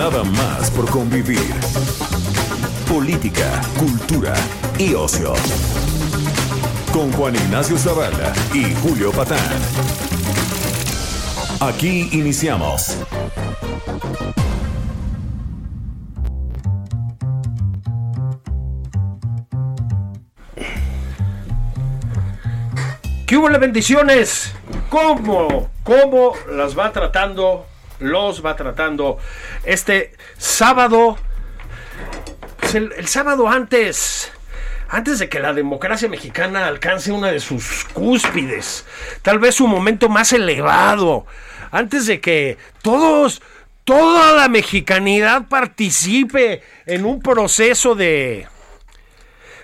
Nada 0.00 0.24
más 0.24 0.70
por 0.70 0.90
convivir. 0.90 1.52
Política, 2.88 3.60
cultura 3.78 4.32
y 4.78 4.94
ocio. 4.94 5.34
Con 6.90 7.12
Juan 7.12 7.34
Ignacio 7.36 7.76
Zavala 7.76 8.32
y 8.54 8.74
Julio 8.76 9.12
Patán. 9.12 9.38
Aquí 11.60 12.08
iniciamos. 12.12 12.96
¿Qué 23.26 23.36
hubo 23.36 23.50
las 23.50 23.60
bendiciones? 23.60 24.54
¿Cómo? 24.88 25.68
¿Cómo 25.84 26.32
las 26.48 26.76
va 26.78 26.90
tratando? 26.90 27.69
Los 28.00 28.44
va 28.44 28.56
tratando 28.56 29.18
este 29.64 30.12
sábado. 30.38 31.18
el, 32.74 32.92
el 32.96 33.06
sábado 33.06 33.48
antes. 33.48 34.32
Antes 34.88 35.20
de 35.20 35.28
que 35.28 35.38
la 35.38 35.52
democracia 35.52 36.08
mexicana 36.08 36.66
alcance 36.66 37.12
una 37.12 37.30
de 37.30 37.38
sus 37.38 37.84
cúspides. 37.92 38.84
Tal 39.22 39.38
vez 39.38 39.54
su 39.54 39.68
momento 39.68 40.08
más 40.08 40.32
elevado. 40.32 41.26
Antes 41.70 42.06
de 42.06 42.20
que 42.20 42.58
todos. 42.82 43.40
Toda 43.84 44.34
la 44.34 44.48
mexicanidad 44.48 45.48
participe 45.48 46.62
en 46.86 47.04
un 47.04 47.20
proceso 47.20 47.94
de. 47.94 48.46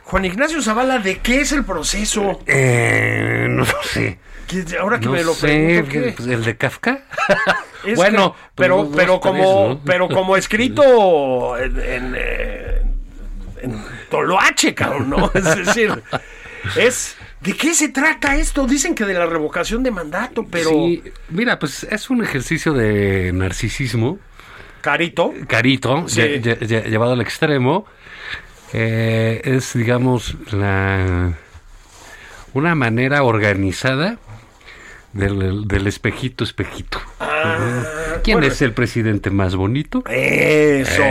Juan 0.04 0.24
Ignacio 0.24 0.62
Zavala, 0.62 0.98
¿de 0.98 1.18
qué 1.18 1.42
es 1.42 1.52
el 1.52 1.64
proceso? 1.64 2.40
Eh, 2.46 3.46
no 3.48 3.64
sé. 3.82 4.18
¿Qué- 4.46 4.64
Ahora 4.78 4.98
que 5.00 5.06
No 5.06 5.12
me 5.12 5.24
lo 5.24 5.34
sé, 5.34 5.84
pregunto, 5.86 6.22
¿qué? 6.24 6.32
¿el 6.32 6.44
de 6.44 6.56
Kafka? 6.56 7.00
Bueno, 7.94 8.32
que- 8.34 8.38
pero, 8.56 8.84
pues, 8.84 8.96
pero 8.96 9.12
dos, 9.12 9.20
como, 9.20 9.34
tres, 9.66 9.68
¿no? 9.78 9.80
pero 9.84 10.08
como 10.16 10.36
escrito 10.36 11.56
en, 11.56 11.78
en, 11.80 12.14
eh, 12.18 12.82
en 13.62 13.80
Toloache, 14.10 14.74
cabrón, 14.74 15.10
¿no? 15.10 15.30
Es 15.34 15.44
decir, 15.66 16.02
es 16.76 17.16
¿de 17.40 17.52
qué 17.52 17.74
se 17.74 17.90
trata 17.90 18.36
esto? 18.36 18.66
Dicen 18.66 18.94
que 18.96 19.04
de 19.04 19.14
la 19.14 19.26
revocación 19.26 19.84
de 19.84 19.92
mandato, 19.92 20.44
pero 20.50 20.70
Sí, 20.70 21.00
mira, 21.28 21.60
pues 21.60 21.84
es 21.88 22.10
un 22.10 22.24
ejercicio 22.24 22.72
de 22.72 23.30
narcisismo, 23.32 24.18
carito. 24.80 25.32
carito, 25.46 26.08
Sí. 26.08 26.20
lle- 26.22 26.42
lle- 26.42 26.58
lle- 26.58 26.84
llevado 26.88 27.12
al 27.12 27.20
extremo. 27.20 27.86
Eh, 28.72 29.42
es, 29.44 29.74
digamos, 29.74 30.34
la 30.52 31.34
una 32.52 32.74
manera 32.74 33.22
organizada 33.22 34.18
del, 35.16 35.66
del 35.66 35.86
espejito, 35.86 36.44
espejito. 36.44 36.98
¿Quién 38.22 38.38
Ah, 38.38 38.40
bueno. 38.40 38.46
es 38.46 38.62
el 38.62 38.72
presidente 38.72 39.30
más 39.30 39.56
bonito? 39.56 40.02
Eso. 40.08 41.02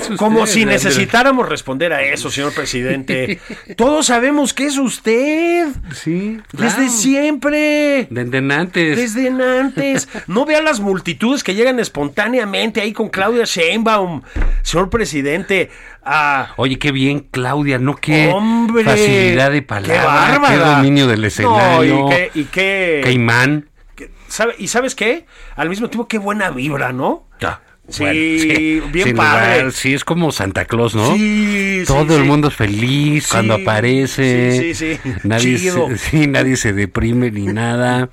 Es 0.00 0.16
Como 0.16 0.46
si 0.46 0.64
necesitáramos 0.64 1.48
responder 1.48 1.92
a 1.92 2.02
eso, 2.02 2.30
señor 2.30 2.52
presidente. 2.54 3.40
Todos 3.76 4.06
sabemos 4.06 4.54
que 4.54 4.66
es 4.66 4.78
usted. 4.78 5.68
Sí, 5.92 6.40
Desde 6.52 6.74
claro. 6.76 6.90
siempre. 6.90 8.06
Desde 8.10 8.38
antes. 8.54 8.96
Desde 8.96 9.28
antes. 9.28 10.08
No 10.26 10.44
vea 10.44 10.62
las 10.62 10.80
multitudes 10.80 11.42
que 11.44 11.54
llegan 11.54 11.78
espontáneamente 11.80 12.80
ahí 12.80 12.92
con 12.92 13.08
Claudia 13.08 13.44
Sheinbaum, 13.44 14.22
señor 14.62 14.90
presidente. 14.90 15.70
a 16.04 16.52
Oye, 16.56 16.78
qué 16.78 16.92
bien, 16.92 17.20
Claudia, 17.30 17.78
¿no? 17.78 17.96
Qué 17.96 18.28
Hombre, 18.32 18.84
facilidad 18.84 19.50
de 19.50 19.58
qué 19.60 19.62
palabra, 19.66 20.04
bárbara. 20.04 20.54
qué 20.54 20.58
dominio 20.58 21.06
del 21.06 21.24
escenario, 21.24 21.94
No, 22.00 22.06
y 22.06 22.10
qué, 22.10 22.30
y 22.34 22.44
qué- 22.44 23.00
qué 23.04 23.12
imán. 23.12 23.68
qué- 23.94 24.10
¿sabe- 24.28 24.54
¿Y 24.58 24.68
sabes 24.68 24.94
qué? 24.94 25.26
Al 25.56 25.68
mismo 25.68 25.88
tiempo, 25.90 26.08
qué 26.08 26.18
buena 26.18 26.50
vibra, 26.50 26.92
¿no? 26.92 27.26
Ya. 27.40 27.60
Sí, 27.88 28.82
bien 28.92 29.16
padre. 29.16 29.56
lugar, 29.58 29.72
sí, 29.72 29.94
es 29.94 30.04
como 30.04 30.30
Santa 30.30 30.64
Claus, 30.66 30.94
¿no? 30.94 31.14
Sí, 31.14 31.80
sí, 31.80 31.84
Todo 31.86 32.16
el 32.16 32.24
mundo 32.24 32.48
es 32.48 32.54
feliz 32.54 33.24
Sí, 33.24 33.30
cuando 33.32 33.54
aparece. 33.54 34.52
sí, 34.52 34.74
sí, 34.74 34.98
sí. 35.02 35.10
Nadie 35.24 35.56
Chido. 35.58 35.88
se, 35.88 35.98
sí, 36.10 36.26
nadie 36.26 36.56
se 36.56 36.72
deprime 36.72 37.30
ni 37.30 37.46
nada. 37.46 38.10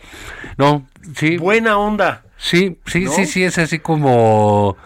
No, 0.57 0.87
sí. 1.17 1.37
Buena 1.37 1.77
onda. 1.77 2.23
Sí, 2.37 2.77
sí, 2.85 3.01
¿no? 3.05 3.11
sí, 3.11 3.25
sí, 3.25 3.43
es 3.43 3.57
así 3.57 3.79
como 3.79 4.77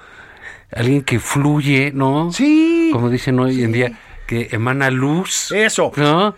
alguien 0.72 1.02
que 1.04 1.20
fluye, 1.20 1.92
¿no? 1.94 2.32
Sí. 2.32 2.90
Como 2.92 3.10
dicen 3.10 3.40
hoy 3.40 3.64
en 3.64 3.72
día, 3.72 4.00
que 4.28 4.50
emana 4.52 4.90
luz. 4.92 5.52
Eso. 5.52 5.92
¿No? 5.98 6.36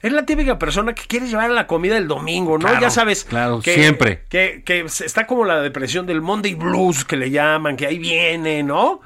Es 0.00 0.12
la 0.12 0.24
típica 0.24 0.58
persona 0.58 0.94
que 0.94 1.02
quiere 1.02 1.26
llevar 1.26 1.50
a 1.50 1.54
la 1.54 1.66
comida 1.66 1.96
el 1.96 2.06
domingo, 2.06 2.58
¿no? 2.58 2.68
Claro, 2.68 2.80
ya 2.80 2.90
sabes. 2.90 3.24
claro, 3.24 3.60
que, 3.60 3.74
siempre. 3.74 4.22
Que, 4.28 4.62
que 4.64 4.80
está 4.82 5.26
como 5.26 5.44
la 5.44 5.60
depresión 5.60 6.06
del 6.06 6.20
Monday 6.20 6.54
Blues, 6.54 7.04
que 7.04 7.16
le 7.16 7.30
llaman, 7.30 7.76
que 7.76 7.86
ahí 7.86 7.98
viene, 7.98 8.62
¿no? 8.62 9.00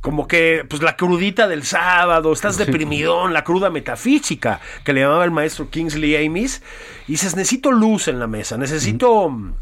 Como 0.00 0.26
que, 0.26 0.64
pues 0.66 0.80
la 0.80 0.96
crudita 0.96 1.46
del 1.46 1.62
sábado, 1.64 2.32
estás 2.32 2.56
deprimidón, 2.56 3.34
la 3.34 3.44
cruda 3.44 3.68
metafísica, 3.68 4.60
que 4.82 4.94
le 4.94 5.02
llamaba 5.02 5.24
el 5.26 5.30
maestro 5.30 5.68
Kingsley 5.68 6.24
Amis. 6.24 6.62
Y 7.06 7.12
dices, 7.12 7.36
necesito 7.36 7.70
luz 7.70 8.08
en 8.08 8.18
la 8.18 8.26
mesa, 8.26 8.56
necesito 8.56 9.28
mm, 9.28 9.52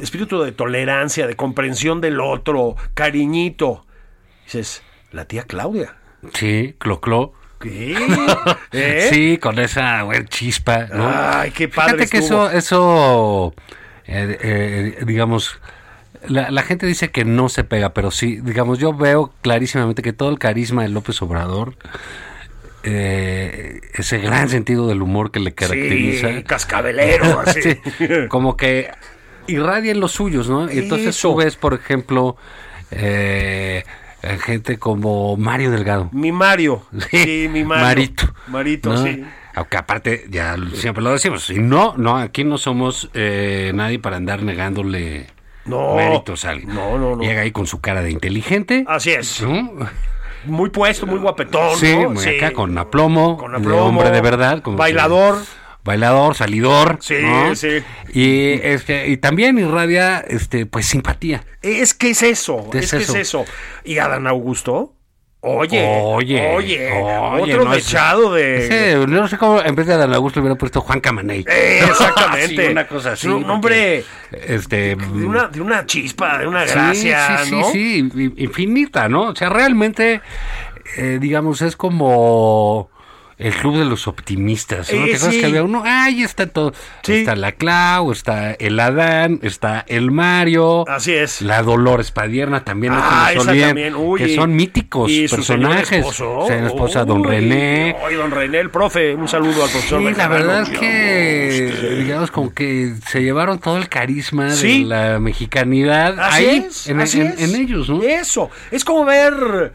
espíritu 0.00 0.40
de 0.42 0.52
tolerancia, 0.52 1.26
de 1.26 1.34
comprensión 1.34 2.00
del 2.00 2.20
otro, 2.20 2.76
cariñito. 2.94 3.86
Dices, 4.44 4.84
la 5.10 5.24
tía 5.24 5.42
Claudia. 5.42 5.96
Sí, 6.34 6.76
cloclo. 6.78 7.32
¿Qué? 7.60 7.96
¿Eh? 8.72 9.08
Sí, 9.12 9.38
con 9.38 9.58
esa 9.58 10.02
güey, 10.02 10.24
chispa, 10.26 10.86
¿no? 10.92 11.10
Ay, 11.12 11.50
qué 11.50 11.68
padre 11.68 11.92
Fíjate 11.92 12.10
que 12.10 12.18
eso, 12.18 12.50
eso 12.50 13.54
eh, 14.06 14.38
eh, 14.40 15.04
digamos, 15.06 15.58
la, 16.26 16.50
la 16.50 16.62
gente 16.62 16.86
dice 16.86 17.10
que 17.10 17.24
no 17.24 17.48
se 17.48 17.64
pega, 17.64 17.94
pero 17.94 18.10
sí, 18.10 18.40
digamos, 18.42 18.78
yo 18.78 18.92
veo 18.92 19.32
clarísimamente 19.42 20.02
que 20.02 20.12
todo 20.12 20.30
el 20.30 20.38
carisma 20.38 20.82
de 20.82 20.88
López 20.88 21.20
Obrador, 21.22 21.76
eh, 22.82 23.80
ese 23.94 24.18
gran 24.18 24.48
sentido 24.48 24.88
del 24.88 25.02
humor 25.02 25.30
que 25.30 25.40
le 25.40 25.52
caracteriza, 25.52 26.28
Sí, 26.28 26.42
cascabelero, 26.44 27.40
así. 27.46 27.60
Sí, 27.62 27.78
como 28.28 28.56
que 28.56 28.90
irradian 29.46 30.00
los 30.00 30.12
suyos, 30.12 30.48
¿no? 30.48 30.70
Y 30.70 30.78
entonces 30.78 31.18
tú 31.20 31.36
ves, 31.36 31.56
por 31.56 31.74
ejemplo, 31.74 32.36
eh, 32.90 33.84
gente 34.40 34.78
como 34.78 35.36
Mario 35.36 35.70
Delgado. 35.70 36.08
Mi 36.12 36.32
Mario. 36.32 36.82
Sí, 37.10 37.48
mi 37.50 37.64
Mario. 37.64 37.84
Marito. 37.86 38.34
Marito, 38.48 38.92
¿no? 38.92 39.02
sí. 39.04 39.24
Aunque 39.54 39.76
aparte, 39.76 40.26
ya 40.30 40.56
siempre 40.74 41.02
lo 41.02 41.10
decimos, 41.10 41.50
y 41.50 41.58
no, 41.58 41.94
no, 41.96 42.16
aquí 42.16 42.44
no 42.44 42.56
somos 42.56 43.10
eh, 43.14 43.72
nadie 43.74 43.98
para 43.98 44.16
andar 44.16 44.42
negándole 44.44 45.26
No. 45.64 45.96
méritos 45.96 46.44
a 46.44 46.50
alguien. 46.50 46.72
No, 46.72 46.96
no, 46.98 47.16
no. 47.16 47.22
Llega 47.22 47.42
ahí 47.42 47.50
con 47.50 47.66
su 47.66 47.80
cara 47.80 48.00
de 48.00 48.12
inteligente. 48.12 48.84
Así 48.86 49.10
es. 49.10 49.42
¿no? 49.42 49.72
Muy 50.44 50.70
puesto, 50.70 51.04
muy 51.06 51.18
guapetón. 51.18 51.76
Sí, 51.78 51.94
¿no? 52.00 52.10
muy 52.10 52.24
acá 52.36 52.52
con 52.52 52.78
aplomo, 52.78 53.36
Con 53.36 53.50
de 53.52 53.58
aplomo. 53.58 53.86
hombre 53.86 54.10
de 54.10 54.20
verdad. 54.20 54.62
como 54.62 54.76
Bailador. 54.76 55.38
Bailador, 55.84 56.34
salidor. 56.34 56.98
Sí, 57.00 57.14
¿no? 57.22 57.54
sí. 57.54 57.82
Y, 58.12 58.52
este, 58.62 59.08
y 59.08 59.16
también 59.16 59.58
irradia 59.58 60.18
este, 60.18 60.66
pues 60.66 60.86
simpatía. 60.86 61.44
Es 61.62 61.94
que 61.94 62.10
es 62.10 62.22
eso. 62.22 62.68
¿Qué 62.70 62.78
Es, 62.78 62.84
es 62.84 62.90
que 62.92 62.96
eso? 63.04 63.12
es 63.14 63.18
eso. 63.20 63.44
¿Y 63.84 63.98
Adán 63.98 64.26
Augusto? 64.26 64.94
Oye. 65.42 65.82
Oye, 66.02 66.54
Oye. 66.54 66.92
oye, 66.92 67.54
otro 67.54 67.64
no 67.64 67.72
es- 67.72 67.90
de. 67.90 68.58
Ese, 68.66 69.06
no 69.06 69.26
sé 69.26 69.38
cómo 69.38 69.62
en 69.62 69.74
vez 69.74 69.86
de 69.86 69.94
Adán 69.94 70.12
Augusto 70.12 70.40
hubiera 70.40 70.54
puesto 70.56 70.82
Juan 70.82 71.00
Camaney. 71.00 71.46
Eh, 71.48 71.80
exactamente. 71.82 72.56
Sí, 72.66 72.70
una 72.72 72.86
cosa 72.86 73.12
así. 73.12 73.26
Un 73.26 73.48
hombre 73.48 74.04
Este. 74.32 74.96
de 74.96 75.26
una, 75.26 75.48
de 75.48 75.62
una 75.62 75.86
chispa, 75.86 76.36
de 76.38 76.46
una 76.46 76.66
Sí, 76.66 76.74
gracia, 76.74 77.38
sí, 77.38 77.44
sí, 77.46 77.50
¿no? 77.56 77.70
sí, 77.70 78.32
infinita, 78.36 79.08
¿no? 79.08 79.28
O 79.28 79.34
sea, 79.34 79.48
realmente, 79.48 80.20
eh, 80.98 81.16
digamos, 81.18 81.62
es 81.62 81.74
como 81.74 82.90
el 83.40 83.54
club 83.54 83.78
de 83.78 83.84
los 83.84 84.06
optimistas. 84.06 84.92
¿no? 84.92 84.98
Eh, 84.98 85.08
¿Te 85.10 85.14
acuerdas 85.16 85.34
sí. 85.34 85.40
que 85.40 85.46
había 85.46 85.62
uno? 85.64 85.82
Ahí 85.84 86.22
está 86.22 86.46
todo. 86.46 86.72
Sí. 87.02 87.14
Está 87.14 87.34
la 87.36 87.52
Clau, 87.52 88.12
está 88.12 88.52
el 88.52 88.78
Adán, 88.78 89.40
está 89.42 89.84
el 89.88 90.10
Mario. 90.10 90.88
Así 90.88 91.12
es. 91.12 91.42
La 91.42 91.62
Dolores 91.62 92.10
Padierna 92.10 92.64
también, 92.64 92.92
Ah, 92.96 93.30
esa 93.32 93.40
olviden, 93.50 93.68
también, 93.68 93.94
uy, 93.96 94.20
que 94.20 94.34
son 94.34 94.54
míticos 94.54 95.10
y 95.10 95.26
su 95.28 95.36
personajes. 95.36 95.92
esposo. 96.00 96.44
Señor 96.46 96.66
esposa, 96.66 97.04
don 97.04 97.24
René. 97.24 97.96
Ay, 98.06 98.14
don 98.14 98.30
René, 98.30 98.60
el 98.60 98.70
profe. 98.70 99.14
Un 99.14 99.26
saludo 99.28 99.64
al 99.64 99.70
profesor. 99.70 100.00
Sí, 100.06 100.14
la 100.16 100.28
verdad 100.28 100.62
es 100.62 100.78
que, 100.78 101.96
digamos, 101.98 102.30
como 102.30 102.52
que 102.54 102.94
se 103.08 103.22
llevaron 103.22 103.58
todo 103.58 103.76
el 103.78 103.88
carisma 103.88 104.50
Sí. 104.50 104.82
de 104.82 104.88
la 104.88 105.18
mexicanidad 105.18 106.18
Así 106.18 106.44
ahí, 106.46 106.66
es, 106.68 106.88
en, 106.88 107.00
así 107.00 107.20
en- 107.20 107.26
es. 107.28 107.40
en 107.40 107.60
ellos, 107.60 107.88
¿no? 107.88 108.02
Eso. 108.02 108.50
Es 108.70 108.84
como 108.84 109.04
ver. 109.04 109.72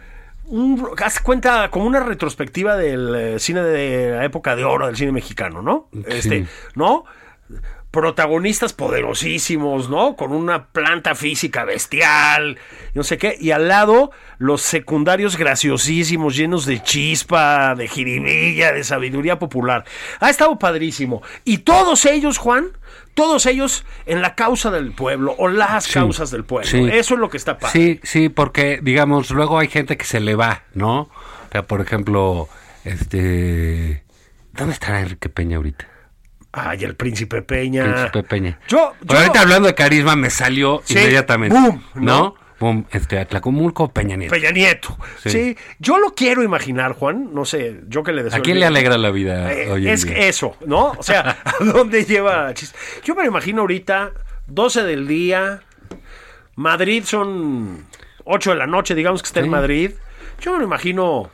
Un, 0.47 0.89
haz 1.03 1.19
cuenta 1.19 1.69
como 1.71 1.85
una 1.85 1.99
retrospectiva 1.99 2.75
del 2.75 3.15
eh, 3.15 3.39
cine 3.39 3.61
de 3.61 4.11
la 4.11 4.25
época 4.25 4.55
de 4.55 4.63
oro 4.63 4.87
del 4.87 4.95
cine 4.95 5.11
mexicano, 5.11 5.61
¿no? 5.61 5.89
Este, 6.07 6.45
¿no? 6.75 7.05
Protagonistas 7.89 8.73
poderosísimos, 8.73 9.89
¿no? 9.89 10.15
Con 10.15 10.33
una 10.33 10.67
planta 10.67 11.15
física 11.15 11.63
bestial, 11.63 12.57
no 12.93 13.03
sé 13.03 13.17
qué. 13.17 13.37
Y 13.39 13.51
al 13.51 13.67
lado, 13.67 14.11
los 14.37 14.61
secundarios 14.61 15.37
graciosísimos, 15.37 16.35
llenos 16.35 16.65
de 16.65 16.83
chispa, 16.83 17.73
de 17.75 17.87
jiribilla, 17.87 18.71
de 18.73 18.83
sabiduría 18.83 19.39
popular. 19.39 19.85
Ha 20.19 20.29
estado 20.29 20.59
padrísimo. 20.59 21.23
Y 21.43 21.59
todos 21.59 22.05
ellos, 22.05 22.37
Juan, 22.37 22.71
todos 23.15 23.47
ellos 23.47 23.83
en 24.05 24.21
la 24.21 24.35
causa 24.35 24.69
del 24.69 24.91
pueblo 24.91 25.33
o 25.39 25.47
las 25.47 25.85
Sí, 25.85 25.93
causas 25.93 26.29
del 26.29 26.43
pueblo. 26.43 26.69
sí. 26.69 26.87
Eso 26.91 27.15
es 27.15 27.19
lo 27.19 27.29
que 27.31 27.37
está 27.37 27.57
padre. 27.57 27.71
Sí, 27.73 27.99
sí, 28.03 28.29
porque, 28.29 28.79
digamos, 28.83 29.31
luego 29.31 29.57
hay 29.57 29.67
gente 29.69 29.97
que 29.97 30.05
se 30.05 30.19
le 30.19 30.35
va, 30.35 30.61
¿no? 30.75 30.99
O 31.01 31.09
sea, 31.51 31.63
por 31.63 31.81
ejemplo, 31.81 32.47
este... 32.83 34.03
¿Dónde 34.53 34.73
estará 34.73 35.01
Enrique 35.01 35.27
Peña 35.29 35.57
ahorita? 35.57 35.87
Ay, 36.53 36.83
el 36.85 36.95
príncipe 36.95 37.41
Peña. 37.41 37.83
Príncipe 37.83 38.23
Peña. 38.23 38.59
Yo, 38.69 38.93
yo- 39.01 39.17
ahorita 39.17 39.41
hablando 39.41 39.67
de 39.67 39.75
carisma 39.75 40.15
me 40.15 40.29
salió 40.29 40.81
Sí, 40.85 40.93
inmediatamente. 40.93 41.57
boom, 41.59 41.83
¿no? 41.95 42.01
¿no? 42.01 42.35
Boom, 42.59 42.85
este, 42.91 43.19
Atlacomulco, 43.19 43.91
Peña 43.91 44.15
Nieto. 44.15 44.33
Peña 44.33 44.51
Nieto. 44.51 44.97
Sí. 45.21 45.29
Sí. 45.29 45.57
Yo 45.79 45.97
lo 45.99 46.13
quiero 46.15 46.41
imaginar, 46.41 46.93
Juan. 46.93 47.33
No 47.33 47.43
sé, 47.45 47.81
yo 47.87 48.03
que 48.03 48.13
le 48.13 48.23
deseo. 48.23 48.39
¿A 48.39 48.41
quién 48.41 48.59
le 48.59 48.65
alegra 48.65 48.97
la 48.97 49.11
vida 49.11 49.51
Eh, 49.51 49.69
hoy 49.71 49.87
en 49.87 49.93
es 49.93 50.05
día? 50.05 50.17
eso, 50.19 50.55
¿no? 50.65 50.91
O 50.97 51.03
sea, 51.03 51.37
¿a 51.43 51.63
dónde 51.63 52.05
lleva? 52.05 52.53
Yo 53.03 53.13
me 53.15 53.23
lo 53.23 53.27
imagino 53.27 53.61
ahorita, 53.61 54.11
12 54.47 54.83
del 54.83 55.05
día, 55.07 55.61
Madrid 56.55 57.03
son 57.05 57.85
8 58.23 58.51
de 58.51 58.55
la 58.55 58.67
noche, 58.67 58.95
digamos 58.95 59.21
que 59.21 59.27
está 59.27 59.41
en. 59.41 59.49
Madrid. 59.49 59.91
Yo 60.39 60.53
me 60.53 60.59
lo 60.59 60.63
imagino, 60.63 61.29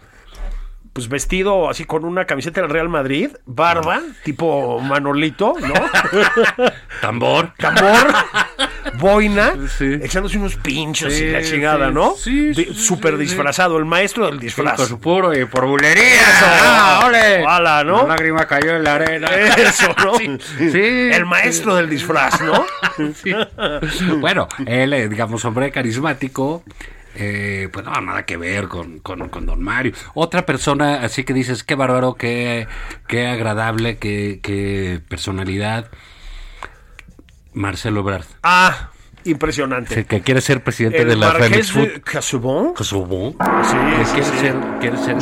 pues 0.93 1.07
vestido 1.07 1.69
así 1.69 1.85
con 1.85 2.03
una 2.05 2.25
camiseta 2.25 2.61
del 2.61 2.69
Real 2.69 2.89
Madrid, 2.89 3.29
barba, 3.45 4.01
tipo 4.23 4.79
Manolito, 4.79 5.53
¿no? 5.59 5.73
Tambor. 7.01 7.53
Tambor, 7.57 8.07
boina, 9.01 9.55
Sí. 9.77 9.99
echándose 10.01 10.37
unos 10.37 10.55
pinchos 10.55 11.13
Sí, 11.13 11.25
y 11.25 11.31
la 11.31 11.41
chingada, 11.43 11.87
sí, 11.89 11.93
¿no? 11.93 12.13
sí, 12.15 12.53
Súper 12.73 13.17
disfrazado, 13.17 13.77
el 13.77 13.83
maestro 13.85 14.27
del 14.27 14.39
disfraz. 14.39 14.79
su 14.87 14.99
puro 14.99 15.37
y 15.37 15.43
por 15.45 15.65
bulería. 15.65 16.03
Eso. 16.21 16.45
¡Ah, 16.45 17.03
ole! 17.07 17.43
Ala, 17.45 17.83
¿no? 17.83 18.05
Una 18.05 18.15
lágrima 18.15 18.45
cayó 18.45 18.77
en 18.77 18.83
la 18.85 18.95
arena. 18.95 19.27
Eso, 19.57 19.93
¿no? 20.05 20.13
Sí. 20.17 20.79
El 21.11 21.25
maestro 21.25 21.75
del 21.75 21.89
disfraz, 21.89 22.39
¿no? 22.41 22.63
Sí. 23.15 23.33
Bueno, 24.19 24.47
él, 24.65 25.09
digamos, 25.09 25.43
hombre 25.43 25.71
carismático, 25.71 26.63
eh, 27.15 27.67
pues 27.73 27.83
no, 27.85 27.91
nada 27.99 28.23
que 28.25 28.37
ver 28.37 28.67
con, 28.67 28.99
con, 28.99 29.27
con 29.29 29.45
Don 29.45 29.61
Mario. 29.61 29.91
Otra 30.13 30.45
persona, 30.45 31.01
así 31.03 31.23
que 31.23 31.33
dices, 31.33 31.63
qué 31.63 31.75
bárbaro, 31.75 32.13
qué, 32.13 32.67
qué 33.07 33.27
agradable, 33.27 33.97
qué, 33.97 34.39
qué 34.41 35.01
personalidad. 35.09 35.89
Marcelo 37.53 37.99
Ebrard, 37.99 38.25
Ah, 38.43 38.90
impresionante. 39.25 40.05
que 40.05 40.21
quiere 40.21 40.41
ser 40.41 40.63
presidente 40.63 41.01
El 41.01 41.09
de 41.09 41.15
la 41.15 41.33
Marqués 41.33 41.71
Food. 41.71 41.81
de 41.87 42.01
Casubón. 42.01 42.73
Sí, 42.75 43.75
que 43.97 44.05
sí, 44.05 44.11
quiere 44.13 44.25
sí. 44.25 44.37
ser, 44.39 44.55
quiere 44.79 44.97
ser 44.97 45.17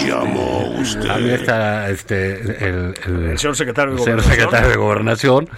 este, 0.81 1.07
también 1.07 1.35
está 1.35 1.89
este 1.89 2.33
el, 2.67 2.93
el- 3.05 3.29
El 3.31 3.37
señor 3.39 3.55
secretario 3.55 3.93
de 3.93 3.99
Gobernación. 3.99 4.31
secretario 4.33 4.69
de 4.69 4.75
gobernación 4.77 5.49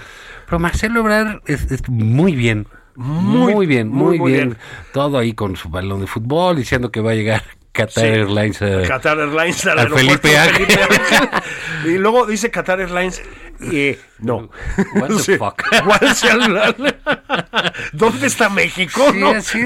pero 0.45 0.59
Marcelo 0.59 0.99
Ebrard 0.99 1.39
es, 1.45 1.71
es 1.71 1.87
muy 1.89 2.35
bien 2.35 2.67
muy, 2.95 3.53
Muy, 3.53 3.65
bien 3.67 3.87
muy, 3.87 4.17
bien. 4.19 4.49
bien. 4.49 4.57
todo 4.91 5.17
ahí 5.17 5.33
con 5.33 5.55
su 5.55 5.69
balón 5.69 6.01
de 6.01 6.07
fútbol 6.07 6.57
diciendo 6.57 6.91
que 6.91 6.99
va 6.99 7.11
a 7.11 7.15
llegar 7.15 7.43
Qatar 7.71 8.03
Sí. 8.03 8.09
Airlines 8.09 8.61
a- 8.61 8.81
Qatar 8.85 9.17
Airlines 9.19 9.65
al 9.65 9.71
al 9.71 9.79
aeropuerto 9.79 10.09
Felipe 10.27 10.37
Ángel. 10.37 10.65
Felipe 10.65 10.83
Ángel. 10.83 11.29
y 11.85 11.97
luego 11.99 12.25
dice 12.25 12.51
Qatar 12.51 12.81
Airlines 12.81 13.21
no. 14.19 14.49
What 14.95 15.09
the 15.25 15.37
¿Dónde 17.93 18.27
está 18.27 18.49
México? 18.49 19.01
Sí, 19.11 19.19
no? 19.19 19.41
sí. 19.41 19.59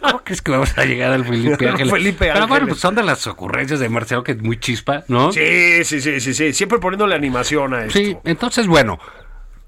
¿Cómo 0.00 0.20
crees 0.24 0.42
que 0.42 0.50
vamos 0.52 0.76
a 0.78 0.84
llegar 0.84 1.12
al 1.12 1.24
Felipe 1.24 1.68
Ángeles? 1.68 1.92
Felipe 1.92 2.18
Pero 2.18 2.34
bueno, 2.34 2.54
Ángeles. 2.54 2.68
pues 2.68 2.80
son 2.80 2.94
de 2.94 3.02
las 3.02 3.26
ocurrencias 3.26 3.80
de 3.80 3.88
Marcelo 3.88 4.22
que 4.22 4.32
es 4.32 4.42
muy 4.42 4.58
chispa, 4.58 5.04
¿no? 5.08 5.32
Sí, 5.32 5.84
sí, 5.84 6.00
sí, 6.00 6.20
sí, 6.20 6.34
sí. 6.34 6.52
Siempre 6.52 6.78
poniéndole 6.78 7.14
animación 7.14 7.74
a 7.74 7.84
esto. 7.84 7.98
Sí, 7.98 8.16
entonces, 8.24 8.66
bueno, 8.66 8.98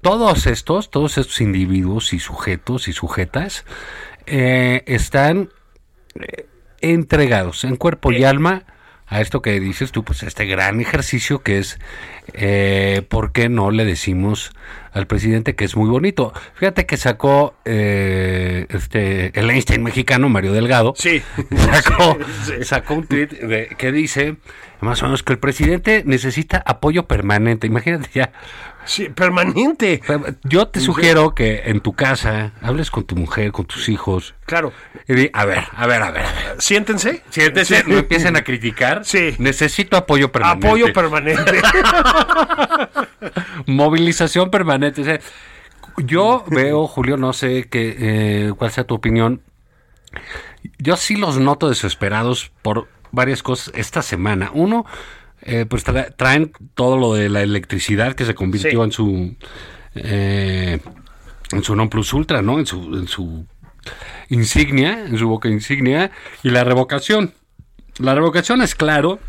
todos 0.01 0.47
estos, 0.47 0.89
todos 0.89 1.17
estos 1.17 1.41
individuos 1.41 2.13
y 2.13 2.19
sujetos 2.19 2.87
y 2.87 2.93
sujetas 2.93 3.65
eh, 4.25 4.83
están 4.87 5.49
eh, 6.15 6.47
entregados 6.79 7.63
en 7.63 7.75
cuerpo 7.75 8.11
y 8.11 8.23
alma 8.23 8.63
a 9.11 9.19
esto 9.21 9.41
que 9.41 9.59
dices 9.59 9.91
tú, 9.91 10.03
pues 10.03 10.23
este 10.23 10.45
gran 10.45 10.79
ejercicio 10.81 11.43
que 11.43 11.59
es, 11.59 11.77
eh, 12.33 13.03
¿por 13.09 13.31
qué 13.33 13.49
no 13.49 13.69
le 13.69 13.83
decimos 13.85 14.51
al 14.93 15.05
presidente 15.05 15.53
que 15.53 15.65
es 15.65 15.75
muy 15.75 15.89
bonito? 15.89 16.33
Fíjate 16.55 16.85
que 16.85 16.95
sacó 16.95 17.53
eh, 17.65 18.65
este 18.69 19.37
el 19.37 19.49
Einstein 19.51 19.83
mexicano, 19.83 20.29
Mario 20.29 20.53
Delgado, 20.53 20.93
Sí. 20.95 21.21
sacó, 21.57 22.17
Sí, 22.45 22.53
sí. 22.59 22.63
sacó 22.63 22.93
un 22.95 23.05
tweet 23.05 23.27
de- 23.27 23.67
que 23.77 23.91
dice 23.91 24.37
más 24.79 25.01
o 25.03 25.05
menos 25.05 25.23
que 25.23 25.33
el 25.33 25.39
presidente 25.39 26.03
necesita 26.05 26.63
apoyo 26.65 27.05
permanente. 27.05 27.67
Imagínate 27.67 28.09
ya. 28.13 28.31
Sí, 28.85 29.09
permanente. 29.09 30.01
Yo 30.43 30.67
te 30.67 30.79
sugiero 30.79 31.35
que 31.35 31.63
en 31.65 31.81
tu 31.81 31.93
casa 31.93 32.51
hables 32.61 32.89
con 32.91 33.03
tu 33.03 33.15
mujer, 33.15 33.51
con 33.51 33.65
tus 33.65 33.89
hijos. 33.89 34.33
Claro. 34.45 34.73
Y 35.07 35.13
di, 35.13 35.29
a 35.33 35.45
ver, 35.45 35.63
a 35.75 35.87
ver, 35.87 36.01
a 36.01 36.11
ver. 36.11 36.25
Siéntense. 36.57 37.23
Siéntese, 37.29 37.81
Sí. 37.81 37.83
no 37.87 37.97
empiecen 37.99 38.35
a 38.35 38.43
criticar. 38.43 39.05
Sí. 39.05 39.35
Necesito 39.37 39.97
apoyo 39.97 40.31
permanente. 40.31 40.67
Apoyo 40.67 40.93
permanente. 40.93 41.61
Movilización 43.65 44.49
permanente. 44.49 45.01
O 45.01 45.05
sea, 45.05 45.19
yo 45.97 46.43
veo, 46.47 46.87
Julio, 46.87 47.17
no 47.17 47.33
sé 47.33 47.67
qué, 47.69 47.95
eh, 47.99 48.53
cuál 48.57 48.71
sea 48.71 48.85
tu 48.85 48.95
opinión. 48.95 49.41
Yo 50.77 50.97
sí 50.97 51.15
los 51.15 51.39
noto 51.39 51.69
desesperados 51.69 52.51
por 52.61 52.87
varias 53.11 53.43
cosas 53.43 53.73
esta 53.75 54.01
semana. 54.01 54.51
Uno, 54.53 54.85
eh, 55.43 55.65
pues 55.67 55.85
tra- 55.85 56.13
traen 56.15 56.51
todo 56.75 56.97
lo 56.97 57.13
de 57.13 57.29
la 57.29 57.41
electricidad 57.41 58.13
que 58.13 58.25
se 58.25 58.35
convirtió 58.35 58.71
Sí. 58.71 58.77
en 58.85 58.91
su 58.91 59.35
eh, 59.95 60.79
en 61.51 61.63
su 61.63 61.75
non 61.75 61.89
plus 61.89 62.13
ultra, 62.13 62.41
¿no? 62.41 62.59
En 62.59 62.65
su, 62.65 62.77
en 62.95 63.07
su 63.07 63.45
insignia, 64.29 65.05
en 65.05 65.17
su 65.17 65.27
boca 65.27 65.49
insignia 65.49 66.11
y 66.43 66.49
la 66.49 66.63
revocación. 66.63 67.33
La 67.99 68.15
revocación 68.15 68.61
es 68.61 68.75
claro 68.75 69.19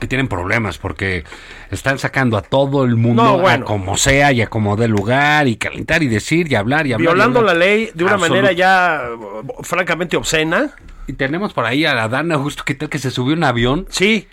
que 0.00 0.06
tienen 0.06 0.28
problemas 0.28 0.76
porque 0.78 1.24
están 1.70 1.98
sacando 1.98 2.36
a 2.36 2.42
todo 2.42 2.84
el 2.84 2.94
mundo 2.96 3.24
No, 3.24 3.38
bueno. 3.38 3.64
a 3.64 3.66
como 3.66 3.96
sea 3.96 4.32
y 4.32 4.42
a 4.42 4.46
como 4.48 4.76
dé 4.76 4.86
lugar 4.86 5.48
y 5.48 5.56
calentar 5.56 6.02
y 6.02 6.08
decir 6.08 6.50
y 6.52 6.54
hablar 6.54 6.86
y 6.86 6.92
hablar. 6.92 7.00
y 7.00 7.14
Violando 7.14 7.38
hablar. 7.40 7.56
la 7.56 7.64
ley 7.64 7.90
de 7.94 8.04
una 8.04 8.16
Absolut- 8.16 8.28
manera 8.28 8.52
ya 8.52 9.02
uh, 9.18 9.62
francamente 9.64 10.16
obscena. 10.16 10.70
Y 11.06 11.14
tenemos 11.14 11.54
por 11.54 11.64
ahí 11.64 11.86
a 11.86 11.94
la 11.94 12.06
Dana 12.08 12.36
justo 12.38 12.64
que 12.64 12.74
tal 12.74 12.90
que 12.90 12.98
se 12.98 13.10
subió 13.10 13.34
un 13.34 13.42
avión, 13.44 13.86
Sí. 13.88 14.28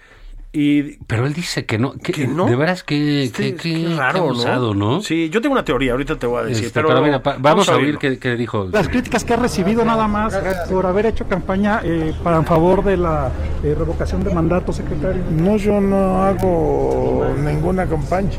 Y 0.57 1.00
pero 1.05 1.25
él 1.25 1.33
dice 1.33 1.65
que 1.65 1.77
no. 1.77 1.91
Que, 1.93 2.13
¿Que 2.13 2.27
no? 2.27 2.45
De 2.45 2.55
veras 2.55 2.83
que, 2.83 3.24
Este, 3.25 3.55
que, 3.55 3.55
qué 3.57 3.83
que- 3.89 3.95
raro, 3.97 4.13
qué 4.13 4.19
abusado, 4.29 4.74
¿no? 4.74 5.01
Sí, 5.01 5.29
yo 5.29 5.41
tengo 5.41 5.51
una 5.51 5.65
teoría, 5.65 5.91
ahorita 5.91 6.15
te 6.17 6.27
voy 6.27 6.39
a 6.39 6.43
decir. 6.45 6.67
Este, 6.67 6.74
pero 6.79 6.88
pero 6.88 7.01
mira, 7.01 7.21
pa- 7.21 7.35
vamos, 7.38 7.67
a 7.67 7.75
oír 7.75 7.97
qué, 7.97 8.17
qué 8.19 8.38
dijo. 8.38 8.69
Las 8.71 8.88
críticas 8.88 9.25
que 9.25 9.33
ha 9.33 9.38
recibido 9.38 9.83
nada 9.83 10.07
más 10.07 10.33
por 10.69 10.85
haber 10.85 11.07
hecho 11.07 11.27
campaña 11.27 11.81
eh, 11.83 12.13
para 12.24 12.38
en 12.38 12.45
favor 12.45 12.85
de 12.85 12.95
la 12.95 13.31
eh, 13.65 13.75
revocación 13.77 14.24
de 14.24 14.33
mandato, 14.33 14.71
secretario. 14.71 15.21
No, 15.29 15.57
yo 15.57 15.81
no 15.81 16.24
hago 16.24 17.25
ninguna 17.43 17.85
campaña. 17.85 18.29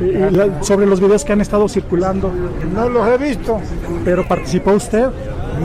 Eh, 0.00 0.30
la- 0.32 0.62
sobre 0.62 0.86
los 0.86 0.98
videos 0.98 1.26
que 1.26 1.34
han 1.34 1.42
estado 1.42 1.68
circulando, 1.68 2.32
No 2.74 2.88
los 2.88 3.06
he 3.06 3.18
visto. 3.18 3.60
pero 4.02 4.26
participó 4.26 4.72
usted. 4.72 5.08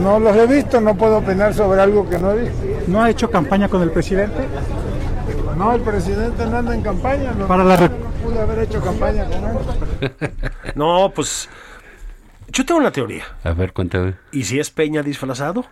No 0.02 0.20
los 0.20 0.36
he 0.36 0.46
visto, 0.46 0.80
no 0.80 0.94
puedo 0.94 1.16
opinar 1.18 1.52
sobre 1.52 1.80
algo 1.80 2.08
que 2.08 2.18
no 2.18 2.30
he 2.32 2.42
visto. 2.42 2.56
¿No 2.86 3.02
ha 3.02 3.10
hecho 3.10 3.28
campaña 3.30 3.68
con 3.68 3.82
el 3.82 3.90
presidente? 3.90 4.36
No, 5.60 5.74
el 5.74 5.82
presidente 5.82 6.46
no 6.46 6.56
anda 6.56 6.74
en 6.74 6.80
campaña. 6.80 7.32
No, 7.32 7.46
Para 7.46 7.62
la 7.64 7.76
no 7.76 7.90
pude 8.24 8.40
haber 8.40 8.60
hecho 8.60 8.80
campaña 8.80 9.26
con 9.26 9.44
él. 9.44 10.12
No, 10.74 11.12
pues 11.14 11.50
yo 12.48 12.64
tengo 12.64 12.80
una 12.80 12.90
teoría. 12.90 13.24
A 13.44 13.52
ver, 13.52 13.74
cuéntame. 13.74 14.14
¿Y 14.32 14.44
si 14.44 14.58
es 14.58 14.70
Peña 14.70 15.02
disfrazado? 15.02 15.66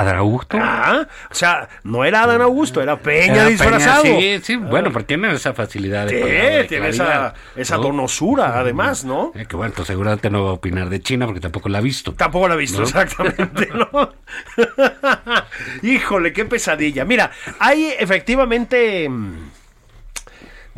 Adán 0.00 0.16
Augusto. 0.16 0.56
Ah, 0.60 1.08
o 1.28 1.34
sea, 1.34 1.68
no 1.82 2.04
era 2.04 2.22
Adán 2.22 2.40
Augusto, 2.40 2.80
era 2.80 2.96
Peña 3.00 3.34
Era 3.34 3.46
disfrazado. 3.46 4.04
sí, 4.04 4.40
sí, 4.44 4.54
bueno, 4.56 4.92
porque 4.92 5.06
tiene 5.08 5.32
esa 5.32 5.54
facilidad 5.54 6.06
de 6.06 6.10
Sí, 6.10 6.20
palabra, 6.22 6.66
tiene 6.68 6.88
esa, 6.88 7.04
claridad, 7.04 7.34
esa 7.56 7.76
¿no? 7.78 7.82
donosura, 7.82 8.58
además, 8.60 9.04
¿no? 9.04 9.32
Eh, 9.34 9.46
que 9.46 9.56
bueno, 9.56 9.72
pues 9.74 9.88
seguramente 9.88 10.30
no 10.30 10.44
va 10.44 10.50
a 10.50 10.52
opinar 10.52 10.88
de 10.88 11.00
China 11.02 11.26
porque 11.26 11.40
tampoco 11.40 11.68
la 11.68 11.78
ha 11.78 11.80
visto. 11.80 12.12
Tampoco 12.14 12.46
la 12.46 12.54
he 12.54 12.58
visto, 12.58 12.78
¿No? 12.78 12.84
exactamente, 12.84 13.68
¿no? 13.74 14.12
Híjole, 15.82 16.32
qué 16.32 16.44
pesadilla. 16.44 17.04
Mira, 17.04 17.30
hay 17.58 17.92
efectivamente 17.98 19.08
mm, 19.08 19.47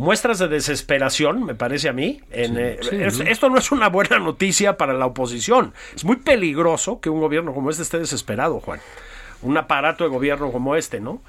muestras 0.01 0.39
de 0.39 0.49
desesperación, 0.49 1.45
me 1.45 1.55
parece 1.55 1.89
a 1.89 1.93
mí. 1.93 2.21
En, 2.31 2.59
eh, 2.59 2.79
sí, 2.81 2.97
es- 3.01 3.19
¿no? 3.19 3.25
Esto 3.27 3.51
no 3.51 3.59
es 3.59 3.71
una 3.71 3.89
buena 3.89 4.19
noticia 4.19 4.77
para 4.77 4.95
la 4.95 5.07
oposición. 5.07 5.75
Es 5.95 6.05
muy 6.05 6.17
peligroso 6.17 7.01
que 7.01 7.11
un 7.11 7.21
gobierno 7.21 7.53
como 7.55 7.71
este 7.71 7.83
esté 7.83 7.99
desesperado, 7.99 8.61
Juan. 8.61 8.81
Un 9.43 9.57
aparato 9.57 10.05
de 10.05 10.11
gobierno 10.11 10.51
como 10.53 10.75
este, 10.75 11.01
¿no? 11.01 11.23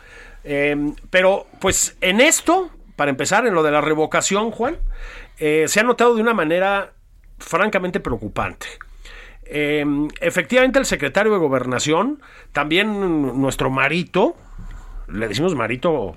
Eh, 0.43 0.75
pero, 1.09 1.45
pues, 1.59 1.97
en 2.01 2.21
esto, 2.21 2.69
para 2.95 3.11
empezar, 3.11 3.45
en 3.45 3.53
lo 3.53 3.61
de 3.63 3.71
la 3.71 3.81
revocación, 3.81 4.51
Juan, 4.51 4.77
eh, 5.37 5.65
se 5.67 5.79
ha 5.79 5.83
notado 5.83 6.15
de 6.15 6.21
una 6.21 6.33
manera 6.33 6.93
francamente 7.39 7.99
preocupante. 7.99 8.67
Efectivamente, 10.21 10.79
el 10.79 10.85
secretario 10.85 11.33
de 11.33 11.37
Gobernación, 11.39 12.21
también 12.53 13.41
nuestro 13.41 13.69
marito, 13.69 14.35
le 15.13 15.27
decimos 15.27 15.55
marito 15.55 16.15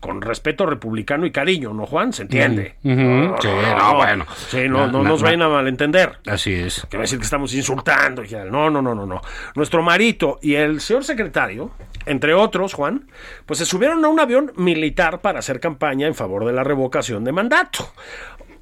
con 0.00 0.20
respeto 0.20 0.66
republicano 0.66 1.24
y 1.24 1.30
cariño, 1.32 1.72
¿no, 1.72 1.86
Juan? 1.86 2.12
¿Se 2.12 2.22
entiende? 2.22 2.74
Ujú, 2.84 2.94
No, 3.00 3.36
sí, 3.40 3.48
no, 3.48 3.62
no, 3.62 3.76
no, 3.76 3.78
no. 3.78 3.94
bueno. 3.96 4.26
Sí, 4.48 4.68
no, 4.68 4.86
no 4.86 5.02
nos 5.02 5.22
vayan 5.22 5.42
a 5.42 5.48
malentender. 5.48 6.18
Así 6.26 6.52
es. 6.52 6.86
Que 6.90 6.96
va 6.98 7.02
a 7.02 7.04
decir 7.04 7.18
que 7.18 7.24
estamos 7.24 7.54
insultando. 7.54 8.22
y. 8.22 8.28
No, 8.50 8.68
no, 8.70 8.82
no, 8.82 8.94
no, 8.94 9.06
no. 9.06 9.22
Nuestro 9.54 9.82
marito 9.82 10.38
y 10.42 10.56
el 10.56 10.80
señor 10.80 11.04
secretario, 11.04 11.70
entre 12.04 12.34
otros, 12.34 12.74
Juan, 12.74 13.08
pues 13.46 13.58
se 13.58 13.64
subieron 13.64 14.04
a 14.04 14.08
un 14.08 14.20
avión 14.20 14.52
militar 14.56 15.20
para 15.22 15.38
hacer 15.38 15.58
campaña 15.60 16.06
en 16.06 16.14
favor 16.14 16.44
de 16.44 16.52
la 16.52 16.64
revocación 16.64 17.24
de 17.24 17.32
mandato. 17.32 17.92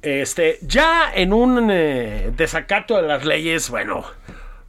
Este, 0.01 0.59
ya 0.61 1.11
en 1.13 1.33
un 1.33 1.69
eh, 1.71 2.31
desacato 2.35 2.95
de 3.01 3.07
las 3.07 3.25
leyes, 3.25 3.69
bueno, 3.69 4.03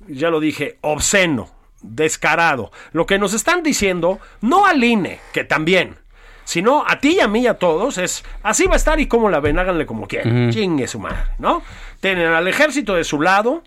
ya 0.07 0.31
lo 0.31 0.39
dije, 0.41 0.79
obsceno, 0.81 1.49
descarado. 1.85 2.73
Lo 2.93 3.07
que 3.07 3.19
nos 3.19 3.35
están 3.35 3.63
diciendo, 3.63 4.19
no 4.41 4.67
al 4.67 4.83
INE, 4.83 5.21
que 5.33 5.45
también, 5.45 5.97
sino 6.45 6.85
a 6.87 6.99
ti 6.99 7.17
y 7.17 7.21
a 7.21 7.29
mí 7.29 7.41
y 7.41 7.47
a 7.47 7.55
todos, 7.55 7.99
es 7.99 8.25
así 8.43 8.67
va 8.67 8.75
a 8.75 8.77
estar 8.77 9.01
y 9.01 9.07
como 9.07 9.31
la 9.31 9.41
ven, 9.41 9.59
háganle 9.59 9.87
como 9.87 10.09
quieran. 10.09 10.51
Chingue 10.51 10.87
su 10.89 10.99
madre, 10.99 11.19
¿no? 11.39 11.63
Tienen 12.01 12.29
al 12.29 12.49
ejército 12.49 12.95
de 12.95 13.05
su 13.05 13.21
lado, 13.21 13.63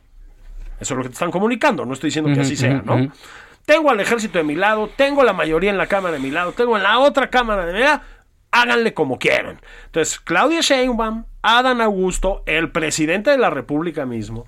eso 0.79 0.93
es 0.93 0.97
lo 0.97 1.03
que 1.03 1.09
te 1.09 1.13
están 1.13 1.31
comunicando, 1.31 1.85
no 1.85 1.93
estoy 1.93 2.09
diciendo 2.09 2.33
que 2.33 2.41
así 2.41 2.55
sea, 2.55 2.81
¿no? 2.83 3.11
Tengo 3.65 3.89
al 3.91 3.99
ejército 3.99 4.37
de 4.37 4.43
mi 4.43 4.55
lado, 4.55 4.89
tengo 4.95 5.23
la 5.23 5.33
mayoría 5.33 5.69
en 5.69 5.77
la 5.77 5.87
Cámara 5.87 6.13
de 6.13 6.19
mi 6.19 6.31
lado, 6.31 6.53
tengo 6.53 6.77
en 6.77 6.83
la 6.83 6.99
otra 6.99 7.29
Cámara 7.29 7.65
de 7.65 7.73
mi 7.73 7.79
lado, 7.79 8.01
háganle 8.51 8.93
como 8.93 9.19
quieran. 9.19 9.59
Entonces, 9.87 10.19
Claudia 10.19 10.61
Sheinbaum, 10.61 11.25
Adán 11.41 11.81
Augusto, 11.81 12.43
el 12.45 12.71
presidente 12.71 13.29
de 13.31 13.37
la 13.37 13.49
República 13.49 14.05
mismo, 14.05 14.45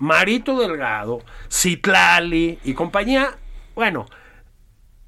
Marito 0.00 0.58
Delgado, 0.58 1.20
Citlali 1.48 2.58
y 2.64 2.74
compañía, 2.74 3.36
bueno, 3.74 4.06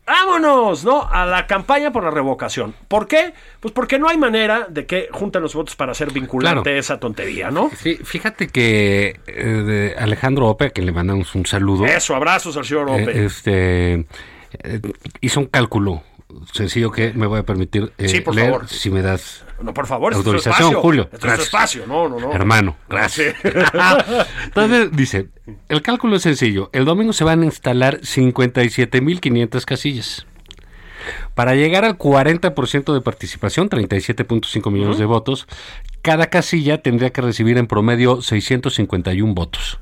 vámonos, 0.06 0.84
¿no? 0.84 1.08
A 1.10 1.24
la 1.26 1.46
campaña 1.46 1.92
por 1.92 2.04
la 2.04 2.10
revocación. 2.10 2.74
¿Por 2.88 3.06
qué? 3.08 3.32
Pues 3.60 3.72
porque 3.72 3.98
no 3.98 4.08
hay 4.08 4.16
manera 4.18 4.66
de 4.68 4.84
que 4.86 5.08
junten 5.12 5.42
los 5.42 5.54
votos 5.54 5.76
para 5.76 5.92
hacer 5.92 6.12
vinculante 6.12 6.62
Claro. 6.62 6.78
esa 6.78 6.98
tontería, 7.00 7.50
¿no? 7.50 7.70
Sí, 7.76 7.96
fíjate 8.02 8.48
que 8.48 9.20
eh, 9.26 9.44
de 9.44 9.94
Alejandro 9.98 10.48
Ope, 10.48 10.66
a 10.66 10.70
quien 10.70 10.86
le 10.86 10.92
mandamos 10.92 11.34
un 11.34 11.46
saludo, 11.46 11.86
Eso, 11.86 12.14
abrazos 12.14 12.56
al 12.56 12.64
señor 12.64 12.88
eh, 12.90 13.02
Ope. 13.02 13.24
este, 13.24 13.92
eh, 14.62 14.80
hizo 15.20 15.40
un 15.40 15.46
cálculo 15.46 16.02
sencillo 16.52 16.90
que 16.90 17.12
me 17.12 17.26
voy 17.26 17.40
a 17.40 17.42
permitir 17.44 17.92
Sí, 17.98 18.20
por 18.20 18.34
leer, 18.34 18.50
favor. 18.52 18.68
si 18.68 18.90
me 18.90 19.02
das 19.02 19.41
no, 19.60 19.74
por 19.74 19.86
favor, 19.86 20.12
es 20.12 20.18
autorización, 20.18 20.68
espacio. 20.68 20.80
Julio. 20.80 21.08
Es 21.12 21.20
Gracias. 21.20 21.46
espacio, 21.46 21.86
no, 21.86 22.08
no, 22.08 22.18
no. 22.18 22.32
Hermano, 22.32 22.76
gracias. 22.88 23.36
Entonces 24.44 24.90
dice, 24.92 25.28
el 25.68 25.82
cálculo 25.82 26.16
es 26.16 26.22
sencillo. 26.22 26.70
El 26.72 26.84
domingo 26.84 27.12
se 27.12 27.24
van 27.24 27.42
a 27.42 27.44
instalar 27.44 28.00
57.500 28.00 29.64
casillas. 29.64 30.26
Para 31.34 31.54
llegar 31.54 31.84
al 31.84 31.98
40% 31.98 32.94
de 32.94 33.00
participación, 33.00 33.68
37.5 33.68 34.70
millones 34.70 34.98
de 34.98 35.04
votos, 35.04 35.46
cada 36.02 36.26
casilla 36.26 36.82
tendría 36.82 37.10
que 37.10 37.22
recibir 37.22 37.58
en 37.58 37.66
promedio 37.66 38.22
651 38.22 39.34
votos. 39.34 39.80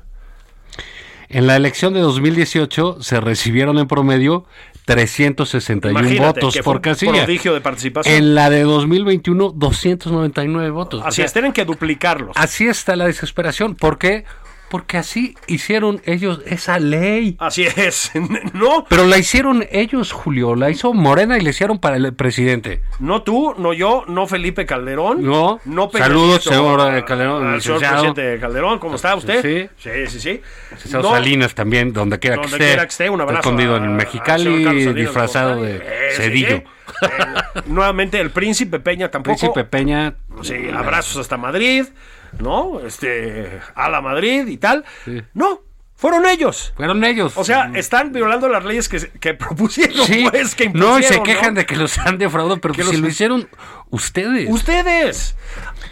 En 1.33 1.47
la 1.47 1.55
elección 1.55 1.93
de 1.93 2.01
2018 2.01 2.97
se 3.01 3.21
recibieron 3.21 3.77
en 3.77 3.87
promedio 3.87 4.45
361 4.85 5.99
Imagínate, 5.99 6.39
votos 6.41 6.53
que 6.53 6.63
fue 6.63 6.73
por 6.73 6.75
un 6.77 6.81
casilla. 6.81 7.11
prodigio 7.23 7.53
de 7.53 7.61
participación. 7.61 8.15
En 8.15 8.35
la 8.35 8.49
de 8.49 8.63
2021, 8.63 9.51
299 9.55 10.69
votos. 10.71 11.01
O 11.03 11.05
Así 11.07 11.17
sea, 11.17 11.25
es, 11.25 11.33
tienen 11.33 11.53
que 11.53 11.65
duplicarlos. 11.65 12.35
Así 12.35 12.67
está 12.67 12.95
la 12.95 13.05
desesperación. 13.05 13.75
¿Por 13.75 13.97
qué? 13.97 14.25
Porque 14.71 14.97
así 14.97 15.35
hicieron 15.47 16.01
ellos 16.05 16.41
esa 16.47 16.79
ley. 16.79 17.35
Así 17.39 17.63
es. 17.75 18.11
No, 18.53 18.85
Pero 18.89 19.05
la 19.05 19.17
hicieron 19.17 19.65
ellos, 19.71 20.11
Julio. 20.13 20.55
La 20.55 20.69
hizo 20.69 20.93
Morena 20.93 21.37
y 21.37 21.41
la 21.41 21.49
hicieron 21.49 21.77
para 21.79 21.97
el 21.97 22.13
presidente. 22.13 22.81
no 22.99 23.21
tú, 23.21 23.53
no 23.57 23.73
yo, 23.73 24.05
no 24.07 24.25
Felipe 24.27 24.65
Calderón. 24.65 25.23
No. 25.23 25.59
no 25.65 25.89
Saludos, 25.91 26.43
señor 26.43 26.79
a- 26.81 27.03
Calderón, 27.05 27.45
Al 27.47 27.61
señor 27.61 27.79
presidente 27.79 28.39
Calderón, 28.39 28.79
¿cómo 28.79 28.95
está 28.95 29.15
usted? 29.15 29.41
Sí. 29.77 29.89
sí, 30.07 30.07
sí. 30.07 30.41
sí. 30.77 30.89
No, 30.93 31.03
Salinas 31.03 31.53
también, 31.53 31.91
donde 31.91 32.17
quiera 32.19 32.37
que 32.37 32.41
donde 32.43 32.55
esté. 32.55 32.67
quiera 32.67 32.83
que 32.83 32.89
esté, 32.89 33.09
un 33.09 33.19
abrazo. 33.21 33.39
escondido 33.41 33.73
a- 33.75 33.77
en 33.77 33.83
al 33.83 33.89
Mexicali, 33.91 34.63
Salinas 34.63 34.95
disfrazado 34.95 35.61
de 35.61 35.75
Eh, 35.77 36.11
cedillo. 36.15 36.57
sí. 36.57 36.63
Eh, 37.03 37.07
nuevamente 37.65 38.19
el 38.19 38.31
príncipe 38.31 38.79
Peña 38.79 39.09
tampoco. 39.11 39.37
Príncipe 39.37 39.63
Peña. 39.65 40.15
Sí, 40.43 40.55
abrazos 40.73 41.17
hasta 41.17 41.35
Madrid, 41.37 41.85
¿no? 42.39 42.79
Este, 42.85 43.59
a 43.75 43.89
la 43.89 44.01
Madrid 44.01 44.47
y 44.47 44.57
tal. 44.57 44.85
No, 45.33 45.61
fueron 45.95 46.25
ellos. 46.25 46.73
Fueron 46.75 47.03
ellos. 47.03 47.33
O 47.35 47.43
sea, 47.43 47.71
están 47.75 48.11
violando 48.11 48.49
las 48.49 48.65
leyes 48.65 48.89
que, 48.89 49.09
que 49.19 49.33
propusieron, 49.35 50.05
Sí. 50.07 50.25
pues, 50.29 50.55
que 50.55 50.69
no, 50.69 50.97
y 50.99 51.03
se 51.03 51.15
impusieron, 51.15 51.23
quejan 51.25 51.53
¿no? 51.53 51.59
de 51.59 51.65
que 51.65 51.75
los 51.75 51.97
han 51.99 52.17
defraudado, 52.17 52.59
pero 52.59 52.73
Que 52.73 52.83
si 52.83 52.91
los- 52.93 53.01
lo 53.01 53.07
hicieron 53.07 53.47
ustedes. 53.91 54.49
Ustedes. 54.49 55.35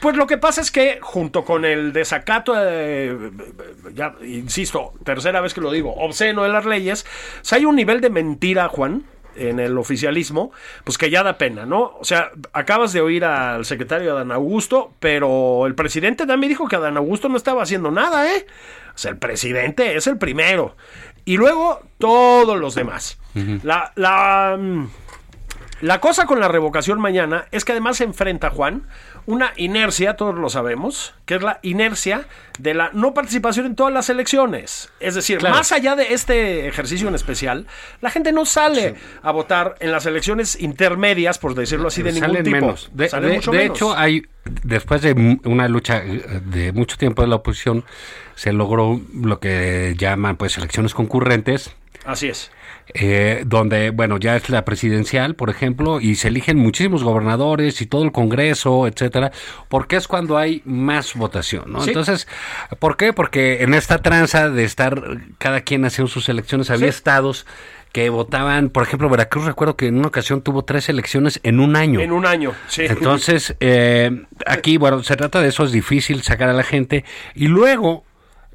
Pues 0.01 0.15
lo 0.15 0.25
que 0.27 0.37
pasa 0.37 0.61
es 0.61 0.71
que 0.71 0.99
junto 1.01 1.43
con 1.43 1.65
el 1.65 1.91
desacato, 1.93 2.53
eh, 2.57 3.15
ya 3.93 4.15
insisto, 4.23 4.93
tercera 5.03 5.41
vez 5.41 5.53
que 5.53 5.61
lo 5.61 5.71
digo, 5.71 5.93
obsceno 5.95 6.43
de 6.43 6.49
las 6.49 6.65
leyes, 6.65 7.05
si 7.41 7.55
hay 7.55 7.65
un 7.65 7.75
nivel 7.75 7.99
de 8.01 8.09
mentira, 8.09 8.69
Juan, 8.69 9.03
en 9.39 9.59
el 9.59 9.77
oficialismo, 9.77 10.51
pues 10.83 10.97
que 10.97 11.09
ya 11.09 11.23
da 11.23 11.37
pena, 11.37 11.65
¿no? 11.65 11.95
O 11.99 12.03
sea, 12.03 12.31
acabas 12.53 12.93
de 12.93 13.01
oír 13.01 13.25
al 13.25 13.65
secretario 13.65 14.15
Adán 14.15 14.31
Augusto, 14.31 14.93
pero 14.99 15.65
el 15.65 15.75
presidente 15.75 16.27
también 16.27 16.49
dijo 16.49 16.67
que 16.67 16.75
Adán 16.75 16.97
Augusto 16.97 17.29
no 17.29 17.37
estaba 17.37 17.63
haciendo 17.63 17.91
nada, 17.91 18.33
¿eh? 18.33 18.45
O 18.93 18.97
sea, 18.97 19.11
el 19.11 19.17
presidente 19.17 19.95
es 19.95 20.07
el 20.07 20.17
primero. 20.17 20.75
Y 21.25 21.37
luego 21.37 21.81
todos 21.97 22.59
los 22.59 22.75
demás. 22.75 23.17
La, 23.63 23.93
la, 23.95 24.57
mm, 24.59 24.87
la 25.81 26.01
cosa 26.01 26.25
con 26.25 26.39
la 26.41 26.49
revocación 26.49 26.99
mañana 26.99 27.45
es 27.51 27.63
que 27.63 27.71
además 27.71 27.97
se 27.97 28.03
enfrenta, 28.03 28.49
Juan, 28.49 28.87
una 29.29 29.53
inercia, 29.57 30.15
todos 30.15 30.33
lo 30.33 30.49
sabemos, 30.49 31.13
que 31.25 31.35
es 31.35 31.43
la 31.43 31.59
inercia 31.61 32.25
de 32.57 32.73
la 32.73 32.89
no 32.93 33.13
participación 33.13 33.67
en 33.67 33.75
todas 33.75 33.93
las 33.93 34.09
elecciones. 34.09 34.89
Es 34.99 35.13
decir, 35.13 35.37
Claro. 35.37 35.55
más 35.55 35.71
allá 35.71 35.95
de 35.95 36.13
este 36.15 36.67
ejercicio 36.67 37.07
en 37.07 37.13
especial, 37.13 37.67
la 38.01 38.09
gente 38.09 38.31
no 38.31 38.45
sale 38.45 38.95
a 39.21 39.31
votar 39.31 39.75
en 39.81 39.91
las 39.91 40.07
elecciones 40.07 40.59
intermedias, 40.59 41.37
por 41.37 41.53
decirlo 41.53 41.89
así, 41.89 42.01
de 42.01 42.13
ningún 42.13 42.29
Salen 42.29 42.43
tipo. 42.43 42.55
menos. 42.55 42.89
De, 42.91 43.07
Salen 43.07 43.29
de- 43.29 43.35
mucho 43.35 43.51
de 43.51 43.57
menos. 43.59 43.77
hecho, 43.77 43.95
hay 43.95 44.23
después 44.63 45.03
de 45.03 45.39
una 45.43 45.67
lucha 45.67 46.03
eh, 46.03 46.41
de 46.45 46.71
mucho 46.71 46.97
tiempo 46.97 47.21
de 47.21 47.27
la 47.27 47.35
oposición, 47.35 47.85
se 48.33 48.51
logró 48.51 48.99
lo 49.13 49.39
que 49.39 49.93
llaman 49.95 50.37
pues 50.37 50.57
elecciones 50.57 50.95
concurrentes. 50.95 51.75
Así 52.05 52.27
es. 52.29 52.51
eh, 52.95 53.43
donde, 53.45 53.91
bueno, 53.91 54.17
ya 54.17 54.35
es 54.35 54.49
la 54.49 54.65
presidencial, 54.65 55.35
por 55.35 55.51
ejemplo, 55.51 56.01
y 56.01 56.15
se 56.15 56.29
eligen 56.29 56.57
muchísimos 56.57 57.03
gobernadores 57.03 57.81
y 57.81 57.85
todo 57.85 58.03
el 58.03 58.11
Congreso, 58.11 58.87
etcétera, 58.87 59.31
porque 59.67 59.95
es 59.95 60.07
cuando 60.07 60.37
hay 60.39 60.63
más 60.65 61.13
votación, 61.13 61.65
¿no? 61.71 61.81
Sí. 61.81 61.89
Entonces, 61.91 62.27
¿por 62.79 62.97
qué? 62.97 63.13
Porque 63.13 63.61
en 63.61 63.75
esta 63.75 63.99
tranza 64.01 64.49
de 64.49 64.63
estar 64.63 65.03
cada 65.37 65.61
quien 65.61 65.85
haciendo 65.85 66.09
sus 66.11 66.29
elecciones, 66.29 66.71
había 66.71 66.87
Sí. 66.91 66.97
estados 66.97 67.45
que 67.91 68.09
votaban, 68.09 68.69
por 68.69 68.81
ejemplo, 68.83 69.07
Veracruz, 69.09 69.45
recuerdo 69.45 69.75
que 69.75 69.87
en 69.87 69.97
una 69.97 70.07
ocasión 70.07 70.41
tuvo 70.41 70.63
tres 70.63 70.89
elecciones 70.89 71.39
en 71.43 71.59
un 71.59 71.75
año. 71.75 71.99
En 71.99 72.11
un 72.11 72.25
año, 72.25 72.53
sí. 72.67 72.83
Entonces, 72.87 73.55
eh, 73.59 74.25
aquí, 74.47 74.77
bueno, 74.77 75.03
se 75.03 75.15
trata 75.15 75.41
de 75.41 75.49
eso, 75.49 75.63
es 75.63 75.71
difícil 75.71 76.23
sacar 76.23 76.49
a 76.49 76.53
la 76.53 76.63
gente. 76.63 77.03
Y 77.35 77.47
luego, 77.47 78.03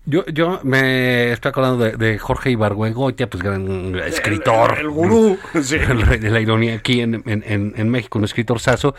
yo, 0.06 0.24
yo 0.26 0.60
me 0.64 1.32
estoy 1.32 1.48
acordando 1.50 1.84
de, 1.84 1.92
de 1.96 2.18
Jorge 2.18 2.50
Ibargüengoitia, 2.50 3.28
pues 3.28 3.42
gran 3.42 3.94
escritor. 4.06 4.72
el- 4.74 4.80
el 4.86 4.90
gurú, 4.90 5.38
sí. 5.62 5.78
De 5.78 6.30
la 6.30 6.40
ironía 6.40 6.74
aquí 6.74 7.00
en, 7.00 7.22
en, 7.26 7.72
en- 7.76 7.88
México, 7.88 8.18
un 8.18 8.24
escritor 8.24 8.60
saso, 8.60 8.94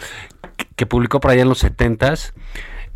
que, 0.57 0.65
que 0.75 0.85
publicó 0.85 1.19
por 1.19 1.31
allá 1.31 1.43
en 1.43 1.49
los 1.49 1.59
setentas. 1.59 2.33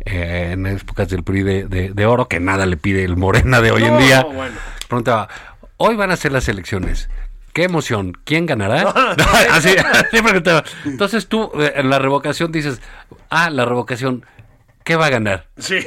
eh, 0.06 0.50
en 0.52 0.66
épocas 0.66 1.08
del 1.10 1.22
PRI 1.22 1.42
de, 1.42 1.64
de- 1.66 1.90
de 1.90 2.06
oro, 2.06 2.26
que 2.26 2.40
nada 2.40 2.64
le 2.66 2.76
pide 2.78 3.04
el 3.04 3.16
Morena 3.16 3.60
de 3.60 3.70
hoy 3.70 3.84
en 3.84 3.92
No, 3.94 3.98
día. 3.98 4.22
bueno. 4.22 4.56
Preguntaba, 4.88 5.28
hoy 5.76 5.94
van 5.94 6.10
a 6.10 6.16
ser 6.16 6.32
las 6.32 6.48
elecciones. 6.48 7.10
qué 7.52 7.64
emoción, 7.64 8.12
¿quién 8.24 8.46
ganará? 8.46 8.82
así, 9.50 9.76
así 9.76 10.22
preguntaba. 10.22 10.64
Entonces 10.86 11.26
tú 11.28 11.50
eh, 11.60 11.72
en 11.76 11.90
la 11.90 11.98
revocación 11.98 12.50
dices, 12.50 12.80
ah, 13.28 13.50
la 13.50 13.64
revocación, 13.66 14.24
¿qué 14.84 14.96
va 14.96 15.06
a 15.06 15.10
ganar? 15.10 15.48
Sí. 15.58 15.80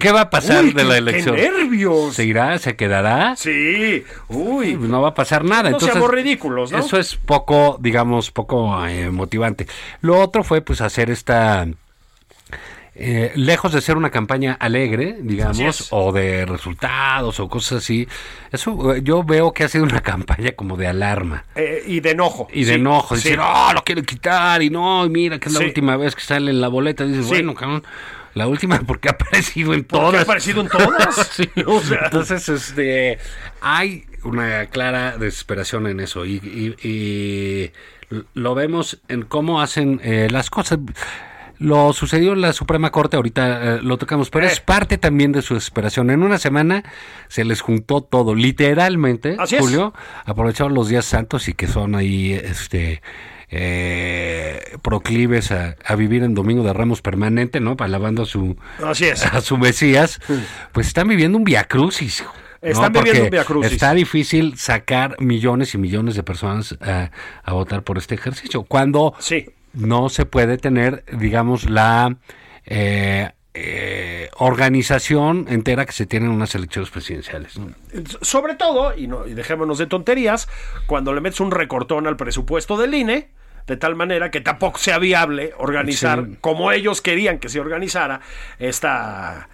¿Qué 0.00 0.12
va 0.12 0.22
a 0.22 0.30
pasar 0.30 0.64
Uy, 0.64 0.72
de 0.72 0.84
la 0.84 0.96
elección? 0.98 1.36
¡Qué 1.36 1.50
nervios! 1.50 2.14
¿Se 2.14 2.24
irá? 2.24 2.58
¿Se 2.58 2.76
quedará? 2.76 3.36
Sí. 3.36 4.04
Uy. 4.28 4.74
No 4.74 5.02
va 5.02 5.08
a 5.08 5.14
pasar 5.14 5.44
nada. 5.44 5.64
No 5.64 5.68
Entonces, 5.76 5.92
seamos 5.92 6.10
ridículos, 6.10 6.72
¿no? 6.72 6.78
Eso 6.78 6.98
es 6.98 7.16
poco, 7.16 7.76
digamos, 7.80 8.30
poco 8.30 8.86
eh, 8.86 9.10
motivante. 9.10 9.66
Lo 10.00 10.18
otro 10.20 10.42
fue, 10.44 10.60
pues, 10.62 10.80
hacer 10.80 11.10
esta... 11.10 11.66
eh, 12.98 13.30
lejos 13.34 13.72
de 13.72 13.82
ser 13.82 13.96
una 13.98 14.08
campaña 14.10 14.56
alegre, 14.58 15.18
digamos, 15.20 15.88
o 15.90 16.12
de 16.12 16.46
resultados 16.46 17.38
o 17.40 17.48
cosas 17.48 17.78
así, 17.84 18.08
eso 18.50 18.94
eh, 18.94 19.02
yo 19.02 19.22
veo 19.22 19.52
que 19.52 19.64
ha 19.64 19.68
sido 19.68 19.84
una 19.84 20.00
campaña 20.12 20.52
como 20.52 20.78
de 20.78 20.86
alarma 20.86 21.44
Eh, 21.54 21.82
y 21.86 22.00
de 22.00 22.12
enojo. 22.12 22.48
y 22.50 22.60
de 22.64 22.72
Sí, 22.74 22.80
enojo, 22.80 23.14
sí. 23.16 23.22
decir, 23.24 23.38
oh, 23.42 23.70
lo 23.74 23.84
quieren 23.84 24.04
quitar 24.06 24.62
y 24.62 24.70
no, 24.70 25.06
mira 25.10 25.38
que 25.38 25.48
es 25.50 25.52
la 25.54 25.60
Sí. 25.60 25.66
última 25.66 25.98
vez 25.98 26.14
que 26.14 26.22
sale 26.22 26.50
en 26.50 26.60
la 26.62 26.68
boleta. 26.68 27.04
Dices, 27.04 27.26
bueno, 27.26 27.54
cabrón, 27.54 27.84
la 28.36 28.46
última 28.46 28.78
porque 28.86 29.08
ha 29.08 29.12
aparecido 29.12 29.74
en 29.74 29.82
Porque 29.84 30.00
todas. 30.06 30.20
ha 30.20 30.22
aparecido 30.22 30.60
en 30.60 30.68
todas. 30.68 31.16
Sí. 31.32 31.50
O 31.66 31.80
sea, 31.80 32.02
Entonces, 32.04 32.48
este, 32.48 33.18
hay 33.60 34.04
una 34.22 34.66
clara 34.66 35.16
desesperación 35.18 35.86
en 35.88 35.98
eso 36.00 36.24
y, 36.24 36.34
y- 36.36 36.88
y 36.88 37.72
lo 38.34 38.54
vemos 38.54 39.00
en 39.08 39.22
cómo 39.22 39.60
hacen 39.60 40.00
eh, 40.04 40.28
las 40.30 40.50
cosas. 40.50 40.78
Lo 41.58 41.94
sucedió 41.94 42.34
en 42.34 42.42
la 42.42 42.52
Suprema 42.52 42.90
Corte, 42.90 43.16
ahorita 43.16 43.76
eh, 43.76 43.80
lo 43.82 43.96
tocamos, 43.96 44.28
pero 44.28 44.44
Eh. 44.46 44.50
es 44.52 44.60
parte 44.60 44.98
también 44.98 45.32
de 45.32 45.40
su 45.42 45.54
desesperación. 45.54 46.10
En 46.10 46.22
una 46.22 46.36
semana 46.38 46.84
se 47.28 47.44
les 47.46 47.62
juntó 47.62 48.02
todo, 48.02 48.34
literalmente, 48.34 49.36
Así 49.38 49.56
es. 49.56 49.62
Julio, 49.62 49.94
aprovecharon 50.26 50.74
los 50.74 50.88
días 50.88 51.06
santos 51.06 51.48
y 51.48 51.54
que 51.54 51.66
son 51.66 51.94
ahí, 51.94 52.32
este, 52.34 53.00
eh, 53.48 54.76
proclives 54.82 55.50
a, 55.52 55.76
a 55.84 55.94
vivir 55.96 56.22
en 56.22 56.34
Domingo 56.34 56.62
de 56.64 56.72
Ramos 56.72 57.02
permanente, 57.02 57.60
¿no? 57.60 57.76
Alabando 57.78 58.22
a 58.22 58.26
su, 58.26 58.56
Así 58.84 59.06
es. 59.06 59.24
a 59.24 59.40
su 59.40 59.56
Mesías, 59.58 60.20
pues 60.72 60.86
están 60.88 61.08
viviendo 61.08 61.38
un 61.38 61.44
viacrucis. 61.44 62.22
¿no? 62.24 62.68
Están 62.70 62.92
viviendo 62.92 63.24
un 63.24 63.30
viacrucis. 63.30 63.72
Está 63.72 63.94
difícil 63.94 64.56
sacar 64.58 65.16
millones 65.20 65.74
y 65.74 65.78
millones 65.78 66.14
de 66.16 66.22
personas 66.22 66.76
a, 66.80 67.10
a 67.44 67.52
votar 67.52 67.82
por 67.82 67.98
este 67.98 68.14
ejercicio. 68.16 68.64
Cuando 68.64 69.14
Sí. 69.20 69.46
no 69.72 70.08
se 70.08 70.24
puede 70.26 70.58
tener, 70.58 71.04
digamos, 71.12 71.68
la 71.70 72.16
eh, 72.64 73.30
eh, 73.58 74.28
organización 74.36 75.46
entera 75.48 75.86
que 75.86 75.92
se 75.92 76.04
tiene 76.04 76.26
en 76.26 76.32
unas 76.32 76.54
elecciones 76.54 76.90
presidenciales. 76.90 77.58
¿no? 77.58 77.72
Sobre 78.20 78.54
todo, 78.54 78.94
y, 78.94 79.06
no, 79.06 79.26
y 79.26 79.32
dejémonos 79.32 79.78
de 79.78 79.86
tonterías, 79.86 80.46
cuando 80.86 81.14
le 81.14 81.22
metes 81.22 81.40
un 81.40 81.50
recortón 81.50 82.06
al 82.06 82.18
presupuesto 82.18 82.76
del 82.76 82.92
INE, 82.92 83.30
de 83.66 83.76
tal 83.78 83.96
manera 83.96 84.30
que 84.30 84.42
tampoco 84.42 84.78
sea 84.78 84.98
viable 84.98 85.54
organizar, 85.56 86.24
Sí. 86.26 86.36
como 86.42 86.70
ellos 86.70 87.00
querían 87.00 87.38
que 87.38 87.48
se 87.48 87.58
organizara, 87.58 88.20
esta, 88.58 89.48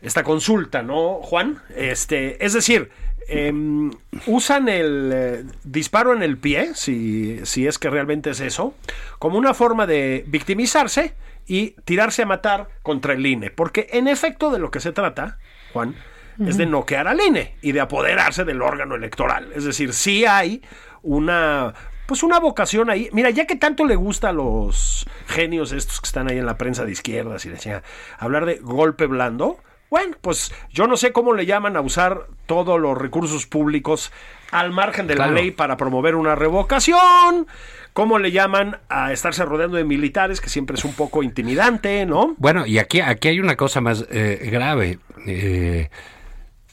esta 0.00 0.22
consulta, 0.22 0.82
¿no, 0.82 1.14
Juan? 1.22 1.60
Este, 1.74 2.44
es 2.44 2.52
decir, 2.52 2.88
em, 3.26 3.90
usan 4.26 4.68
el 4.68 5.10
eh, 5.12 5.44
disparo 5.64 6.14
en 6.14 6.22
el 6.22 6.38
pie, 6.38 6.70
si, 6.74 7.40
si 7.44 7.66
es 7.66 7.80
que 7.80 7.90
realmente 7.90 8.30
es 8.30 8.38
eso, 8.40 8.74
como 9.18 9.38
una 9.38 9.54
forma 9.54 9.88
de 9.88 10.22
victimizarse 10.28 11.14
y 11.48 11.74
tirarse 11.84 12.22
a 12.22 12.26
matar 12.26 12.68
contra 12.82 13.14
el 13.14 13.26
INE. 13.26 13.50
Porque 13.50 13.88
en 13.90 14.06
efecto 14.06 14.50
de 14.50 14.58
lo 14.58 14.70
que 14.70 14.80
se 14.80 14.92
trata, 14.92 15.38
Juan, 15.72 15.96
es 16.38 16.56
de 16.56 16.66
noquear 16.66 17.08
al 17.08 17.20
INE 17.20 17.56
y 17.62 17.72
de 17.72 17.80
apoderarse 17.80 18.44
del 18.44 18.62
órgano 18.62 18.94
electoral. 18.94 19.50
Es 19.56 19.64
decir, 19.64 19.92
sí 19.92 20.24
hay 20.24 20.62
una 21.02 21.74
pues 22.06 22.22
una 22.22 22.38
vocación 22.38 22.88
ahí. 22.88 23.10
Mira, 23.12 23.28
ya 23.28 23.46
que 23.46 23.56
tanto 23.56 23.84
le 23.84 23.94
gusta 23.94 24.30
a 24.30 24.32
los 24.32 25.06
genios 25.26 25.72
estos 25.72 26.00
que 26.00 26.06
están 26.06 26.30
ahí 26.30 26.38
en 26.38 26.46
la 26.46 26.56
prensa 26.56 26.86
de 26.86 26.92
izquierdas 26.92 27.44
y 27.44 27.50
decía 27.50 27.82
hablar 28.18 28.46
de 28.46 28.60
golpe 28.62 29.04
blando, 29.04 29.58
bueno, 29.90 30.16
pues 30.20 30.52
yo 30.70 30.86
no 30.86 30.96
sé 30.96 31.12
cómo 31.12 31.32
le 31.34 31.46
llaman 31.46 31.76
a 31.76 31.80
usar 31.80 32.26
todos 32.46 32.80
los 32.80 32.96
recursos 32.96 33.46
públicos 33.46 34.12
al 34.50 34.72
margen 34.72 35.06
de 35.06 35.14
Claro. 35.14 35.32
la 35.32 35.40
ley 35.40 35.50
para 35.50 35.76
promover 35.76 36.14
una 36.14 36.34
revocación. 36.34 37.46
¿Cómo 37.92 38.18
le 38.18 38.30
llaman 38.30 38.78
a 38.88 39.12
estarse 39.12 39.44
rodeando 39.44 39.76
de 39.76 39.84
militares, 39.84 40.40
que 40.40 40.48
siempre 40.48 40.76
es 40.76 40.84
un 40.84 40.92
poco 40.92 41.22
intimidante, 41.22 42.06
¿no? 42.06 42.34
Bueno, 42.38 42.64
y 42.64 42.78
aquí, 42.78 43.00
aquí 43.00 43.28
hay 43.28 43.40
una 43.40 43.56
cosa 43.56 43.80
más 43.80 44.06
eh, 44.10 44.48
grave. 44.52 44.98
Eh, 45.26 45.90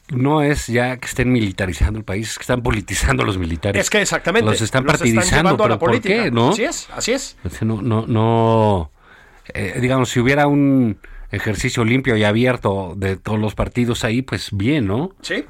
no 0.10 0.44
es 0.44 0.68
ya 0.68 0.98
que 0.98 1.08
estén 1.08 1.32
militarizando 1.32 1.98
el 1.98 2.06
país, 2.06 2.30
es 2.30 2.38
que 2.38 2.44
están 2.44 2.62
politizando 2.62 3.24
a 3.24 3.26
los 3.26 3.40
militares. 3.40 3.82
Es 3.82 3.90
que 3.90 4.02
exactamente. 4.02 4.52
Los 4.52 4.62
están 4.62 4.86
partidizando, 4.86 5.36
llevando 5.38 5.64
a 5.64 5.70
la 5.70 5.80
pero 5.80 5.92
¿por 5.94 6.02
qué, 6.02 6.30
no? 6.30 6.50
Así 6.50 6.64
es, 6.64 6.88
así 6.94 7.12
es. 7.14 7.38
No, 7.62 7.82
no, 7.82 8.06
no. 8.06 8.92
eh, 9.52 9.80
digamos, 9.82 10.10
si 10.12 10.20
hubiera 10.20 10.46
un 10.46 11.00
ejercicio 11.36 11.84
limpio 11.86 12.16
y 12.18 12.24
abierto 12.24 12.94
de 12.96 13.18
todos 13.18 13.40
los 13.40 13.56
partidos 13.56 14.04
ahí, 14.04 14.22
pues 14.22 14.50
bien, 14.52 14.88
¿no? 14.88 15.12
Sí. 15.22 15.46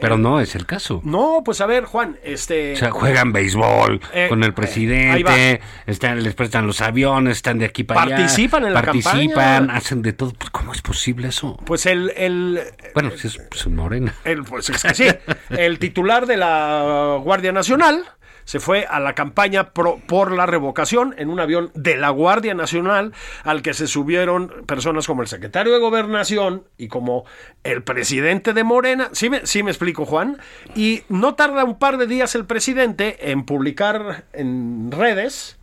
Pero 0.00 0.18
no 0.18 0.40
es 0.40 0.56
el 0.56 0.66
caso. 0.66 1.00
No, 1.04 1.42
pues 1.44 1.60
a 1.60 1.66
ver, 1.66 1.84
Juan, 1.84 2.18
este. 2.24 2.72
O 2.72 2.76
sea, 2.76 2.90
juegan 2.90 3.32
béisbol 3.32 4.00
Eh, 4.12 4.26
con 4.28 4.40
el 4.42 4.46
ahí 4.50 4.52
presidente, 4.52 5.60
están, 5.86 6.20
les 6.22 6.34
prestan 6.34 6.66
los 6.66 6.80
aviones, 6.80 7.36
están 7.36 7.58
de 7.60 7.66
aquí 7.66 7.84
para 7.84 8.02
allá. 8.02 8.16
Participan 8.16 8.64
en 8.64 8.74
la 8.74 8.82
Participan, 8.82 9.28
campaña. 9.28 9.76
hacen 9.78 10.02
de 10.02 10.12
todo. 10.12 10.32
Pues, 10.32 10.50
¿Cómo 10.50 10.72
es 10.72 10.82
posible 10.82 11.28
eso? 11.28 11.56
Pues 11.64 11.86
el, 11.86 12.12
el, 12.16 12.60
Bueno, 12.92 13.12
si 13.16 13.28
es 13.28 13.38
pues, 13.48 13.66
Morena. 13.68 14.12
el- 14.24 14.42
pues 14.42 14.68
es 14.68 14.82
que 14.82 14.94
sí, 14.94 15.06
el 15.50 15.78
titular 15.78 16.26
de 16.26 16.38
la 16.38 17.18
Guardia 17.22 17.52
Nacional 17.52 18.04
se 18.44 18.60
fue 18.60 18.86
a 18.88 19.00
la 19.00 19.14
campaña 19.14 19.70
pro- 19.70 20.00
por 20.06 20.32
la 20.32 20.46
revocación 20.46 21.14
en 21.18 21.30
un 21.30 21.40
avión 21.40 21.70
de 21.74 21.96
la 21.96 22.10
Guardia 22.10 22.54
Nacional 22.54 23.12
al 23.42 23.62
que 23.62 23.74
se 23.74 23.86
subieron 23.86 24.64
personas 24.66 25.06
como 25.06 25.22
el 25.22 25.28
secretario 25.28 25.72
de 25.72 25.78
Gobernación 25.78 26.64
y 26.76 26.88
como 26.88 27.24
el 27.62 27.82
presidente 27.82 28.52
de 28.52 28.64
Morena. 28.64 29.08
¿Sí 29.12 29.30
me, 29.30 29.46
sí 29.46 29.62
me 29.62 29.70
explico, 29.70 30.04
Juan? 30.04 30.38
Y 30.74 31.02
no 31.08 31.34
tarda 31.34 31.64
un 31.64 31.78
par 31.78 31.98
de 31.98 32.06
días 32.06 32.34
el 32.34 32.44
presidente 32.44 33.30
en 33.30 33.44
publicar 33.44 34.24
en 34.32 34.90
redes 34.92 35.58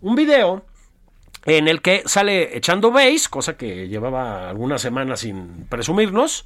un 0.00 0.14
video 0.14 0.64
en 1.44 1.66
el 1.66 1.80
que 1.80 2.02
sale 2.04 2.56
echando 2.56 2.90
base, 2.90 3.28
cosa 3.30 3.56
que 3.56 3.88
llevaba 3.88 4.50
algunas 4.50 4.82
semanas 4.82 5.20
sin 5.20 5.66
presumirnos, 5.68 6.44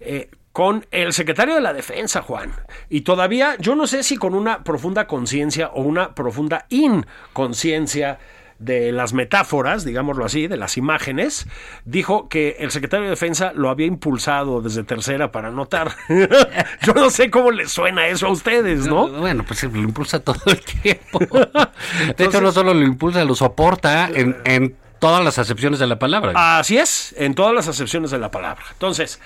eh, 0.00 0.30
con 0.60 0.84
el 0.90 1.14
secretario 1.14 1.54
de 1.54 1.62
la 1.62 1.72
Defensa, 1.72 2.20
Juan. 2.20 2.52
Y 2.90 3.00
todavía, 3.00 3.56
yo 3.60 3.74
no 3.74 3.86
sé 3.86 4.02
si 4.02 4.18
con 4.18 4.34
una 4.34 4.62
profunda 4.62 5.06
conciencia 5.06 5.68
o 5.68 5.80
una 5.80 6.14
profunda 6.14 6.66
inconsciencia 6.68 8.18
de 8.58 8.92
las 8.92 9.14
metáforas, 9.14 9.86
digámoslo 9.86 10.22
así, 10.22 10.48
de 10.48 10.58
las 10.58 10.76
imágenes, 10.76 11.46
dijo 11.86 12.28
que 12.28 12.56
el 12.58 12.70
secretario 12.72 13.04
de 13.04 13.10
Defensa 13.12 13.52
lo 13.54 13.70
había 13.70 13.86
impulsado 13.86 14.60
desde 14.60 14.84
tercera 14.84 15.32
para 15.32 15.48
anotar. 15.48 15.96
yo 16.82 16.92
no 16.92 17.08
sé 17.08 17.30
cómo 17.30 17.52
les 17.52 17.72
suena 17.72 18.08
eso 18.08 18.26
a 18.26 18.30
ustedes, 18.30 18.86
¿no? 18.86 19.08
Bueno, 19.08 19.46
pues 19.48 19.62
lo 19.62 19.78
impulsa 19.78 20.20
todo 20.20 20.42
el 20.44 20.60
tiempo. 20.60 21.20
De 22.18 22.24
hecho, 22.26 22.42
no 22.42 22.52
solo 22.52 22.74
lo 22.74 22.84
impulsa, 22.84 23.24
lo 23.24 23.34
soporta 23.34 24.10
en, 24.10 24.36
en 24.44 24.76
todas 24.98 25.24
las 25.24 25.38
acepciones 25.38 25.78
de 25.78 25.86
la 25.86 25.98
palabra. 25.98 26.58
Así 26.58 26.76
es, 26.76 27.14
en 27.16 27.34
todas 27.34 27.54
las 27.54 27.66
acepciones 27.66 28.10
de 28.10 28.18
la 28.18 28.30
palabra. 28.30 28.62
Entonces, 28.72 29.20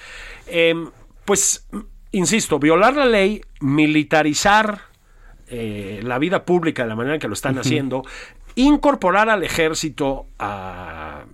em, 0.47 0.90
pues, 1.24 1.66
insisto, 2.10 2.58
violar 2.58 2.94
la 2.96 3.06
ley, 3.06 3.42
militarizar 3.60 4.82
eh, 5.48 6.00
la 6.02 6.18
vida 6.18 6.44
pública 6.44 6.82
de 6.82 6.88
la 6.88 6.96
manera 6.96 7.18
que 7.18 7.28
lo 7.28 7.34
están 7.34 7.58
haciendo, 7.58 8.04
incorporar 8.54 9.28
al 9.28 9.42
ejército 9.42 10.26
a 10.38 11.24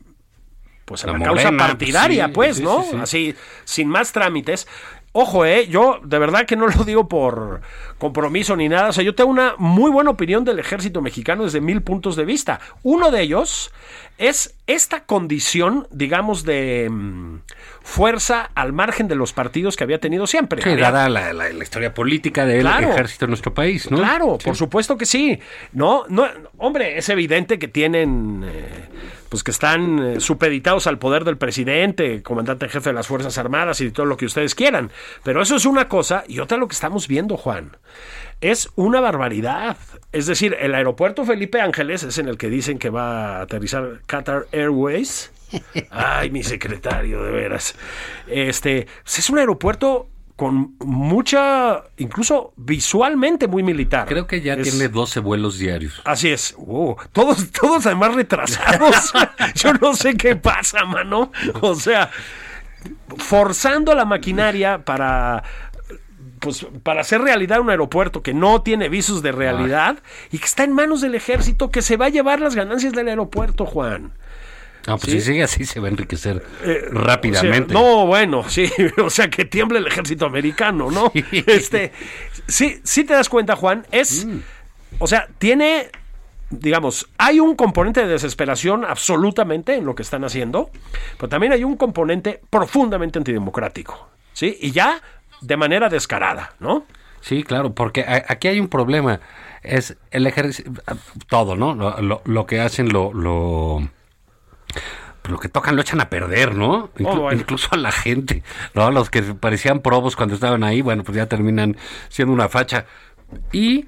pues 0.85 1.05
a 1.05 1.07
La 1.07 1.19
la, 1.19 1.25
causa 1.25 1.45
Morena, 1.45 1.67
partidaria, 1.69 2.27
sí, 2.27 2.33
pues, 2.35 2.61
¿no? 2.61 2.83
sí, 2.83 2.89
sí. 2.91 2.97
Así, 3.01 3.35
sin 3.65 3.89
más 3.89 4.11
trámites. 4.11 4.67
Ojo, 5.13 5.45
eh, 5.45 5.67
yo 5.67 5.99
de 6.05 6.19
verdad 6.21 6.47
que 6.47 6.55
no 6.55 6.69
lo 6.69 6.85
digo 6.85 7.09
por 7.09 7.61
compromiso 7.99 8.55
ni 8.55 8.69
nada. 8.69 8.91
O 8.91 8.93
sea, 8.93 9.03
yo 9.03 9.15
tengo 9.17 9.29
una 9.31 9.55
muy 9.59 9.91
buena 9.91 10.11
opinión 10.11 10.45
del 10.45 10.61
ejército 10.61 11.03
mexicano 11.03 11.43
desde 11.45 11.61
mil 11.61 11.83
puntos 11.83 12.15
de 12.15 12.25
vista. 12.25 12.61
Uno 12.85 13.11
de 13.11 13.23
ellos 13.23 13.73
es 14.19 14.55
esta 14.69 15.05
condición, 15.07 15.89
digamos, 15.91 16.45
de 16.45 16.89
mm, 16.91 17.39
fuerza 17.83 18.51
al 18.55 18.73
margen 18.73 19.09
de 19.09 19.17
los 19.17 19.33
partidos 19.33 19.75
que 19.77 19.83
había 19.83 19.99
tenido 19.99 20.29
siempre. 20.29 20.63
Sí, 20.63 20.71
Había- 20.71 20.93
dada 20.93 21.09
la, 21.09 21.33
la- 21.33 21.49
la 21.53 21.63
historia 21.65 21.93
política 21.93 22.47
del 22.47 22.61
Claro. 22.61 22.91
ejército 22.93 23.27
de 23.27 23.31
nuestro 23.31 23.53
país, 23.53 23.91
¿no? 23.91 23.97
Claro, 23.99 24.37
Sí. 24.39 24.45
por 24.47 24.57
supuesto 24.57 24.97
que 24.97 25.07
sí. 25.07 25.41
No, 25.73 26.05
no, 26.09 26.25
hombre, 26.59 26.99
es 26.99 27.09
evidente 27.09 27.59
que 27.59 27.67
tienen, 27.67 28.45
eh, 28.47 28.89
pues 29.31 29.45
que 29.45 29.53
están 29.53 29.99
eh, 30.01 30.21
supeditados 30.21 30.87
al 30.89 30.99
poder 30.99 31.25
del 31.25 31.39
presidente, 31.39 32.23
comandante 32.23 32.67
en 32.67 32.71
jefe 32.71 32.91
de 32.91 32.95
las 32.95 33.07
Fuerzas 33.07 33.39
Armadas 33.39 33.81
y 33.81 33.91
todo 33.93 34.05
lo 34.05 34.17
que 34.17 34.27
ustedes 34.27 34.55
quieran. 34.55 34.91
Pero 35.23 35.41
eso 35.41 35.57
es 35.57 35.65
una 35.65 35.89
cosa 35.89 36.25
y 36.27 36.41
otra 36.41 36.59
lo 36.59 36.69
que 36.69 36.75
estamos 36.75 37.09
viendo, 37.09 37.37
Juan. 37.37 37.77
Es 38.41 38.71
una 38.75 39.01
barbaridad. 39.01 39.77
Es 40.13 40.27
decir, 40.27 40.57
el 40.59 40.75
aeropuerto 40.75 41.25
Felipe 41.25 41.61
Ángeles 41.61 42.03
es 42.03 42.19
en 42.19 42.27
el 42.27 42.39
que 42.39 42.51
dicen 42.51 42.79
que 42.79 42.91
va 42.91 43.37
a 43.37 43.43
aterrizar 43.43 44.01
Qatar 44.07 44.47
Airways. 44.51 45.31
Ay, 45.91 46.31
mi 46.31 46.43
secretario, 46.43 47.23
de 47.23 47.31
veras. 47.31 47.77
Este, 48.27 48.89
pues 49.05 49.21
es 49.21 49.31
un 49.31 49.39
aeropuerto 49.39 50.09
con 50.41 50.75
mucha, 50.79 51.83
incluso 51.99 52.55
visualmente 52.57 53.47
muy 53.47 53.63
militar. 53.63 54.09
Creo 54.09 54.27
que 54.27 54.41
ya 54.41 54.55
Es- 54.55 54.71
tiene 54.71 54.89
12 54.89 55.21
vuelos 55.21 55.59
diarios. 55.59 56.01
Así 56.07 56.31
es. 56.31 56.55
Uh, 56.57 56.95
todos, 57.13 57.53
todos 57.53 57.85
además 57.85 58.15
retrasados. 58.15 59.13
Yo 59.55 59.75
no 59.75 59.93
sé 59.93 60.17
qué 60.17 60.37
pasa, 60.37 60.87
mano. 60.87 61.31
O 61.61 61.75
sea, 61.75 62.11
forzando 63.19 63.95
la 63.95 64.07
maquinaria 64.07 64.83
para. 64.83 65.43
Pues 66.39 66.67
para 66.83 67.03
hacer 67.03 67.21
realidad 67.21 67.61
un 67.61 67.69
aeropuerto 67.69 68.23
que 68.23 68.33
no 68.33 68.63
tiene 68.63 68.89
visos 68.89 69.21
de 69.21 69.33
realidad 69.33 69.99
y 70.33 70.39
que 70.39 70.47
está 70.47 70.65
en 70.65 70.73
manos 70.73 71.03
del 71.03 71.15
ejército 71.17 71.71
que 71.71 71.83
se 71.83 71.99
va 71.99 72.07
a 72.07 72.09
llevar 72.09 72.41
las 72.41 72.55
ganancias 72.55 72.95
del 72.95 73.09
aeropuerto, 73.09 73.67
Juan. 73.67 74.13
No, 74.87 74.97
pues 74.99 75.13
Sí. 75.13 75.21
si 75.21 75.27
sigue 75.27 75.43
así 75.43 75.65
se 75.67 75.79
va 75.81 75.89
a 75.89 75.91
enriquecer 75.91 76.43
Eh, 76.65 76.85
rápidamente. 76.91 77.75
o 77.75 77.79
sea, 77.79 77.87
no, 77.87 78.07
bueno, 78.07 78.49
sí, 78.49 78.71
o 79.05 79.11
sea 79.11 79.29
que 79.31 79.45
tiemble 79.45 79.79
el 79.79 79.87
ejército 79.87 80.27
americano, 80.27 80.91
¿no? 80.91 81.13
Sí. 81.15 81.25
Este, 81.47 81.93
sí, 82.47 82.81
sí 82.85 83.05
te 83.05 83.13
das 83.15 83.29
cuenta, 83.29 83.57
Juan, 83.57 83.87
es, 83.91 84.25
Mm. 84.27 84.39
o 84.99 85.07
sea, 85.07 85.29
tiene, 85.39 85.91
digamos, 86.49 87.09
hay 87.19 87.41
un 87.41 87.55
componente 87.57 88.01
de 88.01 88.07
desesperación 88.09 88.85
absolutamente 88.85 89.75
en 89.75 89.85
lo 89.85 89.95
que 89.95 90.03
están 90.03 90.25
haciendo, 90.25 90.71
pero 91.19 91.29
también 91.29 91.53
hay 91.53 91.63
un 91.65 91.77
componente 91.77 92.41
profundamente 92.51 93.19
antidemocrático, 93.19 94.09
¿sí? 94.33 94.57
Y 94.61 94.71
ya 94.73 95.01
de 95.43 95.57
manera 95.57 95.89
descarada, 95.89 96.55
¿no? 96.59 96.85
Sí, 97.21 97.43
claro, 97.45 97.75
porque 97.75 98.05
aquí 98.29 98.49
hay 98.49 98.61
un 98.61 98.69
problema. 98.69 99.21
Es 99.63 99.95
el 100.11 100.27
ejército, 100.27 100.71
todo, 101.29 101.55
¿no? 101.55 101.75
Lo, 101.75 102.01
lo- 102.01 102.23
lo 102.25 102.47
que 102.47 102.61
hacen, 102.61 102.89
lo, 102.91 103.13
lo, 103.13 103.87
lo 105.25 105.39
que 105.39 105.49
tocan 105.49 105.77
lo 105.77 105.83
echan 105.83 106.01
a 106.01 106.09
perder, 106.11 106.55
¿no? 106.55 106.91
Inclu- 106.95 107.29
Oh. 107.29 107.33
Incluso 107.33 107.69
a 107.73 107.77
la 107.77 107.93
gente, 107.93 108.43
¿no? 108.75 108.91
Los 108.91 109.11
que 109.11 109.23
parecían 109.23 109.81
probos 109.81 110.17
cuando 110.17 110.35
estaban 110.35 110.65
ahí, 110.65 110.81
bueno, 110.83 111.05
pues 111.05 111.17
ya 111.17 111.27
terminan 111.27 111.77
siendo 112.09 112.33
una 112.35 112.49
facha. 112.49 112.87
Y 113.53 113.87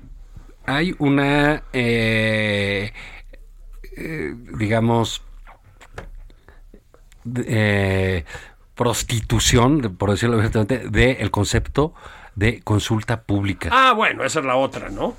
hay 0.67 0.95
una, 0.99 1.63
eh, 1.73 2.93
eh, 3.97 4.35
digamos, 4.57 5.23
eh, 7.47 8.25
prostitución, 8.75 9.97
por 9.97 10.11
decirlo 10.11 10.37
abiertamente, 10.37 10.89
del 10.89 11.31
concepto 11.31 11.95
de 12.35 12.61
consulta 12.63 13.23
pública. 13.23 13.69
Ah, 13.73 13.93
bueno, 13.95 14.25
esa 14.25 14.41
es 14.41 14.45
la 14.47 14.57
otra, 14.57 14.89
¿no? 14.89 15.15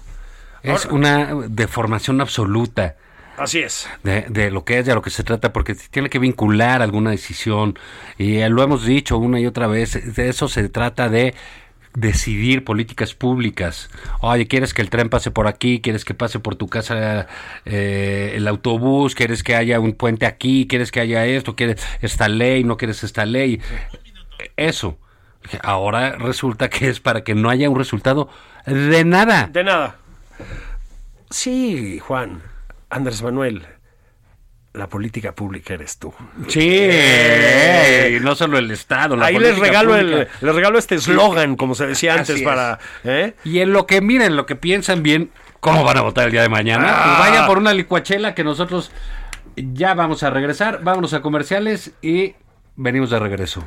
es 0.64 0.86
ahora- 0.86 0.96
una 0.96 1.36
deformación 1.50 2.22
absoluta 2.22 2.96
Así 3.38 3.60
es. 3.60 3.90
de, 4.04 4.26
de 4.30 4.52
lo 4.52 4.64
que 4.64 4.80
es, 4.80 4.86
de 4.86 4.94
lo 4.94 5.02
que 5.02 5.10
se 5.10 5.24
trata, 5.24 5.54
porque 5.54 5.76
tiene 5.76 6.10
que 6.10 6.20
vincular 6.20 6.82
alguna 6.82 7.12
decisión. 7.12 7.78
Y 8.18 8.38
eh, 8.38 8.50
lo 8.50 8.62
hemos 8.64 8.86
dicho 8.86 9.18
una 9.18 9.40
y 9.40 9.46
otra 9.46 9.68
vez, 9.68 10.16
de 10.16 10.30
eso 10.30 10.48
se 10.48 10.70
trata 10.70 11.10
de 11.10 11.34
decidir 11.96 12.64
políticas 12.64 13.14
públicas. 13.14 13.90
Oye, 14.22 14.48
¿quieres 14.48 14.74
que 14.74 14.82
el 14.82 14.90
tren 14.90 15.10
pase 15.10 15.32
por 15.32 15.48
aquí? 15.48 15.80
¿Quieres 15.82 16.06
que 16.06 16.14
pase 16.14 16.40
por 16.40 16.56
tu 16.56 16.68
casa 16.68 17.28
eh, 17.66 18.34
el 18.36 18.48
autobús? 18.48 19.16
¿Quieres 19.16 19.44
que 19.44 19.56
haya 19.56 19.80
un 19.80 19.94
puente 19.94 20.26
aquí? 20.26 20.68
¿Quieres 20.68 20.92
que 20.92 21.00
haya 21.00 21.26
esto? 21.26 21.56
¿Quieres 21.56 21.86
esta 22.02 22.28
ley? 22.28 22.64
¿No 22.64 22.78
quieres 22.78 23.04
esta 23.04 23.26
ley? 23.26 23.62
Eso. 24.58 24.98
Ahora 25.62 26.14
resulta 26.14 26.70
que 26.70 26.90
es 26.90 27.00
para 27.00 27.24
que 27.24 27.36
no 27.36 27.50
haya 27.50 27.70
un 27.70 27.78
resultado 27.78 28.30
de 28.66 29.04
nada. 29.04 29.50
De 29.52 29.64
nada. 29.64 29.98
Sí, 31.30 32.00
Juan, 32.00 32.42
Andrés 32.94 33.24
Manuel, 33.24 33.66
la 34.74 34.88
política 34.88 35.34
pública 35.34 35.74
eres 35.74 35.98
tú. 35.98 36.14
Sí, 36.48 36.60
y 36.60 38.20
no 38.20 38.36
solo 38.36 38.60
el 38.60 38.70
Estado. 38.70 39.16
la 39.16 39.26
Ahí 39.26 39.40
les 39.40 39.58
regalo, 39.58 39.96
el, 39.96 40.28
les 40.42 40.56
regalo 40.56 40.78
este 40.78 40.96
eslogan, 40.96 41.56
como 41.56 41.74
se 41.74 41.88
decía 41.88 42.14
antes, 42.14 42.36
Así 42.36 42.46
para... 42.46 42.78
¿eh? 43.04 43.34
Y 43.44 43.60
en 43.60 43.74
lo 43.74 43.88
que 43.88 44.02
miren, 44.02 44.36
lo 44.36 44.46
que 44.46 44.56
piensan 44.56 45.02
bien, 45.02 45.32
¿cómo 45.60 45.84
van 45.84 45.98
a 45.98 46.02
votar 46.02 46.26
el 46.26 46.32
día 46.32 46.44
de 46.44 46.50
mañana? 46.50 46.86
Ah. 46.88 47.04
Pues 47.18 47.30
vayan 47.30 47.48
por 47.48 47.58
una 47.58 47.74
licuachela 47.74 48.36
que 48.36 48.44
nosotros 48.44 48.92
ya 49.56 49.96
vamos 49.96 50.22
a 50.22 50.30
regresar. 50.30 50.84
Vámonos 50.84 51.16
a 51.16 51.22
comerciales 51.22 51.94
y 52.04 52.36
venimos 52.76 53.10
de 53.10 53.18
regreso. 53.18 53.66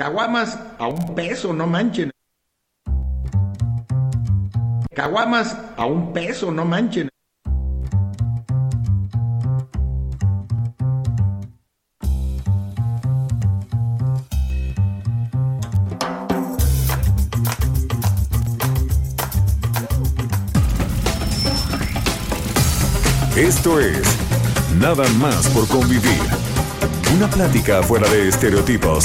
Caguamas 0.00 0.58
a 0.78 0.88
un 0.88 1.14
peso, 1.14 1.52
no 1.52 1.66
manchen. 1.66 2.10
Caguamas 4.94 5.54
a 5.76 5.84
un 5.84 6.14
peso, 6.14 6.50
no 6.50 6.64
manchen. 6.64 7.10
Esto 23.36 23.78
es 23.80 24.00
Nada 24.78 25.06
más 25.18 25.46
por 25.48 25.68
convivir. 25.68 26.22
Una 27.14 27.28
plática 27.28 27.82
fuera 27.82 28.08
de 28.08 28.28
estereotipos. 28.28 29.04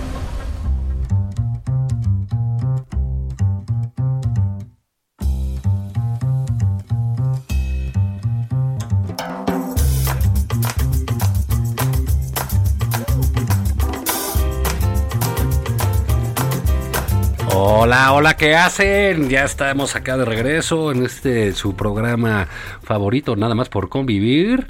Hola, 17.53 18.13
hola, 18.13 18.37
¿qué 18.37 18.55
hacen? 18.55 19.29
Ya 19.29 19.43
estamos 19.43 19.97
acá 19.97 20.15
de 20.15 20.23
regreso 20.23 20.91
en 20.93 21.05
este 21.05 21.51
su 21.51 21.75
programa 21.75 22.47
favorito, 22.81 23.35
nada 23.35 23.55
más 23.55 23.67
por 23.67 23.89
convivir. 23.89 24.67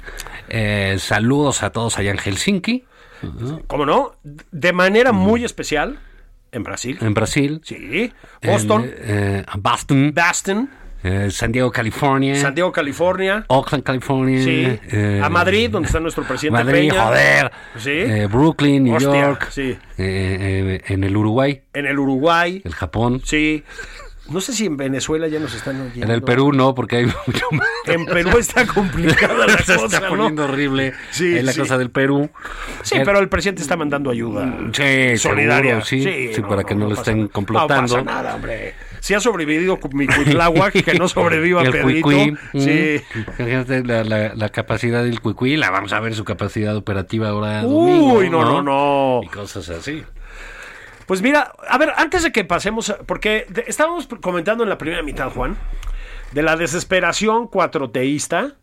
Eh, 0.48 0.96
saludos 0.98 1.62
a 1.62 1.70
todos 1.70 1.98
allá 1.98 2.10
en 2.10 2.18
Helsinki, 2.18 2.84
¿Cómo 3.68 3.86
no? 3.86 4.16
De 4.24 4.72
manera 4.72 5.12
muy 5.12 5.44
especial, 5.44 6.00
en 6.50 6.64
Brasil. 6.64 6.98
en 7.00 7.14
Brasil. 7.14 7.60
Sí. 7.62 8.12
en, 8.40 8.50
Boston, 8.50 8.90
eh, 8.96 9.44
Boston, 9.58 10.12
Boston, 10.12 10.70
eh, 11.02 11.30
San 11.30 11.52
Diego, 11.52 11.70
California. 11.70 12.36
Santiago, 12.36 12.70
California. 12.72 13.44
Oakland, 13.48 13.82
California. 13.84 14.42
Sí. 14.42 14.78
eh, 14.90 15.20
a 15.22 15.28
Madrid, 15.28 15.70
donde 15.70 15.86
está 15.86 16.00
nuestro 16.00 16.24
presidente 16.24 16.64
Madrid, 16.64 16.88
Peña. 16.90 17.04
joder. 17.06 17.52
Sí. 17.78 17.90
Eh, 17.90 18.28
Brooklyn, 18.30 18.84
New 18.84 18.94
Hostia, 18.96 19.20
York. 19.20 19.48
sí. 19.50 19.76
en 19.98 21.04
el 21.04 21.16
Uruguay, 21.16 21.62
En 21.72 21.86
el 21.86 21.98
Uruguay. 21.98 22.62
el 22.64 22.74
Japón. 22.74 23.20
Sí. 23.24 23.64
No 24.30 24.40
sé 24.40 24.52
si 24.52 24.66
en 24.66 24.76
Venezuela 24.76 25.26
ya 25.26 25.40
nos 25.40 25.52
están 25.52 25.80
oyendo. 25.80 26.06
En 26.06 26.10
el 26.12 26.22
Perú 26.22 26.52
no, 26.52 26.74
porque 26.76 26.98
hay 26.98 27.06
mucho 27.06 27.44
más. 27.50 27.66
En 27.86 28.06
Perú 28.06 28.38
está 28.38 28.64
complicada 28.72 29.46
la 29.46 29.58
Se 29.58 29.74
cosa, 29.74 29.86
está 29.86 30.00
¿no? 30.00 30.08
poniendo 30.10 30.44
horrible 30.44 30.92
Sí, 31.10 31.36
en 31.36 31.44
la 31.44 31.52
sí. 31.52 31.58
cosa 31.60 31.76
del 31.76 31.90
Perú. 31.90 32.30
Sí, 32.82 32.98
pero 33.04 33.18
el 33.18 33.28
presidente 33.28 33.62
está 33.62 33.76
mandando 33.76 34.10
ayuda. 34.10 34.56
Sí, 34.72 35.18
solidaria. 35.18 35.82
seguro, 35.82 35.84
sí, 36.14 36.30
sí, 36.34 36.40
para 36.42 36.62
que 36.62 36.74
no 36.76 36.88
pasa 36.90 37.00
estén 37.00 37.28
complotando. 37.28 37.98
No 37.98 38.04
pasa 38.04 38.22
nada, 38.22 38.34
hombre. 38.36 38.74
Si 39.02 39.14
ha 39.14 39.20
sobrevivido 39.20 39.80
mi 39.94 40.06
Cuitláhuac, 40.06 40.84
que 40.84 40.94
no 40.94 41.08
sobreviva 41.08 41.62
el 41.62 41.72
Pedrito. 41.72 42.02
cuicuí, 42.04 42.36
Sí. 42.54 43.02
mm, 43.18 43.32
Fíjate 43.44 43.84
la, 43.84 44.04
la- 44.04 44.32
la 44.36 44.48
capacidad 44.50 45.02
del 45.02 45.20
cuicuí, 45.20 45.56
la 45.56 45.70
vamos 45.70 45.92
a 45.92 45.98
ver 45.98 46.14
su 46.14 46.22
capacidad 46.24 46.76
operativa 46.76 47.28
ahora. 47.30 47.62
Uy, 47.66 47.98
domingo, 47.98 48.44
no, 48.44 48.62
no, 48.62 48.62
no. 48.62 49.20
Y 49.24 49.26
cosas 49.26 49.68
así. 49.70 50.04
Pues 51.06 51.20
mira, 51.20 51.52
a 51.68 51.78
ver, 51.78 51.92
antes 51.96 52.22
de 52.22 52.30
que 52.30 52.44
pasemos, 52.44 52.94
porque 53.06 53.46
estábamos 53.66 54.06
comentando 54.20 54.62
en 54.62 54.70
la 54.70 54.78
primera 54.78 55.02
mitad, 55.02 55.30
Juan, 55.30 55.56
de 56.30 56.42
la 56.44 56.54
desesperación 56.54 57.48
cuatroteísta, 57.48 58.54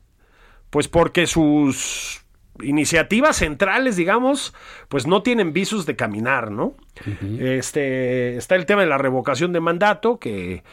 pues 0.70 0.88
porque 0.88 1.28
sus 1.28 2.22
iniciativas 2.64 3.38
centrales, 3.38 3.96
digamos, 3.96 4.54
pues 4.88 5.08
no 5.08 5.22
tienen 5.24 5.54
visos 5.54 5.86
de 5.86 5.96
caminar, 5.96 6.52
¿no? 6.52 6.74
Este 7.40 8.38
está 8.38 8.56
el 8.56 8.66
tema 8.66 8.82
de 8.82 8.88
la 8.88 8.98
revocación 8.98 9.54
de 9.54 9.60
mandato, 9.60 10.20
que, 10.20 10.64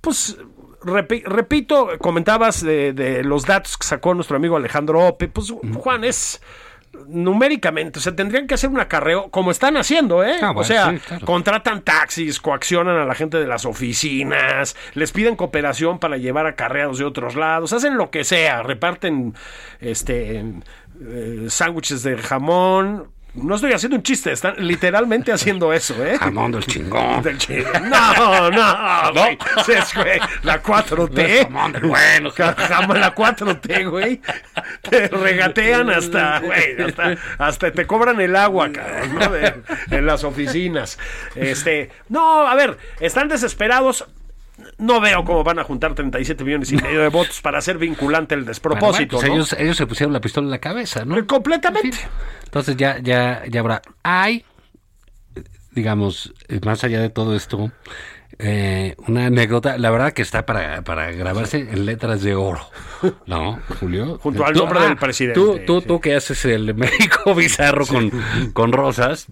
pues, 0.00 0.38
repi- 0.82 1.24
repito, 1.24 1.88
comentabas 1.98 2.62
de, 2.64 2.92
de 2.92 3.22
los 3.22 3.46
datos 3.46 3.76
que 3.78 3.86
sacó 3.86 4.14
nuestro 4.14 4.36
amigo 4.36 4.56
Alejandro 4.56 5.06
Ope, 5.06 5.28
pues, 5.28 5.52
Juan, 5.74 6.04
es 6.04 6.42
numéricamente, 7.08 7.98
o 7.98 8.02
sea, 8.02 8.14
tendrían 8.14 8.46
que 8.46 8.52
hacer 8.54 8.68
un 8.68 8.78
acarreo, 8.78 9.30
como 9.30 9.50
están 9.50 9.78
haciendo, 9.78 10.22
¿eh? 10.22 10.36
Ah, 10.42 10.52
o 10.54 10.62
sea, 10.62 10.90
sí, 10.90 10.98
claro. 10.98 11.24
contratan 11.24 11.80
taxis, 11.80 12.38
coaccionan 12.38 12.96
a 12.98 13.06
la 13.06 13.14
gente 13.14 13.38
de 13.38 13.46
las 13.46 13.64
oficinas, 13.64 14.76
les 14.92 15.10
piden 15.10 15.34
cooperación 15.34 15.98
para 15.98 16.18
llevar 16.18 16.46
acarreados 16.46 16.98
de 16.98 17.04
otros 17.04 17.34
lados, 17.34 17.72
hacen 17.72 17.96
lo 17.96 18.10
que 18.10 18.24
sea, 18.24 18.62
reparten 18.62 19.34
este 19.80 20.36
en, 20.38 20.64
eh, 21.00 21.46
sándwiches 21.48 22.02
de 22.02 22.18
jamón. 22.18 23.10
No 23.34 23.54
estoy 23.54 23.72
haciendo 23.72 23.96
un 23.96 24.02
chiste, 24.02 24.30
están 24.30 24.56
literalmente 24.58 25.32
haciendo 25.32 25.72
eso, 25.72 25.94
¿eh? 26.04 26.18
Jamón 26.18 26.52
del 26.52 26.66
chingón. 26.66 27.22
Del 27.22 27.38
chile. 27.38 27.64
No, 27.84 28.50
no, 28.50 29.26
es, 29.26 29.94
güey. 29.94 30.20
La 30.42 30.62
4T. 30.62 31.44
Jamón 31.44 31.72
del 31.72 31.86
bueno. 31.86 32.30
Ja- 32.32 32.54
Jamás 32.54 32.98
la 32.98 33.14
4T, 33.14 33.88
güey. 33.90 34.20
Te 34.82 35.08
regatean 35.08 35.88
hasta, 35.88 36.40
güey, 36.40 36.82
hasta, 36.82 37.16
hasta 37.38 37.72
te 37.72 37.86
cobran 37.86 38.20
el 38.20 38.36
agua, 38.36 38.70
cabrón, 38.70 39.14
¿no? 39.14 39.28
De- 39.30 39.62
en 39.90 40.04
las 40.04 40.24
oficinas. 40.24 40.98
Este, 41.34 41.90
no, 42.10 42.46
a 42.46 42.54
ver, 42.54 42.76
están 43.00 43.28
desesperados. 43.28 44.06
No 44.78 45.00
veo 45.00 45.24
cómo 45.24 45.44
van 45.44 45.58
a 45.58 45.64
juntar 45.64 45.94
37 45.94 46.44
millones 46.44 46.72
y 46.72 46.76
medio 46.76 47.00
de 47.00 47.08
votos 47.08 47.40
para 47.40 47.58
hacer 47.58 47.78
vinculante 47.78 48.34
el 48.34 48.44
despropósito, 48.44 49.16
Bueno, 49.16 49.20
pues 49.20 49.28
¿no? 49.28 49.34
ellos, 49.34 49.52
ellos 49.58 49.76
se 49.76 49.86
pusieron 49.86 50.12
la 50.12 50.20
pistola 50.20 50.46
en 50.46 50.50
la 50.50 50.58
cabeza, 50.58 51.04
¿no? 51.04 51.24
Completamente. 51.26 51.96
Entonces 52.44 52.76
ya, 52.76 52.98
ya, 53.00 53.42
ya 53.48 53.60
habrá. 53.60 53.82
Hay, 54.02 54.44
digamos, 55.72 56.32
eh, 56.48 56.60
más 56.64 56.84
allá 56.84 57.00
de 57.00 57.10
todo 57.10 57.34
esto, 57.36 57.70
eh, 58.38 58.96
una 59.06 59.26
anécdota, 59.26 59.78
la 59.78 59.90
verdad 59.90 60.12
que 60.12 60.22
está 60.22 60.44
para, 60.46 60.82
para 60.82 61.12
grabarse 61.12 61.58
en 61.60 61.86
letras 61.86 62.22
de 62.22 62.34
oro, 62.34 62.60
¿no, 63.26 63.60
Julio? 63.80 64.18
Junto 64.18 64.44
al 64.44 64.52
Tú- 64.54 64.60
nombre 64.60 64.80
del 64.80 64.96
presidente, 64.96 65.38
Tú, 65.40 65.60
tú, 65.66 65.80
sí. 65.80 65.86
tú 65.86 66.00
que 66.00 66.14
haces 66.14 66.44
el 66.44 66.74
médico 66.74 67.34
bizarro 67.36 67.86
con, 67.86 68.10
con 68.52 68.72
rosas, 68.72 69.26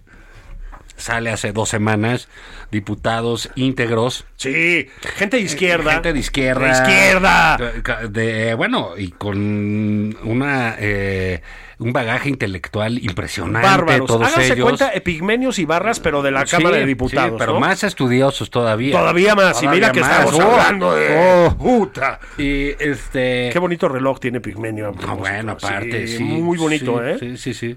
sale 1.01 1.31
hace 1.31 1.53
dos 1.53 1.69
semanas, 1.69 2.29
diputados 2.71 3.51
íntegros, 3.57 4.25
Sí, 4.37 4.89
gente 5.17 5.37
de 5.39 5.43
izquierda. 5.43 5.93
Gente 5.95 6.13
de 6.13 6.19
izquierda. 6.21 6.67
De 6.67 6.73
izquierda. 6.73 7.57
De- 7.57 8.09
de- 8.09 8.55
bueno, 8.55 8.91
y 8.97 9.11
con 9.11 10.17
una 10.25 10.77
eh, 10.79 11.43
un 11.79 11.93
bagaje 11.95 12.29
intelectual 12.29 12.99
impresionante. 13.03 13.67
Bárbaros. 13.67 14.07
Todos 14.07 14.29
Háganse 14.29 14.53
ellos. 14.53 14.65
cuenta, 14.65 14.91
epigmenios 14.93 15.59
y 15.59 15.65
barras, 15.65 15.99
pero 16.01 16.23
de 16.23 16.31
la 16.31 16.45
Sí, 16.47 16.57
Cámara 16.57 16.77
de 16.77 16.83
sí, 16.83 16.89
Diputados. 16.89 17.37
pero 17.39 17.55
¿no? 17.55 17.61
más 17.61 17.83
estudiosos 17.85 18.51
todavía. 18.51 18.99
Todavía 18.99 19.35
más. 19.35 19.63
y 19.63 19.69
mira 19.69 19.91
que 19.93 20.01
más. 20.01 20.11
estamos 20.25 20.35
Oh, 20.35 20.53
hablando 20.53 20.95
de. 20.95 21.17
oh. 21.49 21.57
Puta. 21.57 22.21
Y 22.39 22.69
este. 22.79 23.49
Qué 23.53 23.59
bonito 23.59 23.89
reloj 23.89 24.21
tiene 24.21 24.41
Pigmenio. 24.41 24.93
No, 25.07 25.17
bueno, 25.17 25.53
aparte, 25.53 26.07
sí. 26.07 26.23
Muy 26.23 26.59
bonito, 26.59 26.99
sí, 26.99 27.11
¿eh? 27.27 27.37
Sí, 27.37 27.37
sí, 27.37 27.55
sí. 27.55 27.77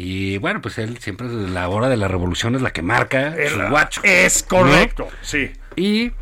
Y 0.00 0.38
bueno, 0.38 0.60
pues 0.62 0.78
él 0.78 0.98
siempre 0.98 1.26
la 1.26 1.68
hora 1.68 1.88
de 1.88 1.96
la 1.96 2.06
revolución 2.06 2.54
es 2.54 2.62
la 2.62 2.72
que 2.72 2.82
marca 2.82 3.34
El- 3.36 3.48
su 3.50 3.60
guacho. 3.68 4.00
Es 4.04 4.44
correcto, 4.44 5.08
sí. 5.22 5.50
Y 5.74 6.12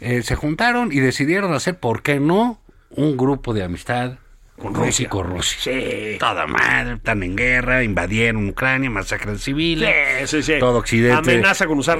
eh, 0.00 0.20
se 0.22 0.34
juntaron 0.34 0.92
y 0.92 1.00
decidieron 1.00 1.54
hacer, 1.54 1.78
¿por 1.78 2.02
qué 2.02 2.20
no? 2.20 2.60
Un 2.90 3.16
grupo 3.16 3.54
de 3.54 3.62
amistad 3.62 4.18
con 4.62 4.74
Rusia. 4.74 5.08
Con 5.08 5.30
Rusia. 5.30 5.58
Sí. 5.60 6.18
Toda 6.18 6.46
madre, 6.46 6.94
están 6.94 7.22
en 7.22 7.36
guerra, 7.36 7.82
invadieron 7.82 8.48
Ucrania, 8.48 8.88
masacran 8.88 9.38
civiles. 9.38 9.90
Sí, 10.26 10.42
sí, 10.42 10.54
sí. 10.54 10.58
Todo 10.60 10.78
Occidente. 10.78 11.32
Amenaza 11.32 11.66
con 11.66 11.78
usar 11.78 11.98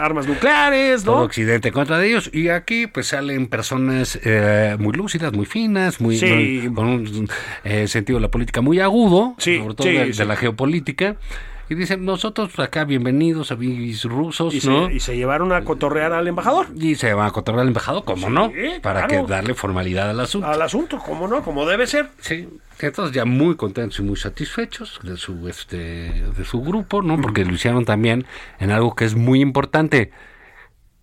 armas 0.00 0.26
nucleares, 0.26 1.04
¿no? 1.04 1.12
Todo 1.12 1.22
Occidente 1.24 1.72
contra 1.72 2.04
ellos. 2.04 2.30
Y 2.32 2.48
aquí 2.48 2.86
pues 2.86 3.06
salen 3.06 3.46
personas 3.46 4.18
eh, 4.24 4.76
muy 4.78 4.92
lúcidas, 4.92 5.32
muy 5.32 5.46
finas, 5.46 6.00
muy 6.00 6.18
Sí. 6.18 6.68
con 6.74 6.86
un 6.86 7.28
eh, 7.64 7.86
sentido 7.88 8.18
de 8.18 8.22
la 8.22 8.30
política 8.30 8.60
muy 8.60 8.80
agudo, 8.80 9.34
Sí, 9.38 9.58
sobre 9.58 9.74
todo 9.74 9.88
de, 9.88 10.24
la 10.24 10.36
geopolítica. 10.36 11.16
Y 11.70 11.76
dicen, 11.76 12.04
nosotros 12.04 12.58
acá 12.58 12.84
bienvenidos 12.84 13.52
a 13.52 13.54
rusos, 13.54 14.52
Y, 14.52 14.66
¿no? 14.66 14.88
se, 14.88 14.94
y 14.94 14.98
se 14.98 15.16
llevaron 15.16 15.52
a 15.52 15.62
cotorrear 15.62 16.12
al 16.12 16.26
embajador. 16.26 16.66
Y 16.76 16.96
se 16.96 17.14
va 17.14 17.26
a 17.26 17.30
controlar 17.30 17.62
al 17.62 17.68
embajador, 17.68 18.02
¿cómo 18.04 18.28
no? 18.28 18.50
Para 18.82 19.06
claro. 19.06 19.24
que 19.26 19.32
darle 19.32 19.54
formalidad 19.54 20.10
al 20.10 20.18
asunto. 20.18 20.48
Al 20.48 20.60
asunto, 20.62 20.98
¿cómo 20.98 21.28
no? 21.28 21.44
Como 21.44 21.64
debe 21.66 21.86
ser. 21.86 22.10
Sí, 22.18 22.48
entonces 22.80 23.14
ya 23.14 23.24
muy 23.24 23.54
contentos 23.54 24.00
y 24.00 24.02
muy 24.02 24.16
satisfechos 24.16 24.98
de 25.04 25.16
su 25.16 25.46
este 25.46 25.76
de 25.76 26.44
su 26.44 26.60
grupo, 26.60 27.02
¿no? 27.02 27.20
Porque 27.20 27.44
lo 27.44 27.52
hicieron 27.54 27.84
también 27.84 28.26
en 28.58 28.72
algo 28.72 28.96
que 28.96 29.04
es 29.04 29.14
muy 29.14 29.40
importante. 29.40 30.10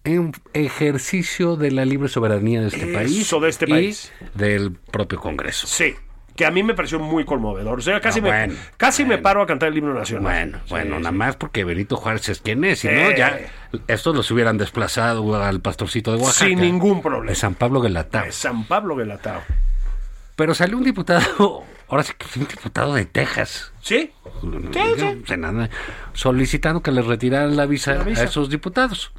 En 0.04 0.34
ejercicio 0.54 1.56
de 1.56 1.72
la 1.72 1.86
libre 1.86 2.10
soberanía 2.10 2.60
de 2.60 2.68
este 2.68 2.90
Eso, 2.90 2.94
país 2.94 3.42
de 3.42 3.50
este 3.50 3.66
y 3.66 3.70
país. 3.70 4.12
del 4.36 4.74
propio 4.74 5.18
Congreso. 5.22 5.66
Sí. 5.66 5.96
Que 6.38 6.46
a 6.46 6.52
mí 6.52 6.64
me 6.64 6.74
pareció 6.76 7.00
muy 7.00 7.26
conmovedor. 7.26 7.80
O 7.80 7.82
sea, 7.82 8.00
casi, 8.00 8.20
Ah, 8.20 8.22
me, 8.22 8.30
bueno, 8.30 8.54
casi 8.78 9.04
me 9.04 9.18
paro 9.18 9.42
a 9.42 9.46
cantar 9.48 9.70
el 9.70 9.78
himno 9.80 9.94
nacional. 9.94 10.24
Bueno, 10.24 10.58
Sí, 10.64 10.70
bueno, 10.70 10.96
sí. 10.98 11.02
nada 11.02 11.12
más 11.12 11.36
porque 11.36 11.64
Benito 11.66 11.98
Juárez 11.98 12.30
es 12.30 12.40
quien 12.40 12.64
es, 12.64 12.80
si 12.80 12.88
no, 12.88 13.12
ya 13.12 13.40
estos 13.88 14.16
los 14.16 14.30
hubieran 14.32 14.58
desplazado 14.58 15.44
al 15.44 15.60
pastorcito 15.60 16.16
de 16.16 16.22
Oaxaca. 16.22 16.48
Sin 16.48 16.62
ningún 16.62 17.02
problema. 17.02 17.30
De 17.32 17.36
San 17.36 17.56
Pablo 17.56 17.82
Guelatao. 17.82 18.24
De 18.24 18.32
San 18.32 18.64
Pablo 18.66 18.96
Guelatao. 18.96 19.42
Pero 20.36 20.54
salió 20.54 20.78
un 20.78 20.84
diputado, 20.84 21.64
ahora 21.90 22.04
sí 22.04 22.14
que 22.18 22.28
es 22.28 22.38
un 22.38 22.48
diputado 22.48 22.94
de 22.94 23.06
Texas. 23.06 23.74
¿Sí? 23.82 24.12
Sí, 24.72 24.80
sí. 24.98 25.24
Senada, 25.26 25.70
solicitando 26.14 26.82
que 26.84 26.92
les 26.92 27.04
retiraran 27.06 27.58
la 27.58 27.66
visa, 27.66 27.96
La 27.96 28.04
visa. 28.04 28.22
a 28.22 28.26
esos 28.26 28.50
diputados. 28.52 29.12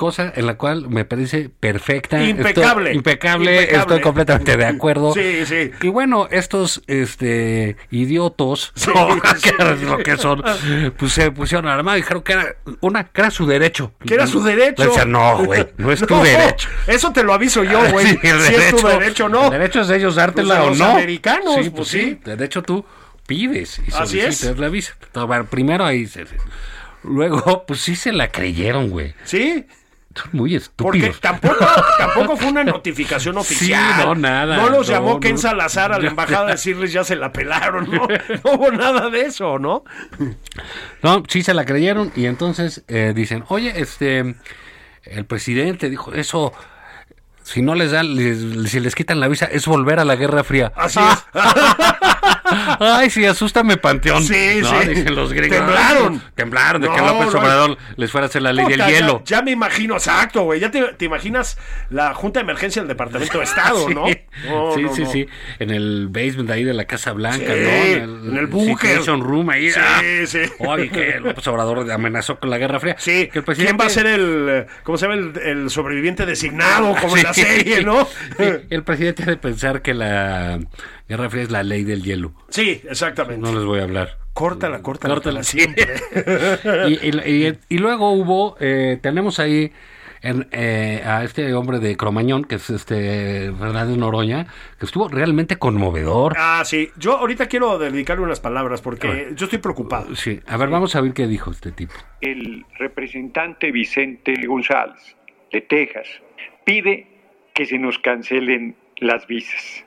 Cosa 0.00 0.32
en 0.34 0.46
la 0.46 0.54
cual 0.56 0.88
me 0.88 1.04
parece 1.04 1.50
perfecta. 1.50 2.22
Impecable. 2.24 2.84
Estoy, 2.92 2.96
impecable, 2.96 3.50
Impecable. 3.52 3.76
estoy 3.76 4.00
completamente 4.00 4.56
de 4.56 4.64
acuerdo. 4.64 5.12
Sí, 5.20 5.44
sí. 5.44 5.70
Y 5.82 5.88
bueno, 5.88 6.26
estos 6.30 6.82
este 6.86 7.76
idiotos, 7.90 8.72
Sí, 8.74 8.90
¿no? 8.94 9.14
sí. 9.36 9.42
que 9.42 9.72
es 9.74 9.82
lo 9.82 9.98
que 9.98 10.16
son, 10.16 10.42
pues 10.96 11.12
se 11.12 11.30
pusieron 11.32 11.68
armados 11.68 11.98
y 11.98 12.02
dijeron 12.02 12.22
que 12.22 12.32
era 12.32 12.56
una 12.80 13.04
que 13.04 13.20
era 13.20 13.30
su 13.30 13.44
derecho. 13.46 13.92
Que 14.06 14.14
era 14.14 14.26
su 14.26 14.42
derecho. 14.42 15.04
No, 15.04 15.44
güey, 15.44 15.66
no 15.76 15.92
es 15.92 16.00
tu 16.06 16.16
derecho. 16.22 16.70
Eso 16.86 17.12
te 17.12 17.22
lo 17.22 17.34
aviso 17.34 17.62
yo, 17.62 17.78
güey. 17.90 18.06
Sí, 18.06 18.18
el 18.22 18.40
si 18.40 18.54
es 18.54 18.76
tu 18.76 18.86
derecho 18.86 19.26
o 19.26 19.28
no. 19.28 19.44
El 19.44 19.50
derecho 19.50 19.82
es 19.82 19.88
de 19.88 19.96
ellos 19.98 20.14
dártela 20.14 20.54
Pues 20.60 20.66
o 20.66 20.70
los 20.70 20.78
no. 20.78 20.86
americanos, 20.92 21.56
Sí, 21.56 21.60
pues 21.68 21.72
pues 21.72 21.88
sí. 21.88 22.18
sí. 22.24 22.36
De 22.36 22.42
hecho, 22.42 22.62
tú 22.62 22.86
pides 23.26 23.78
y 23.80 23.82
Así 23.92 24.18
solicitas 24.18 24.42
es. 24.44 24.58
la 24.58 24.68
visa. 24.70 24.94
Entonces, 25.02 25.26
bueno, 25.28 25.44
primero 25.44 25.84
ahí 25.84 26.06
se- 26.06 26.24
Luego, 27.02 27.64
pues 27.66 27.80
sí 27.80 27.96
se 27.96 28.12
la 28.12 28.28
creyeron, 28.28 28.88
güey. 28.90 29.14
Sí. 29.24 29.66
Muy 30.32 30.58
Porque 30.76 30.98
estúpidos. 31.06 31.20
tampoco, 31.20 31.64
tampoco 31.98 32.36
fue 32.36 32.48
una 32.50 32.64
notificación 32.64 33.38
oficial. 33.38 33.94
Sí, 33.96 34.02
no, 34.04 34.14
nada. 34.16 34.56
No 34.56 34.68
los 34.68 34.88
No, 34.88 34.94
llamó 34.94 35.20
Ken 35.20 35.32
no. 35.36 35.38
Salazar 35.40 35.92
a 35.92 35.98
la 36.00 36.08
embajada 36.10 36.48
a 36.48 36.50
decirles 36.52 36.92
ya 36.92 37.04
se 37.04 37.14
la 37.16 37.32
pelaron, 37.32 37.88
¿no? 37.90 38.08
No 38.44 38.52
hubo 38.54 38.70
nada 38.72 39.08
de 39.08 39.22
eso, 39.22 39.58
¿no? 39.60 39.84
No, 41.02 41.22
sí 41.28 41.42
se 41.42 41.54
la 41.54 41.64
creyeron 41.64 42.12
y 42.16 42.26
entonces 42.26 42.82
eh, 42.88 43.12
dicen, 43.14 43.44
oye, 43.48 43.72
este, 43.80 44.34
el 45.04 45.24
presidente 45.26 45.88
dijo, 45.88 46.12
eso, 46.12 46.52
si 47.52 47.62
no 47.62 47.74
les 47.74 47.90
dan, 47.90 48.14
les- 48.16 48.70
si 48.70 48.80
les 48.80 48.94
quitan 48.94 49.20
la 49.20 49.28
visa, 49.28 49.46
es 49.46 49.66
volver 49.66 49.98
a 49.98 50.04
la 50.04 50.16
Guerra 50.16 50.44
Fría. 50.44 50.72
Así 50.76 50.98
es. 51.00 51.24
Ay, 52.80 53.10
sí, 53.10 53.24
asústame, 53.26 53.76
Panteón. 53.76 54.24
Sí, 54.24 54.58
No, 54.62 54.82
sí. 54.82 54.88
Dicen 54.88 55.14
los 55.14 55.32
gringos. 55.32 55.56
Temblaron. 55.58 56.22
Temblaron 56.34 56.82
de 56.82 56.88
que 56.88 56.96
No, 56.96 57.06
López 57.06 57.32
no. 57.34 57.40
Obrador 57.40 57.78
les 57.96 58.10
fuera 58.10 58.26
a 58.26 58.28
hacer 58.28 58.42
la 58.42 58.52
ley 58.52 58.66
del 58.66 58.78
ya- 58.78 58.88
hielo. 58.90 59.22
Ya, 59.24 59.42
me 59.42 59.52
imagino, 59.52 59.94
exacto, 59.94 60.42
güey. 60.42 60.58
Ya 60.60 60.70
te, 60.70 60.82
te 60.94 61.04
imaginas 61.04 61.58
la 61.90 62.12
Junta 62.14 62.40
de 62.40 62.44
Emergencia 62.44 62.82
del 62.82 62.88
Departamento 62.88 63.38
de 63.38 63.44
Estado, 63.44 63.86
Sí. 63.88 63.94
¿no? 63.94 64.06
Sí, 64.74 64.86
sí, 64.96 65.06
sí. 65.06 65.26
En 65.58 65.70
el 65.70 66.08
basement 66.08 66.50
ahí 66.50 66.64
de 66.64 66.74
la 66.74 66.86
Casa 66.86 67.12
Blanca, 67.12 67.38
Sí, 67.54 68.00
¿no? 68.06 68.30
en 68.30 68.36
el 68.36 68.46
búnker. 68.46 68.90
Situation 68.90 69.20
Room 69.22 69.50
ahí. 69.50 69.70
Sí, 69.70 69.80
ah. 69.80 70.00
sí. 70.26 70.40
Oye, 70.58 70.88
que 70.88 71.20
López 71.20 71.46
Obrador 71.46 71.90
amenazó 71.92 72.38
con 72.40 72.50
la 72.50 72.58
Guerra 72.58 72.80
Fría. 72.80 72.96
Sí, 72.98 73.28
Que 73.32 73.38
el 73.40 73.44
presidente- 73.44 73.76
¿quién 73.76 73.80
va 73.80 73.86
a 73.86 73.90
ser 73.90 74.06
el, 74.06 74.66
cómo 74.82 74.98
se 74.98 75.06
llama, 75.06 75.14
el, 75.20 75.38
el 75.44 75.70
sobreviviente 75.70 76.26
designado, 76.26 76.96
como 77.00 77.16
en 77.16 77.32
Sí. 77.32 77.39
Serie, 77.40 77.82
no? 77.84 78.06
El 78.70 78.82
presidente 78.84 79.22
ha 79.22 79.26
de 79.26 79.36
pensar 79.36 79.82
que 79.82 79.94
la 79.94 80.58
Guerra 81.08 81.30
Fría 81.30 81.42
es 81.44 81.50
la 81.50 81.62
ley 81.62 81.84
del 81.84 82.02
hielo. 82.02 82.32
Sí, 82.48 82.80
exactamente. 82.88 83.40
No 83.42 83.54
les 83.56 83.64
voy 83.64 83.80
a 83.80 83.84
hablar. 83.84 84.18
Córtala, 84.32 84.80
córtala. 84.82 85.14
Córtala, 85.14 85.42
siempre. 85.42 85.86
y, 86.88 87.08
y- 87.08 87.46
y- 87.48 87.58
y 87.68 87.78
luego 87.78 88.12
hubo, 88.12 88.56
eh, 88.60 88.98
tenemos 89.02 89.38
ahí 89.40 89.72
en, 90.22 90.48
eh, 90.52 91.02
a 91.04 91.24
este 91.24 91.52
hombre 91.54 91.78
de 91.78 91.96
Cromañón, 91.96 92.44
que 92.44 92.56
es 92.56 92.68
este 92.70 93.52
Fernández 93.58 93.96
Noroña, 93.96 94.46
que 94.78 94.86
estuvo 94.86 95.08
realmente 95.08 95.56
conmovedor. 95.56 96.34
Ah, 96.38 96.62
sí. 96.64 96.90
Yo 96.96 97.16
ahorita 97.18 97.46
quiero 97.48 97.78
dedicarle 97.78 98.22
unas 98.24 98.38
palabras 98.40 98.80
porque 98.82 99.32
yo 99.34 99.46
estoy 99.46 99.58
preocupado. 99.58 100.14
Sí, 100.14 100.40
a 100.46 100.56
ver, 100.58 100.68
vamos 100.68 100.94
a 100.94 101.00
ver 101.00 101.12
qué 101.12 101.26
dijo 101.26 101.50
este 101.50 101.72
tipo. 101.72 101.94
El 102.20 102.64
representante 102.78 103.72
Vicente 103.72 104.34
González 104.46 105.16
de 105.52 105.60
Texas 105.62 106.06
pide 106.64 107.08
que 107.54 107.66
se 107.66 107.78
nos 107.78 107.98
cancelen 107.98 108.74
las 108.96 109.26
visas. 109.26 109.84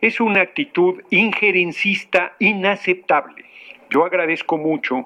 Es 0.00 0.20
una 0.20 0.40
actitud 0.40 1.02
injerencista 1.10 2.34
inaceptable. 2.38 3.44
Yo 3.90 4.04
agradezco 4.04 4.58
mucho 4.58 5.04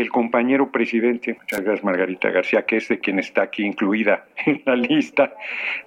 que 0.00 0.04
el 0.04 0.10
compañero 0.10 0.72
presidente, 0.72 1.36
muchas 1.38 1.60
gracias 1.60 1.84
Margarita 1.84 2.30
García, 2.30 2.64
que 2.64 2.78
es 2.78 2.88
de 2.88 3.00
quien 3.00 3.18
está 3.18 3.42
aquí 3.42 3.66
incluida 3.66 4.24
en 4.46 4.62
la 4.64 4.74
lista 4.74 5.34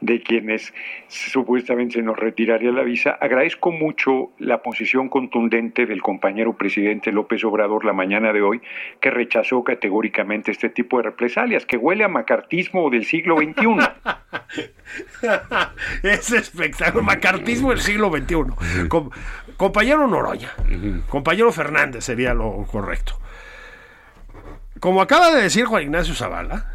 de 0.02 0.22
quienes 0.22 0.72
supuestamente 1.08 1.96
se 1.96 2.04
nos 2.04 2.16
retiraría 2.18 2.72
la 2.72 2.84
visa, 2.84 3.18
agradezco 3.20 3.72
mucho 3.72 4.30
la 4.38 4.62
posición 4.62 5.10
contundente 5.10 5.88
del 5.88 6.04
compañero 6.04 6.56
presidente 6.56 7.12
López 7.12 7.44
Obrador 7.44 7.86
la 7.86 7.94
mañana 7.94 8.32
de 8.34 8.44
hoy, 8.44 8.62
que 9.02 9.10
rechazó 9.10 9.64
categóricamente 9.64 10.52
este 10.52 10.70
tipo 10.70 10.98
de 10.98 11.04
represalias, 11.04 11.66
que 11.66 11.78
huele 11.78 12.04
a 12.04 12.08
macartismo 12.08 12.92
del 12.92 13.06
siglo 13.06 13.38
XXI. 13.38 13.78
es 16.04 16.32
espectacular, 16.32 17.04
macartismo 17.04 17.72
del 17.72 17.80
siglo 17.80 18.12
XXI. 18.12 18.88
Com- 18.90 19.10
compañero 19.58 20.08
Noroña, 20.08 20.52
compañero 21.10 21.52
Fernández 21.52 22.04
sería 22.04 22.36
lo 22.36 22.64
correcto. 22.72 23.18
Como 24.80 25.02
acaba 25.02 25.32
de 25.32 25.42
decir 25.42 25.66
Juan 25.66 25.84
Ignacio 25.84 26.16
Zavala, 26.16 26.72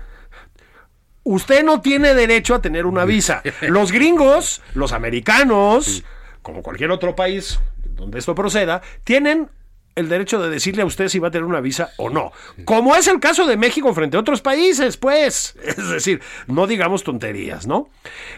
usted 1.24 1.64
no 1.64 1.80
tiene 1.80 2.14
derecho 2.14 2.54
a 2.54 2.62
tener 2.62 2.86
una 2.86 3.04
visa. 3.04 3.42
Los 3.62 3.92
gringos, 3.92 4.62
los 4.74 4.92
americanos, 4.92 6.02
como 6.42 6.62
cualquier 6.62 6.90
otro 6.90 7.14
país 7.14 7.60
donde 7.84 8.18
esto 8.18 8.34
proceda, 8.34 8.80
tienen 9.04 9.50
el 9.98 10.08
derecho 10.08 10.40
de 10.40 10.48
decirle 10.48 10.82
a 10.82 10.86
usted 10.86 11.08
si 11.08 11.18
va 11.18 11.28
a 11.28 11.30
tener 11.32 11.44
una 11.44 11.60
visa 11.60 11.90
o 11.96 12.08
no. 12.08 12.30
Como 12.64 12.94
es 12.94 13.08
el 13.08 13.18
caso 13.18 13.46
de 13.46 13.56
México 13.56 13.92
frente 13.92 14.16
a 14.16 14.20
otros 14.20 14.40
países, 14.40 14.96
pues. 14.96 15.56
Es 15.62 15.88
decir, 15.88 16.22
no 16.46 16.68
digamos 16.68 17.02
tonterías, 17.02 17.66
¿no? 17.66 17.90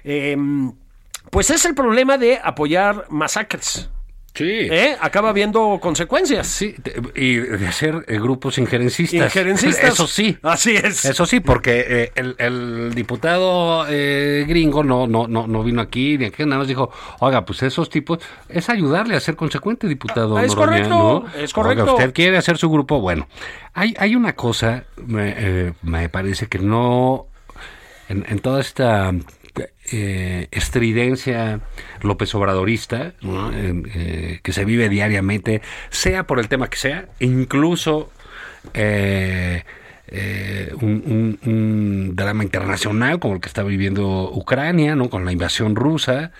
Em, 0.02 0.72
pues 1.30 1.50
es 1.50 1.64
el 1.66 1.74
problema 1.74 2.16
de 2.16 2.40
apoyar 2.42 3.06
masacres. 3.10 3.90
Sí. 4.40 4.68
¿Eh? 4.70 4.96
Acaba 5.00 5.28
habiendo 5.28 5.78
consecuencias. 5.80 6.46
Sí, 6.46 6.74
y 7.14 7.36
de 7.36 7.66
hacer 7.68 8.04
eh, 8.08 8.18
grupos 8.18 8.58
injerencistas. 8.58 9.26
Injerencistas. 9.26 9.92
Eso 9.94 10.06
sí. 10.06 10.36
Así 10.42 10.76
es. 10.76 11.04
Eso 11.04 11.26
sí, 11.26 11.40
porque 11.40 11.84
eh, 11.88 12.12
el, 12.14 12.34
el 12.38 12.94
diputado 12.94 13.86
eh, 13.88 14.44
gringo 14.48 14.82
no, 14.82 15.06
no, 15.06 15.28
no, 15.28 15.46
no 15.46 15.62
vino 15.62 15.80
aquí 15.80 16.16
ni 16.18 16.26
aquí, 16.26 16.44
nada 16.44 16.58
más 16.58 16.68
dijo, 16.68 16.90
oiga, 17.20 17.44
pues 17.44 17.62
esos 17.62 17.90
tipos, 17.90 18.18
es 18.48 18.68
ayudarle 18.70 19.16
a 19.16 19.20
ser 19.20 19.36
consecuente, 19.36 19.86
diputado. 19.86 20.36
Ah, 20.36 20.44
es 20.44 20.54
Noroña, 20.54 20.88
correcto, 20.88 21.28
¿no? 21.34 21.42
es 21.42 21.52
correcto. 21.52 21.82
Oiga, 21.82 21.94
usted 21.94 22.12
quiere 22.14 22.36
hacer 22.36 22.56
su 22.58 22.70
grupo, 22.70 23.00
bueno, 23.00 23.28
hay, 23.74 23.94
hay 23.98 24.14
una 24.14 24.34
cosa, 24.34 24.84
me, 25.06 25.34
eh, 25.36 25.72
me 25.82 26.08
parece 26.08 26.46
que 26.46 26.58
no, 26.58 27.26
en, 28.08 28.24
en 28.28 28.38
toda 28.38 28.60
esta 28.60 29.12
eh, 29.92 30.48
estridencia 30.50 31.60
López 32.02 32.34
Obradorista, 32.34 33.14
¿no? 33.22 33.52
En, 33.52 33.90
eh, 33.94 34.40
que 34.42 34.52
se 34.52 34.64
vive 34.64 34.88
diariamente, 34.88 35.62
sea 35.90 36.26
por 36.26 36.38
el 36.38 36.48
tema 36.48 36.68
que 36.68 36.76
sea, 36.78 37.08
incluso 37.18 38.10
eh, 38.74 39.64
eh, 40.08 40.72
un, 40.80 41.38
un- 41.44 41.50
un 41.50 42.16
drama 42.16 42.42
internacional 42.44 43.18
como 43.20 43.34
el 43.34 43.40
que 43.40 43.48
está 43.48 43.62
viviendo 43.62 44.30
Ucrania, 44.32 44.94
¿no? 44.96 45.08
con 45.08 45.24
la 45.24 45.32
invasión 45.32 45.76
rusa, 45.76 46.32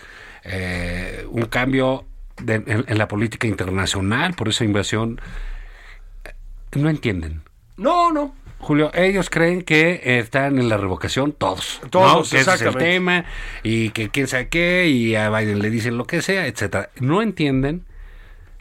eh, 0.44 1.24
un 1.30 1.42
cambio 1.46 2.04
de- 2.42 2.54
en, 2.66 2.84
en 2.88 2.98
la 2.98 3.06
política 3.08 3.46
internacional 3.46 4.34
por 4.34 4.48
esa 4.48 4.64
invasión, 4.64 5.20
no 6.74 6.88
entienden. 6.88 7.42
No, 7.76 8.12
no. 8.12 8.34
Julio, 8.60 8.90
ellos 8.94 9.30
creen 9.30 9.62
que 9.62 10.00
eh, 10.04 10.18
están 10.18 10.58
en 10.58 10.68
la 10.68 10.76
revocación 10.76 11.32
todos. 11.32 11.80
Todos, 11.90 12.30
¿no? 12.30 12.30
Que 12.30 12.42
ese 12.42 12.54
es 12.54 12.62
el 12.62 12.76
tema 12.76 13.24
y 13.62 13.90
que 13.90 14.10
quién 14.10 14.28
sabe 14.28 14.48
qué 14.48 14.88
y 14.88 15.16
a 15.16 15.30
Biden 15.30 15.60
le 15.60 15.70
dicen 15.70 15.96
lo 15.96 16.06
que 16.06 16.20
sea, 16.22 16.46
etcétera. 16.46 16.90
No 17.00 17.22
entienden 17.22 17.84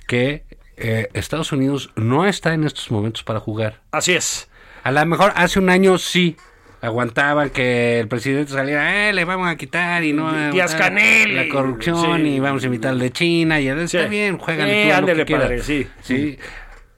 que 0.07 0.43
eh, 0.77 1.09
Estados 1.13 1.51
Unidos 1.51 1.91
no 1.95 2.25
está 2.25 2.53
en 2.53 2.63
estos 2.63 2.89
momentos 2.91 3.23
para 3.23 3.41
jugar. 3.41 3.81
Así 3.91 4.13
es. 4.13 4.49
A 4.83 4.91
lo 4.91 5.05
mejor 5.05 5.33
hace 5.35 5.59
un 5.59 5.69
año 5.69 5.97
sí 5.97 6.37
aguantaban 6.81 7.49
que 7.49 7.99
el 7.99 8.07
presidente 8.07 8.53
saliera, 8.53 9.09
eh, 9.09 9.13
le 9.13 9.25
vamos 9.25 9.49
a 9.49 9.57
quitar 9.57 10.01
y 10.03 10.13
no 10.13 10.51
Díaz 10.51 10.75
Canel 10.75 11.35
la 11.35 11.49
corrupción 11.49 12.21
sí. 12.21 12.27
y 12.29 12.39
vamos 12.39 12.63
a 12.63 12.67
invitar 12.67 12.91
al 12.91 12.99
de 12.99 13.11
China 13.11 13.59
y 13.59 13.67
está 13.67 14.05
bien, 14.05 14.37
juegan 14.37 14.69
Sí, 14.69 15.25
padre, 15.25 15.61
sí. 15.61 15.87
sí. 16.01 16.39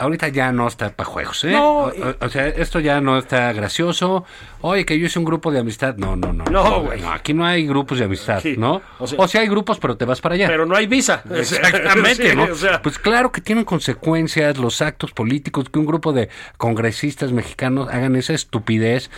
Ahorita 0.01 0.27
ya 0.29 0.51
no 0.51 0.67
está 0.67 0.89
para 0.89 1.07
juegos, 1.09 1.43
¿eh? 1.43 1.51
No, 1.51 1.91
o, 2.19 2.29
sea, 2.29 2.47
esto 2.47 2.79
ya 2.79 2.99
no 3.01 3.17
está 3.17 3.53
gracioso. 3.53 4.25
Oye, 4.61 4.85
que 4.85 4.97
yo 4.97 5.05
hice 5.05 5.19
un 5.19 5.25
grupo 5.25 5.51
de 5.51 5.59
amistad. 5.59 5.95
No, 5.97 6.15
no, 6.15 6.33
no. 6.33 6.43
No, 6.45 6.81
güey. 6.81 7.03
aquí 7.05 7.33
no 7.33 7.45
hay 7.45 7.67
grupos 7.67 7.99
de 7.99 8.05
amistad, 8.05 8.39
Sí, 8.41 8.55
¿no? 8.57 8.81
o 8.99 9.05
O 9.17 9.27
sea- 9.27 9.41
hay 9.41 9.47
grupos, 9.47 9.79
pero 9.79 9.97
te 9.97 10.05
vas 10.05 10.19
para 10.21 10.35
allá. 10.35 10.47
Pero 10.47 10.65
no 10.65 10.75
hay 10.75 10.87
visa. 10.87 11.23
Exactamente, 11.31 12.29
Sí, 12.31 12.35
¿no? 12.35 12.45
o 12.45 12.55
sea, 12.55 12.81
Pues 12.81 12.97
claro 12.99 13.31
que 13.31 13.41
tienen 13.41 13.63
consecuencias 13.63 14.57
los 14.57 14.81
actos 14.81 15.11
políticos 15.11 15.69
que 15.69 15.79
un 15.79 15.85
grupo 15.85 16.13
de 16.13 16.29
congresistas 16.57 17.31
mexicanos 17.31 17.87
hagan 17.89 18.15
esa 18.15 18.33
estupidez. 18.33 19.09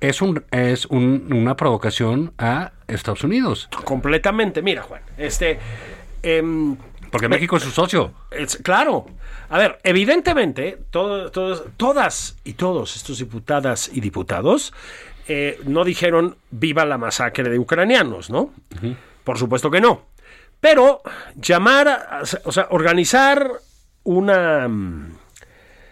Es 0.00 0.20
un 0.20 0.44
es 0.50 0.86
un- 0.86 1.28
una 1.32 1.54
provocación 1.56 2.32
a 2.38 2.72
Estados 2.88 3.22
Unidos. 3.22 3.68
completamente. 3.84 4.60
Mira, 4.60 4.82
Juan, 4.82 5.02
este. 5.16 5.58
em, 6.22 6.76
Porque 7.10 7.28
México 7.28 7.56
es 7.58 7.62
su 7.62 7.70
socio. 7.70 8.12
Es- 8.30 8.56
claro. 8.56 9.06
A 9.52 9.58
ver, 9.58 9.78
evidentemente, 9.84 10.78
todo- 10.90 11.30
todos- 11.30 11.64
todas 11.76 12.38
y 12.42 12.54
todos 12.54 12.96
estos 12.96 13.18
diputadas 13.18 13.90
y 13.92 14.00
diputados 14.00 14.72
eh, 15.28 15.60
no 15.66 15.84
dijeron 15.84 16.36
viva 16.50 16.84
la 16.86 16.96
masacre 16.96 17.48
de 17.50 17.58
ucranianos, 17.58 18.30
¿no? 18.30 18.50
Por 19.24 19.36
supuesto 19.38 19.70
que 19.70 19.80
no. 19.80 20.06
Pero 20.58 21.02
llamar, 21.36 21.86
a- 21.88 22.22
o 22.44 22.50
sea, 22.50 22.66
organizar 22.70 23.46
una 24.04 24.66
mm, 24.68 25.16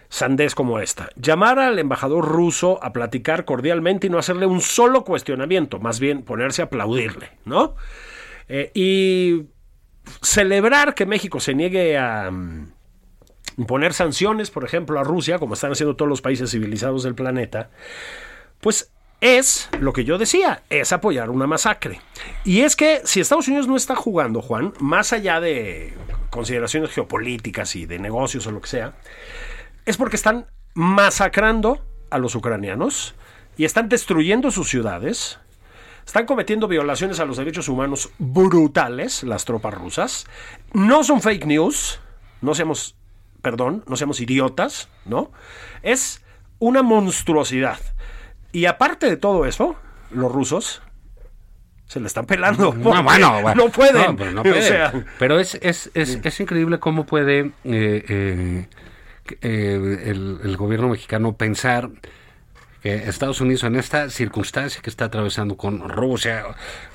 sandez 0.09 0.55
como 0.55 0.79
esta, 0.79 1.09
llamar 1.15 1.59
al 1.59 1.77
embajador 1.77 2.25
ruso 2.27 2.79
a 2.83 2.91
platicar 2.93 3.45
cordialmente 3.45 4.07
y 4.07 4.09
no 4.09 4.17
hacerle 4.17 4.47
un 4.47 4.59
solo 4.61 5.03
cuestionamiento, 5.05 5.77
más 5.79 5.99
bien 5.99 6.23
ponerse 6.23 6.63
a 6.63 6.65
aplaudirle, 6.65 7.29
¿no? 7.45 7.75
Eh, 8.49 8.71
y 8.73 9.43
celebrar 10.21 10.95
que 10.95 11.05
México 11.05 11.39
se 11.39 11.53
niegue 11.53 11.97
a 11.97 12.29
mm, 12.31 12.73
imponer 13.57 13.93
sanciones, 13.93 14.51
por 14.51 14.63
ejemplo, 14.63 14.99
a 14.99 15.03
Rusia, 15.03 15.39
como 15.39 15.53
están 15.53 15.71
haciendo 15.71 15.95
todos 15.95 16.09
los 16.09 16.21
países 16.21 16.51
civilizados 16.51 17.03
del 17.03 17.15
planeta, 17.15 17.69
pues 18.59 18.91
es 19.21 19.69
lo 19.79 19.93
que 19.93 20.03
yo 20.03 20.17
decía, 20.17 20.63
es 20.69 20.91
apoyar 20.91 21.29
una 21.29 21.47
masacre. 21.47 22.01
Y 22.43 22.61
es 22.61 22.75
que 22.75 23.01
si 23.05 23.19
Estados 23.19 23.47
Unidos 23.47 23.67
no 23.67 23.75
está 23.75 23.95
jugando, 23.95 24.41
Juan, 24.41 24.73
más 24.79 25.13
allá 25.13 25.39
de 25.39 25.93
consideraciones 26.31 26.89
geopolíticas 26.91 27.75
y 27.75 27.85
de 27.85 27.99
negocios 27.99 28.47
o 28.47 28.51
lo 28.51 28.61
que 28.61 28.69
sea, 28.69 28.93
es 29.85 29.97
porque 29.97 30.15
están 30.15 30.47
masacrando 30.73 31.85
a 32.09 32.17
los 32.17 32.35
ucranianos 32.35 33.13
y 33.57 33.65
están 33.65 33.89
destruyendo 33.89 34.49
sus 34.49 34.69
ciudades, 34.69 35.39
están 36.05 36.25
cometiendo 36.25 36.67
violaciones 36.67 37.19
a 37.19 37.25
los 37.25 37.37
derechos 37.37 37.69
humanos 37.69 38.09
brutales, 38.17 39.23
las 39.23 39.45
tropas 39.45 39.73
rusas. 39.73 40.25
No 40.73 41.03
son 41.03 41.21
fake 41.21 41.45
news, 41.45 41.99
no 42.41 42.55
seamos, 42.55 42.95
perdón, 43.41 43.83
no 43.87 43.95
seamos 43.95 44.19
idiotas, 44.21 44.89
¿no? 45.05 45.31
Es 45.83 46.21
una 46.59 46.83
monstruosidad. 46.83 47.79
Y 48.51 48.65
aparte 48.65 49.09
de 49.09 49.17
todo 49.17 49.45
eso, 49.45 49.75
los 50.11 50.31
rusos 50.31 50.81
se 51.87 51.99
le 51.99 52.07
están 52.07 52.25
pelando. 52.25 52.73
No, 52.73 53.03
bueno, 53.03 53.41
bueno. 53.41 53.55
no 53.65 53.69
pueden. 53.69 54.05
No, 54.05 54.15
pero 54.15 54.31
no 54.31 54.41
O 54.41 54.43
pueden. 54.43 54.63
sea, 54.63 54.93
Pero 55.19 55.39
es, 55.39 55.55
es, 55.61 55.91
es, 55.93 56.19
es 56.23 56.39
increíble 56.39 56.79
cómo 56.79 57.05
puede 57.05 57.39
eh, 57.39 57.51
eh, 57.63 58.67
eh, 59.41 60.03
el, 60.05 60.39
el 60.43 60.57
gobierno 60.57 60.89
mexicano 60.89 61.35
pensar 61.35 61.89
que 62.81 62.95
Estados 62.95 63.41
Unidos 63.41 63.63
en 63.63 63.75
esta 63.75 64.09
circunstancia 64.09 64.81
que 64.81 64.89
está 64.89 65.05
atravesando 65.05 65.55
con 65.55 65.87
Rusia, 65.87 66.43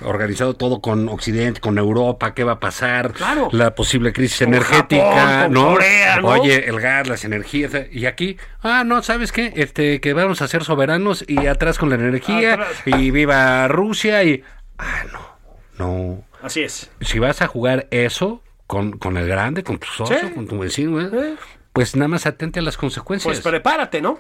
organizado 0.01 0.55
todo 0.55 0.81
con 0.81 1.09
Occidente, 1.09 1.61
con 1.61 1.79
Europa, 1.79 2.35
qué 2.35 2.43
va 2.45 2.53
a 2.53 2.61
pasar, 2.61 3.13
Claro. 3.13 3.49
la 3.53 3.75
posible 3.75 4.13
crisis 4.13 4.41
Con 4.41 4.49
energética, 4.49 5.13
Japón, 5.15 5.43
con 5.45 5.53
¿no? 5.55 5.73
Corea, 5.75 6.21
¿no? 6.21 6.29
Oye, 6.29 6.69
el 6.69 6.81
gas, 6.81 7.07
las 7.09 7.25
energías, 7.25 7.73
y 7.93 8.07
aquí, 8.07 8.37
ah, 8.63 8.83
no, 8.85 9.03
¿sabes 9.03 9.31
qué? 9.31 9.53
Este, 9.57 10.01
que 10.01 10.13
vamos 10.13 10.43
a 10.43 10.49
ser 10.49 10.65
soberanos 10.65 11.25
y 11.29 11.47
atrás 11.47 11.79
con 11.79 11.89
la 11.89 11.95
energía, 11.95 12.55
Atrás. 12.55 12.69
y 12.87 13.11
viva 13.13 13.69
Rusia, 13.69 14.25
y, 14.25 14.43
ah, 14.79 15.05
no, 15.13 15.37
no, 15.79 16.25
así 16.43 16.63
es. 16.63 16.91
si 17.01 17.19
vas 17.21 17.43
a 17.43 17.47
jugar 17.47 17.87
eso 17.93 18.43
con, 18.67 18.99
con 18.99 19.17
el 19.17 19.29
grande, 19.29 19.63
con 19.63 19.79
tu 19.79 19.87
socio, 19.87 20.19
Sí. 20.19 20.31
con 20.35 20.49
tu 20.49 20.59
vecino, 20.59 21.01
¿eh? 21.01 21.37
pues 21.73 21.95
nada 21.95 22.09
más 22.09 22.27
atente 22.27 22.59
a 22.59 22.63
las 22.63 22.77
consecuencias. 22.77 23.33
Pues 23.41 23.41
prepárate, 23.47 24.01
¿no? 24.01 24.19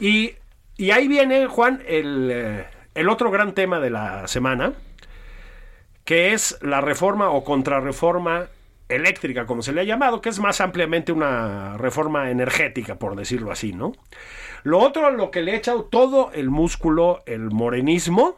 Y, 0.00 0.34
y 0.76 0.90
ahí 0.90 1.08
viene, 1.08 1.46
Juan, 1.46 1.82
el, 1.86 2.30
eh, 2.32 2.66
el 2.94 3.08
otro 3.08 3.30
gran 3.30 3.54
tema 3.54 3.80
de 3.80 3.90
la 3.90 4.26
semana, 4.28 4.72
que 6.04 6.32
es 6.32 6.58
la 6.62 6.80
reforma 6.80 7.30
o 7.30 7.44
contrarreforma 7.44 8.46
eléctrica, 8.88 9.46
como 9.46 9.62
se 9.62 9.72
le 9.72 9.80
ha 9.80 9.84
llamado, 9.84 10.20
que 10.20 10.28
es 10.28 10.38
más 10.38 10.60
ampliamente 10.60 11.12
una 11.12 11.76
reforma 11.76 12.30
energética, 12.30 12.96
por 12.96 13.16
decirlo 13.16 13.50
así, 13.50 13.72
¿no? 13.72 13.92
Lo 14.62 14.78
otro, 14.78 15.10
lo 15.10 15.30
que 15.30 15.42
le 15.42 15.52
ha 15.52 15.56
echado 15.56 15.84
todo 15.84 16.30
el 16.32 16.50
músculo, 16.50 17.22
el 17.26 17.50
morenismo, 17.50 18.36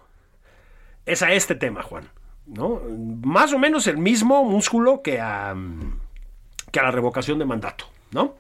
es 1.07 1.22
a 1.22 1.32
este 1.32 1.55
tema, 1.55 1.82
Juan, 1.82 2.09
¿no? 2.47 2.80
Más 3.22 3.53
o 3.53 3.59
menos 3.59 3.86
el 3.86 3.99
mismo 3.99 4.45
músculo 4.45 5.03
que 5.03 5.20
a, 5.20 5.55
que 6.70 6.80
a 6.80 6.82
la 6.82 6.91
revocación 6.91 7.39
de 7.39 7.45
mandato, 7.45 7.86
¿no? 8.12 8.36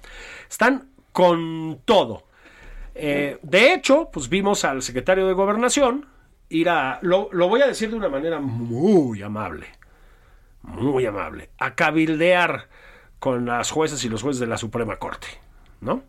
Están 0.48 0.90
con 1.12 1.80
todo. 1.84 2.27
Eh, 3.00 3.38
de 3.42 3.72
hecho, 3.74 4.10
pues 4.12 4.28
vimos 4.28 4.64
al 4.64 4.82
secretario 4.82 5.26
de 5.26 5.32
Gobernación 5.32 6.06
ir 6.48 6.68
a, 6.68 6.98
lo, 7.02 7.28
lo 7.32 7.48
voy 7.48 7.62
a 7.62 7.66
decir 7.66 7.90
de 7.90 7.96
una 7.96 8.08
manera 8.08 8.40
muy 8.40 9.22
amable, 9.22 9.66
muy 10.62 11.06
amable, 11.06 11.50
a 11.58 11.74
cabildear 11.74 12.66
con 13.18 13.46
las 13.46 13.70
jueces 13.70 14.04
y 14.04 14.08
los 14.08 14.22
jueces 14.22 14.40
de 14.40 14.46
la 14.46 14.56
Suprema 14.58 14.96
Corte, 14.96 15.26
¿no? 15.80 16.02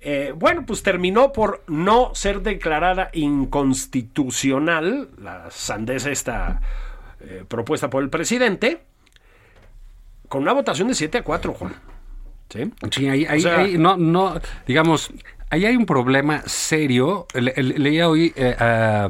Eh, 0.00 0.32
bueno, 0.34 0.64
pues 0.66 0.82
terminó 0.82 1.30
por 1.32 1.62
no 1.68 2.14
ser 2.14 2.40
declarada 2.40 3.10
inconstitucional 3.12 5.10
la 5.22 5.50
sandeza 5.50 6.10
esta 6.10 6.60
eh, 7.20 7.44
propuesta 7.46 7.90
por 7.90 8.02
el 8.02 8.08
presidente 8.10 8.80
con 10.28 10.42
una 10.42 10.52
votación 10.52 10.88
de 10.88 10.94
7 10.94 11.18
a 11.18 11.22
4, 11.22 11.52
Juan. 11.52 11.74
Sí, 12.48 12.72
Sí, 12.90 13.08
ahí, 13.08 13.26
ahí- 13.26 13.38
O 13.38 13.42
sea- 13.42 13.58
ahí 13.60 13.76
no, 13.78 13.96
no, 13.96 14.40
digamos, 14.66 15.10
ahí 15.50 15.66
hay 15.66 15.76
un 15.76 15.86
problema 15.86 16.42
serio. 16.46 17.26
Le- 17.34 17.54
le- 17.62 17.78
leía 17.78 18.08
hoy 18.08 18.32
eh, 18.36 18.56
a, 18.58 19.08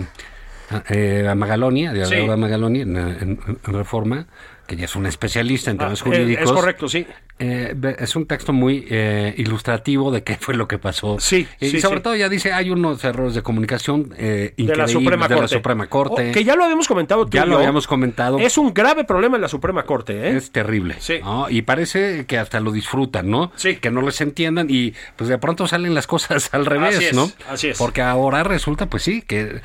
a, 0.70 0.82
eh, 0.88 1.26
a 1.28 1.34
Magaloni, 1.34 1.86
a 1.86 2.04
Sí. 2.06 2.16
Magaloni, 2.36 2.80
en, 2.80 2.96
en- 2.96 3.38
en 3.66 3.72
Reforma, 3.74 4.26
que 4.70 4.76
ya 4.76 4.84
es 4.84 4.94
un 4.94 5.04
especialista 5.06 5.72
en 5.72 5.78
temas 5.78 6.00
Ah, 6.00 6.04
jurídicos. 6.04 6.44
es 6.44 6.52
correcto, 6.52 6.88
sí. 6.88 7.04
Eh, 7.40 7.74
es 7.98 8.14
un 8.14 8.26
texto 8.26 8.52
muy 8.52 8.86
eh, 8.88 9.34
ilustrativo 9.36 10.12
de 10.12 10.22
qué 10.22 10.36
fue 10.36 10.54
lo 10.54 10.68
que 10.68 10.78
pasó. 10.78 11.18
Sí, 11.18 11.48
y 11.58 11.70
sí, 11.70 11.80
sobre 11.80 11.96
sí. 11.96 12.02
todo 12.04 12.14
ya 12.14 12.28
dice 12.28 12.52
hay 12.52 12.70
unos 12.70 13.02
errores 13.02 13.34
de 13.34 13.42
comunicación 13.42 14.10
de 14.10 14.52
la 14.56 14.62
increíbles 14.62 14.90
Suprema 14.92 15.26
de 15.26 15.34
Corte. 15.34 15.42
la 15.42 15.48
Suprema 15.58 15.86
Corte. 15.88 16.30
Oh, 16.30 16.32
que 16.32 16.44
ya 16.44 16.54
lo 16.54 16.62
habíamos 16.62 16.86
comentado 16.86 17.24
tú 17.26 17.36
Ya 17.36 17.42
y 17.44 17.46
lo 17.46 17.52
yo. 17.54 17.58
habíamos 17.58 17.88
comentado. 17.88 18.38
Es 18.38 18.56
un 18.58 18.72
grave 18.72 19.02
problema 19.02 19.36
en 19.36 19.42
la 19.42 19.48
Suprema 19.48 19.82
Corte, 19.84 20.28
¿eh? 20.28 20.36
Es 20.36 20.52
terrible. 20.52 20.96
¿no? 21.24 21.50
Y 21.50 21.62
parece 21.62 22.26
que 22.26 22.38
hasta 22.38 22.60
lo 22.60 22.70
disfrutan, 22.70 23.28
¿no? 23.28 23.50
Sí. 23.56 23.76
Que 23.76 23.90
no 23.90 24.02
les 24.02 24.20
entiendan 24.20 24.68
y 24.70 24.94
pues 25.16 25.28
de 25.28 25.38
pronto 25.38 25.66
salen 25.66 25.94
las 25.94 26.06
cosas 26.06 26.48
al 26.54 26.64
revés, 26.64 26.96
Así 26.96 27.06
es, 27.06 27.14
¿no? 27.14 27.28
así 27.48 27.68
es. 27.70 27.78
Porque 27.78 28.02
ahora 28.02 28.44
resulta, 28.44 28.86
pues 28.86 29.02
sí, 29.02 29.22
que 29.22 29.60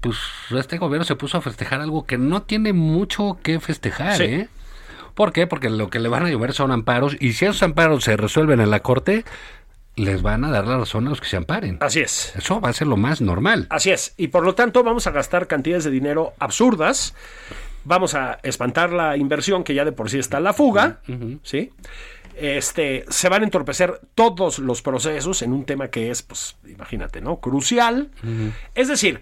pues 0.00 0.16
este 0.50 0.78
gobierno 0.78 1.04
se 1.04 1.16
puso 1.16 1.38
a 1.38 1.40
festejar 1.40 1.80
algo 1.80 2.06
que 2.06 2.18
no 2.18 2.42
tiene 2.42 2.72
mucho 2.72 3.38
que 3.42 3.60
festejar, 3.60 4.16
Sí. 4.16 4.22
¿eh? 4.24 4.48
¿Por 5.14 5.32
qué? 5.32 5.46
Porque 5.46 5.68
lo 5.68 5.90
que 5.90 5.98
le 5.98 6.08
van 6.08 6.24
a 6.26 6.30
llover 6.30 6.52
son 6.52 6.70
amparos 6.70 7.16
y 7.18 7.32
si 7.32 7.44
esos 7.44 7.62
amparos 7.64 8.04
se 8.04 8.16
resuelven 8.16 8.60
en 8.60 8.70
la 8.70 8.80
corte, 8.80 9.24
les 9.96 10.22
van 10.22 10.44
a 10.44 10.50
dar 10.50 10.64
la 10.68 10.78
razón 10.78 11.06
a 11.06 11.10
los 11.10 11.20
que 11.20 11.26
se 11.26 11.36
amparen. 11.36 11.78
Así 11.80 11.98
es. 11.98 12.32
Eso 12.36 12.60
va 12.60 12.68
a 12.68 12.72
ser 12.72 12.86
lo 12.86 12.96
más 12.96 13.20
normal. 13.20 13.66
Así 13.70 13.90
es. 13.90 14.14
Y 14.16 14.28
por 14.28 14.44
lo 14.44 14.54
tanto 14.54 14.84
vamos 14.84 15.08
a 15.08 15.10
gastar 15.10 15.48
cantidades 15.48 15.82
de 15.82 15.90
dinero 15.90 16.34
absurdas. 16.38 17.16
Vamos 17.82 18.14
a 18.14 18.38
espantar 18.44 18.92
la 18.92 19.16
inversión 19.16 19.64
que 19.64 19.74
ya 19.74 19.84
de 19.84 19.90
por 19.90 20.08
sí 20.08 20.18
está 20.20 20.38
en 20.38 20.44
la 20.44 20.52
fuga. 20.52 21.00
¿Sí? 21.42 21.72
Este, 22.36 23.04
se 23.08 23.28
van 23.28 23.42
a 23.42 23.44
entorpecer 23.46 24.00
todos 24.14 24.60
los 24.60 24.82
procesos 24.82 25.42
en 25.42 25.52
un 25.52 25.64
tema 25.64 25.88
que 25.88 26.10
es, 26.12 26.22
pues, 26.22 26.56
imagínate, 26.68 27.20
¿no? 27.20 27.40
Crucial. 27.40 28.10
Es 28.76 28.86
decir, 28.86 29.20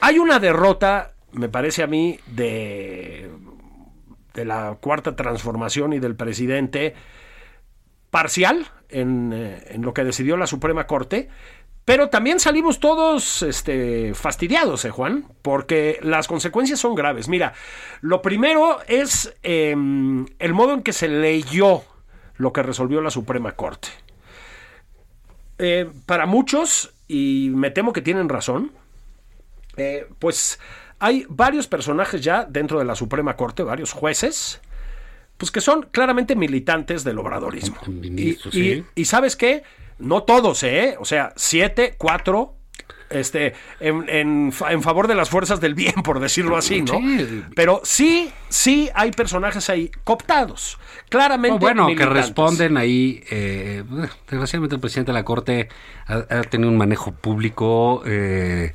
hay 0.00 0.18
una 0.18 0.38
derrota, 0.38 1.12
me 1.32 1.48
parece 1.48 1.82
a 1.82 1.86
mí, 1.86 2.18
de, 2.26 3.30
la 4.34 4.76
cuarta 4.80 5.16
transformación 5.16 5.92
y 5.92 5.98
del 5.98 6.14
presidente 6.14 6.94
parcial 8.10 8.68
en, 8.88 9.32
eh, 9.32 9.64
en 9.70 9.82
lo 9.82 9.92
que 9.92 10.04
decidió 10.04 10.36
la 10.36 10.46
Suprema 10.46 10.86
Corte, 10.86 11.28
pero 11.88 12.10
también 12.10 12.38
salimos 12.38 12.80
todos 12.80 13.40
este, 13.40 14.12
fastidiados, 14.12 14.84
¿eh, 14.84 14.90
Juan? 14.90 15.24
Porque 15.40 15.98
las 16.02 16.28
consecuencias 16.28 16.78
son 16.78 16.94
graves. 16.94 17.28
Mira, 17.28 17.54
lo 18.02 18.20
primero 18.20 18.76
es 18.88 19.34
eh, 19.42 19.70
el 19.70 20.52
modo 20.52 20.74
en 20.74 20.82
que 20.82 20.92
se 20.92 21.08
leyó 21.08 21.82
lo 22.36 22.52
que 22.52 22.62
resolvió 22.62 23.00
la 23.00 23.08
Suprema 23.08 23.52
Corte. 23.52 23.88
Eh, 25.56 25.88
para 26.04 26.26
muchos, 26.26 26.92
y 27.08 27.52
me 27.54 27.70
temo 27.70 27.94
que 27.94 28.02
tienen 28.02 28.28
razón, 28.28 28.72
eh, 29.78 30.06
pues 30.18 30.58
hay 30.98 31.26
varios 31.28 31.66
personajes 31.68 32.20
ya 32.22 32.44
dentro 32.44 32.78
de 32.78 32.84
la 32.84 32.94
Suprema 32.94 33.36
Corte, 33.36 33.62
varios 33.62 33.92
jueces, 33.92 34.60
pues 35.36 35.50
que 35.50 35.60
son 35.60 35.86
claramente 35.90 36.34
militantes 36.36 37.04
del 37.04 37.18
obradorismo. 37.18 37.76
Y, 37.86 37.90
Ministros, 37.90 38.54
y- 38.54 38.74
sí. 38.74 38.84
y 38.94 39.04
sabes 39.04 39.36
qué, 39.36 39.62
no 39.98 40.24
todos, 40.24 40.62
¿eh? 40.64 40.96
O 40.98 41.04
sea, 41.04 41.32
siete, 41.36 41.94
cuatro, 41.96 42.54
este, 43.10 43.54
en, 43.80 44.06
en 44.08 44.52
en 44.68 44.82
favor 44.82 45.06
de 45.08 45.14
las 45.14 45.30
fuerzas 45.30 45.60
del 45.60 45.74
bien, 45.74 45.94
por 46.04 46.20
decirlo 46.20 46.56
así, 46.56 46.82
¿no? 46.82 46.94
Sí. 46.98 47.44
Pero 47.54 47.80
sí, 47.84 48.30
sí 48.50 48.90
hay 48.94 49.12
personajes 49.12 49.70
ahí 49.70 49.90
cooptados, 50.04 50.78
claramente. 51.08 51.54
No, 51.54 51.58
bueno, 51.60 51.86
que 51.96 52.04
responden 52.04 52.76
ahí. 52.76 53.22
eh, 53.30 53.82
desgraciadamente 54.28 54.74
el 54.74 54.80
presidente 54.80 55.12
de 55.12 55.14
la 55.14 55.24
Corte 55.24 55.68
ha, 56.06 56.16
ha 56.28 56.42
tenido 56.42 56.68
un 56.70 56.76
manejo 56.76 57.12
público 57.12 58.02
eh, 58.04 58.74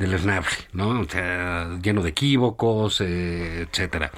deleznable, 0.00 0.50
¿no? 0.72 1.00
O 1.00 1.04
sea, 1.08 1.78
lleno 1.82 2.02
de 2.02 2.08
equívocos, 2.10 3.00
eh, 3.00 3.66
etcétera. 3.70 4.10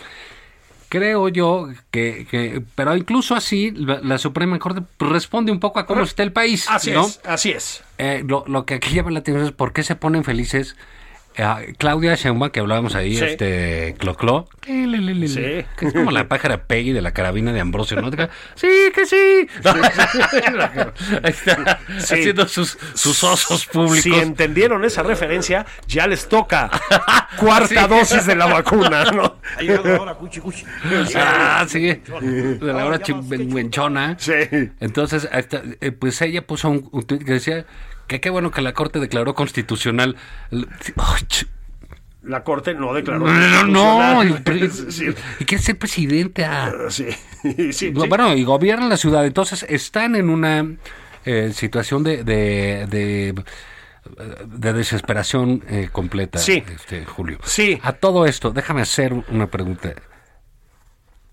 Creo 0.88 1.28
yo 1.28 1.68
que, 1.90 2.26
que- 2.30 2.62
pero 2.74 2.94
incluso 2.96 3.34
así, 3.34 3.70
la, 3.70 4.00
la 4.02 4.18
Suprema 4.18 4.58
Corte 4.58 4.82
responde 4.98 5.50
un 5.50 5.58
poco 5.58 5.78
a 5.78 5.86
cómo 5.86 6.02
está 6.02 6.22
el 6.22 6.32
país. 6.32 6.66
Así 6.68 6.90
¿no? 6.90 7.06
es, 7.06 7.20
así 7.24 7.50
es. 7.50 7.82
Eh, 7.98 8.22
lo, 8.26 8.44
lo 8.46 8.66
que 8.66 8.74
aquí 8.74 8.94
llama 8.94 9.10
la 9.10 9.20
atención 9.20 9.46
es 9.46 9.52
por 9.52 9.72
qué 9.72 9.82
se 9.82 9.96
ponen 9.96 10.22
felices. 10.22 10.76
Eh, 11.36 11.74
Claudia 11.78 12.14
Sheinbaum, 12.14 12.50
que 12.50 12.60
hablábamos 12.60 12.94
ahí, 12.94 13.16
Sí. 13.16 13.24
este, 13.24 13.94
Cloclo, 13.98 14.48
que 14.60 14.86
le- 14.86 14.98
le- 14.98 15.14
le- 15.14 15.28
Sí. 15.28 15.64
que 15.78 15.86
es 15.86 15.92
como 15.92 16.10
la 16.10 16.28
pájara 16.28 16.64
Peggy 16.66 16.92
de 16.92 17.02
la 17.02 17.12
carabina 17.12 17.52
de 17.52 17.60
Ambrosio, 17.60 18.00
¿no? 18.00 18.10
Sí, 18.54 18.68
que 18.94 19.06
sí. 19.06 19.48
Ahí 21.22 21.30
está, 21.30 21.78
Sí. 21.98 22.14
haciendo 22.14 22.46
sus, 22.48 22.78
sus 22.94 23.22
osos 23.24 23.66
públicos. 23.66 24.02
Si 24.02 24.14
entendieron 24.14 24.84
esa 24.84 25.02
referencia, 25.02 25.66
ya 25.86 26.06
les 26.06 26.28
toca 26.28 26.70
cuarta 27.38 27.68
Sí. 27.82 27.88
dosis 27.88 28.26
de 28.26 28.36
la 28.36 28.46
vacuna, 28.46 29.04
¿no? 29.12 29.36
Ah, 31.16 31.64
sí. 31.68 31.80
De 31.80 32.58
la 32.60 32.86
hora 32.86 33.00
chingüenchona. 33.00 34.16
Sí. 34.18 34.32
Entonces, 34.80 35.28
hasta, 35.32 35.62
eh, 35.80 35.92
pues 35.92 36.20
ella 36.22 36.42
puso 36.46 36.68
un, 36.70 36.88
un 36.92 37.02
tuit 37.04 37.24
que 37.24 37.32
decía 37.32 37.64
que 38.12 38.20
qué 38.20 38.30
bueno 38.30 38.50
que 38.50 38.62
la 38.62 38.72
Corte 38.72 39.00
declaró 39.00 39.34
constitucional. 39.34 40.16
La 42.22 42.44
corte 42.44 42.72
no 42.74 42.94
declaró. 42.94 43.26
No, 43.26 43.64
no, 43.66 44.22
no. 44.24 44.36
Sí, 44.90 45.06
y 45.40 45.44
quiere 45.44 45.62
ser 45.62 45.76
presidenta. 45.78 46.72
sí, 46.90 47.06
sí, 47.42 47.72
sí. 47.72 47.90
Bueno, 47.90 48.34
y 48.34 48.44
gobiernan 48.44 48.88
la 48.88 48.96
ciudad. 48.96 49.26
Entonces, 49.26 49.66
están 49.68 50.14
en 50.14 50.30
una 50.30 50.64
eh, 51.24 51.50
situación 51.52 52.04
de, 52.04 52.22
de, 52.22 52.86
de, 52.88 53.34
de 54.46 54.72
desesperación 54.72 55.64
eh, 55.68 55.88
completa, 55.90 56.38
Sí. 56.38 56.62
este, 56.72 57.04
Julio. 57.04 57.38
Sí. 57.42 57.80
A 57.82 57.92
todo 57.94 58.24
esto, 58.26 58.52
déjame 58.52 58.82
hacer 58.82 59.12
una 59.12 59.48
pregunta. 59.48 59.92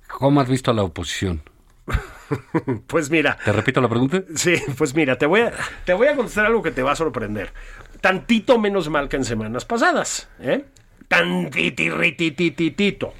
¿Cómo 0.07 0.41
has 0.41 0.49
visto 0.49 0.71
a 0.71 0.73
la 0.73 0.82
oposición? 0.82 1.43
Pues 2.87 3.09
mira, 3.09 3.37
¿Te 3.43 3.51
repito 3.51 3.81
la 3.81 3.89
pregunta? 3.89 4.21
sí, 4.35 4.55
pues 4.77 4.93
mira, 4.93 5.17
te 5.17 5.25
voy 5.25 5.41
a, 5.41 5.53
te 5.85 5.93
voy 5.93 6.07
a 6.07 6.15
contestar 6.15 6.45
algo 6.45 6.61
que 6.61 6.71
te 6.71 6.83
va 6.83 6.91
a 6.91 6.95
sorprender. 6.95 7.51
Tantito 8.01 8.59
menos 8.59 8.89
mal 8.89 9.09
que 9.09 9.17
en 9.17 9.25
semanas 9.25 9.65
pasadas, 9.65 10.29
¿eh? 10.39 10.65
Tantitirritititito. 11.07 13.13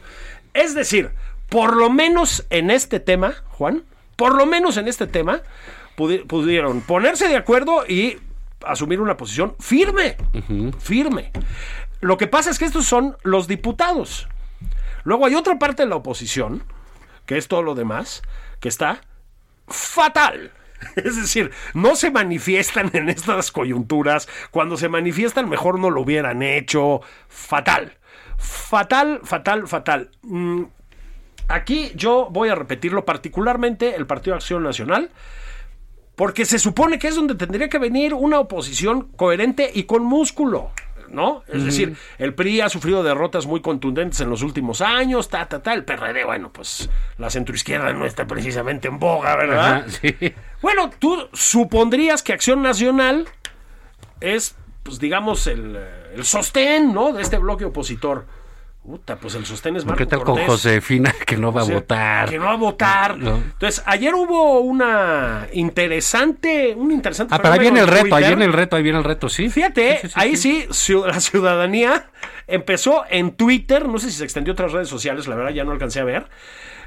Es 0.54 0.76
decir, 0.76 1.12
por 1.50 1.76
lo 1.76 1.90
menos 1.90 2.46
en 2.50 2.72
este 2.72 3.00
tema, 3.00 3.34
Juan, 3.50 3.84
por 4.16 4.36
lo 4.36 4.46
menos 4.46 4.78
en 4.78 4.88
este 4.88 5.08
tema, 5.08 5.42
pudi- 5.98 6.26
pudieron 6.26 6.82
ponerse 6.82 7.28
de 7.28 7.38
acuerdo 7.38 7.86
y 7.88 8.18
asumir 8.66 9.00
una 9.02 9.18
posición 9.18 9.56
firme, 9.60 10.18
firme. 10.80 11.32
Lo 12.02 12.18
que 12.18 12.28
pasa 12.28 12.50
es 12.50 12.60
que 12.60 12.66
estos 12.66 12.86
son 12.86 13.18
los 13.24 13.48
diputados. 13.48 14.28
Luego 15.04 15.26
hay 15.26 15.36
otra 15.36 15.58
parte 15.60 15.84
de 15.84 15.90
la 15.90 15.96
oposición, 15.96 16.64
que 17.26 17.38
es 17.38 17.48
todo 17.48 17.64
lo 17.64 17.76
demás, 17.76 18.22
que 18.60 18.70
está 18.70 19.02
fatal. 19.68 20.52
Es 20.96 21.18
decir, 21.18 21.52
no 21.74 21.96
se 21.96 22.10
manifiestan 22.10 22.90
en 22.94 23.10
estas 23.10 23.52
coyunturas. 23.52 24.30
Cuando 24.52 24.78
se 24.78 24.88
manifiestan, 24.88 25.50
mejor 25.50 25.78
no 25.78 25.90
lo 25.90 26.02
hubieran 26.02 26.42
hecho. 26.42 27.02
Fatal. 27.28 27.98
Fatal, 28.38 29.20
fatal, 29.26 29.68
fatal. 29.68 30.12
Mm, 30.22 30.64
Aquí 31.50 31.92
yo 31.96 32.28
voy 32.30 32.50
a 32.50 32.56
repetirlo, 32.56 33.06
particularmente 33.06 33.96
el 33.96 34.06
Partido 34.06 34.36
Acción 34.36 34.62
Nacional, 34.62 35.10
porque 36.16 36.46
se 36.46 36.60
supone 36.60 37.00
que 37.00 37.08
es 37.08 37.16
donde 37.16 37.34
tendría 37.34 37.70
que 37.70 37.80
venir 37.80 38.14
una 38.14 38.40
oposición 38.40 39.10
coherente 39.16 39.72
y 39.74 39.84
con 39.84 40.04
músculo. 40.04 40.72
¿No? 41.12 41.44
Es 41.48 41.64
decir, 41.64 41.96
el 42.18 42.34
PRI 42.34 42.62
ha 42.62 42.70
sufrido 42.70 43.04
derrotas 43.04 43.46
muy 43.46 43.62
contundentes 43.62 44.20
en 44.22 44.30
los 44.30 44.42
últimos 44.42 44.82
años, 44.82 45.30
ta, 45.30 45.48
ta, 45.48 45.62
ta. 45.62 45.74
El 45.74 45.84
PRD, 45.84 46.26
bueno, 46.26 46.52
pues 46.52 46.90
la 47.18 47.30
centroizquierda 47.30 47.94
no 47.94 48.06
está 48.06 48.28
precisamente 48.28 48.88
en 48.88 49.00
boga, 49.00 49.36
¿verdad? 49.36 49.86
Sí. 50.02 50.16
Bueno, 50.62 50.90
tú 51.00 51.28
supondrías 51.34 52.24
que 52.24 52.34
Acción 52.34 52.62
Nacional 52.62 53.28
es, 54.22 54.56
pues 54.84 55.00
digamos, 55.00 55.48
el, 55.48 55.78
el 56.14 56.26
sostén, 56.26 56.94
¿no? 56.94 57.14
De 57.14 57.22
este 57.22 57.38
bloque 57.38 57.66
opositor. 57.66 58.26
Puta, 58.90 59.18
pues 59.18 59.36
el 59.36 59.46
sostén 59.46 59.76
es 59.76 59.86
Marco 59.86 60.00
¿Qué 60.00 60.08
tal 60.08 60.24
con 60.24 60.34
Cortés. 60.34 60.48
Josefina 60.48 61.14
que 61.24 61.38
no 61.38 61.54
va 61.54 61.62
O 61.62 61.66
sea, 61.66 61.76
a 61.76 61.80
votar? 61.80 62.30
Que 62.30 62.40
no 62.40 62.46
va 62.46 62.54
a 62.54 62.58
votar. 62.58 63.20
No. 63.20 63.36
Entonces, 63.36 63.84
ayer 63.86 64.16
hubo 64.16 64.62
una 64.62 65.46
interesante, 65.54 66.74
un 66.76 66.92
interesante. 66.92 67.36
Ah, 67.36 67.38
pero 67.40 67.54
ahí 67.54 67.60
viene 67.60 67.82
el 67.82 67.88
reto, 67.88 68.16
ahí 68.16 68.26
viene 68.26 68.46
el 68.46 68.54
reto, 68.54 68.76
ahí 68.76 68.82
viene 68.82 68.98
el 68.98 69.04
reto, 69.04 69.30
sí. 69.30 69.48
Fíjate, 69.48 70.02
ahí 70.16 70.36
sí, 70.36 70.66
la 71.06 71.20
ciudadanía 71.20 72.08
empezó 72.48 73.04
en 73.12 73.34
Twitter, 73.34 73.88
no 73.88 74.00
sé 74.00 74.10
si 74.10 74.18
se 74.18 74.24
extendió 74.24 74.54
a 74.54 74.56
otras 74.56 74.72
redes 74.72 74.90
sociales, 74.90 75.28
la 75.28 75.36
verdad 75.36 75.52
ya 75.52 75.64
no 75.64 75.72
alcancé 75.72 76.00
a 76.00 76.06
ver, 76.06 76.28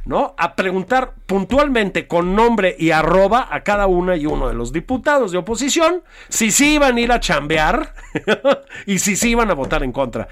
¿no? 0.04 0.34
A 0.38 0.56
preguntar 0.56 1.12
puntualmente 1.26 2.08
con 2.08 2.34
nombre 2.34 2.74
y 2.80 2.90
arroba 2.90 3.46
a 3.48 3.60
cada 3.60 3.86
una 3.86 4.16
y 4.16 4.26
uno 4.26 4.48
de 4.48 4.54
los 4.54 4.72
diputados 4.72 5.30
de 5.30 5.38
oposición 5.38 6.02
si 6.28 6.50
sí 6.50 6.74
iban 6.74 6.96
a 6.96 7.00
ir 7.00 7.12
a 7.12 7.20
chambear 7.20 7.94
y 8.86 8.98
si 8.98 9.14
sí 9.14 9.30
iban 9.30 9.52
a 9.52 9.54
votar 9.54 9.84
en 9.84 9.92
contra. 9.92 10.26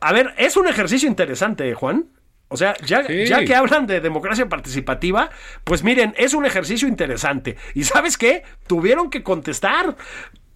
A 0.00 0.12
ver, 0.12 0.34
es 0.38 0.56
un 0.56 0.66
ejercicio 0.68 1.08
interesante, 1.08 1.74
Juan. 1.74 2.06
O 2.48 2.56
sea, 2.56 2.74
ya, 2.84 3.04
Sí. 3.06 3.26
ya 3.26 3.44
que 3.44 3.54
hablan 3.54 3.86
de 3.86 4.00
democracia 4.00 4.48
participativa, 4.48 5.30
pues 5.62 5.84
miren, 5.84 6.14
es 6.16 6.34
un 6.34 6.44
ejercicio 6.46 6.88
interesante. 6.88 7.56
¿Y 7.74 7.84
sabes 7.84 8.18
qué? 8.18 8.42
Tuvieron 8.66 9.08
que 9.10 9.22
contestar, 9.22 9.96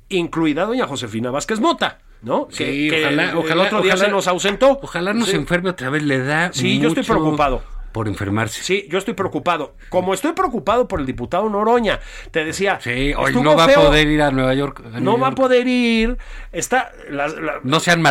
incluida 0.09 0.65
doña 0.65 0.87
Josefina 0.87 1.31
Vázquez 1.31 1.61
Mota, 1.61 1.99
¿no? 2.23 2.49
Sí, 2.51 2.65
que, 2.65 2.89
que 2.91 3.05
ojalá, 3.05 3.31
el 3.31 3.37
ojalá, 3.37 3.63
otro 3.65 3.83
día 3.83 3.95
ojalá- 3.95 4.07
se 4.07 4.11
nos 4.11 4.27
ausentó. 4.29 4.79
Ojalá 4.83 5.13
no 5.15 5.25
Sí. 5.25 5.33
se 5.33 5.37
enferme 5.37 5.71
otra 5.71 5.89
vez, 5.91 6.03
le 6.03 6.19
da 6.19 6.53
Sí, 6.53 6.79
yo 6.81 6.89
estoy 6.89 7.05
preocupado. 7.05 7.63
Por 7.95 8.09
enfermarse. 8.09 8.61
Sí, 8.65 8.89
yo 8.91 8.99
estoy 8.99 9.15
preocupado. 9.15 9.77
Como 9.89 10.15
estoy 10.15 10.33
preocupado 10.33 10.89
por 10.89 10.99
el 10.99 11.07
diputado 11.07 11.49
Noroña, 11.49 12.01
te 12.33 12.45
decía. 12.45 12.81
Sí, 12.83 13.15
hoy 13.17 13.33
no 13.37 13.55
va 13.57 13.67
feo, 13.69 13.83
a 13.83 13.87
poder 13.87 14.09
ir 14.09 14.21
a 14.21 14.33
Nueva 14.33 14.53
York. 14.53 14.83
a 14.93 14.99
No 14.99 15.17
va 15.17 15.29
a 15.29 15.33
poder 15.37 15.69
ir. 15.69 16.19
Está. 16.51 16.91
la- 17.09 17.29
la- 17.29 17.61
No 17.63 17.79
sean 17.79 18.03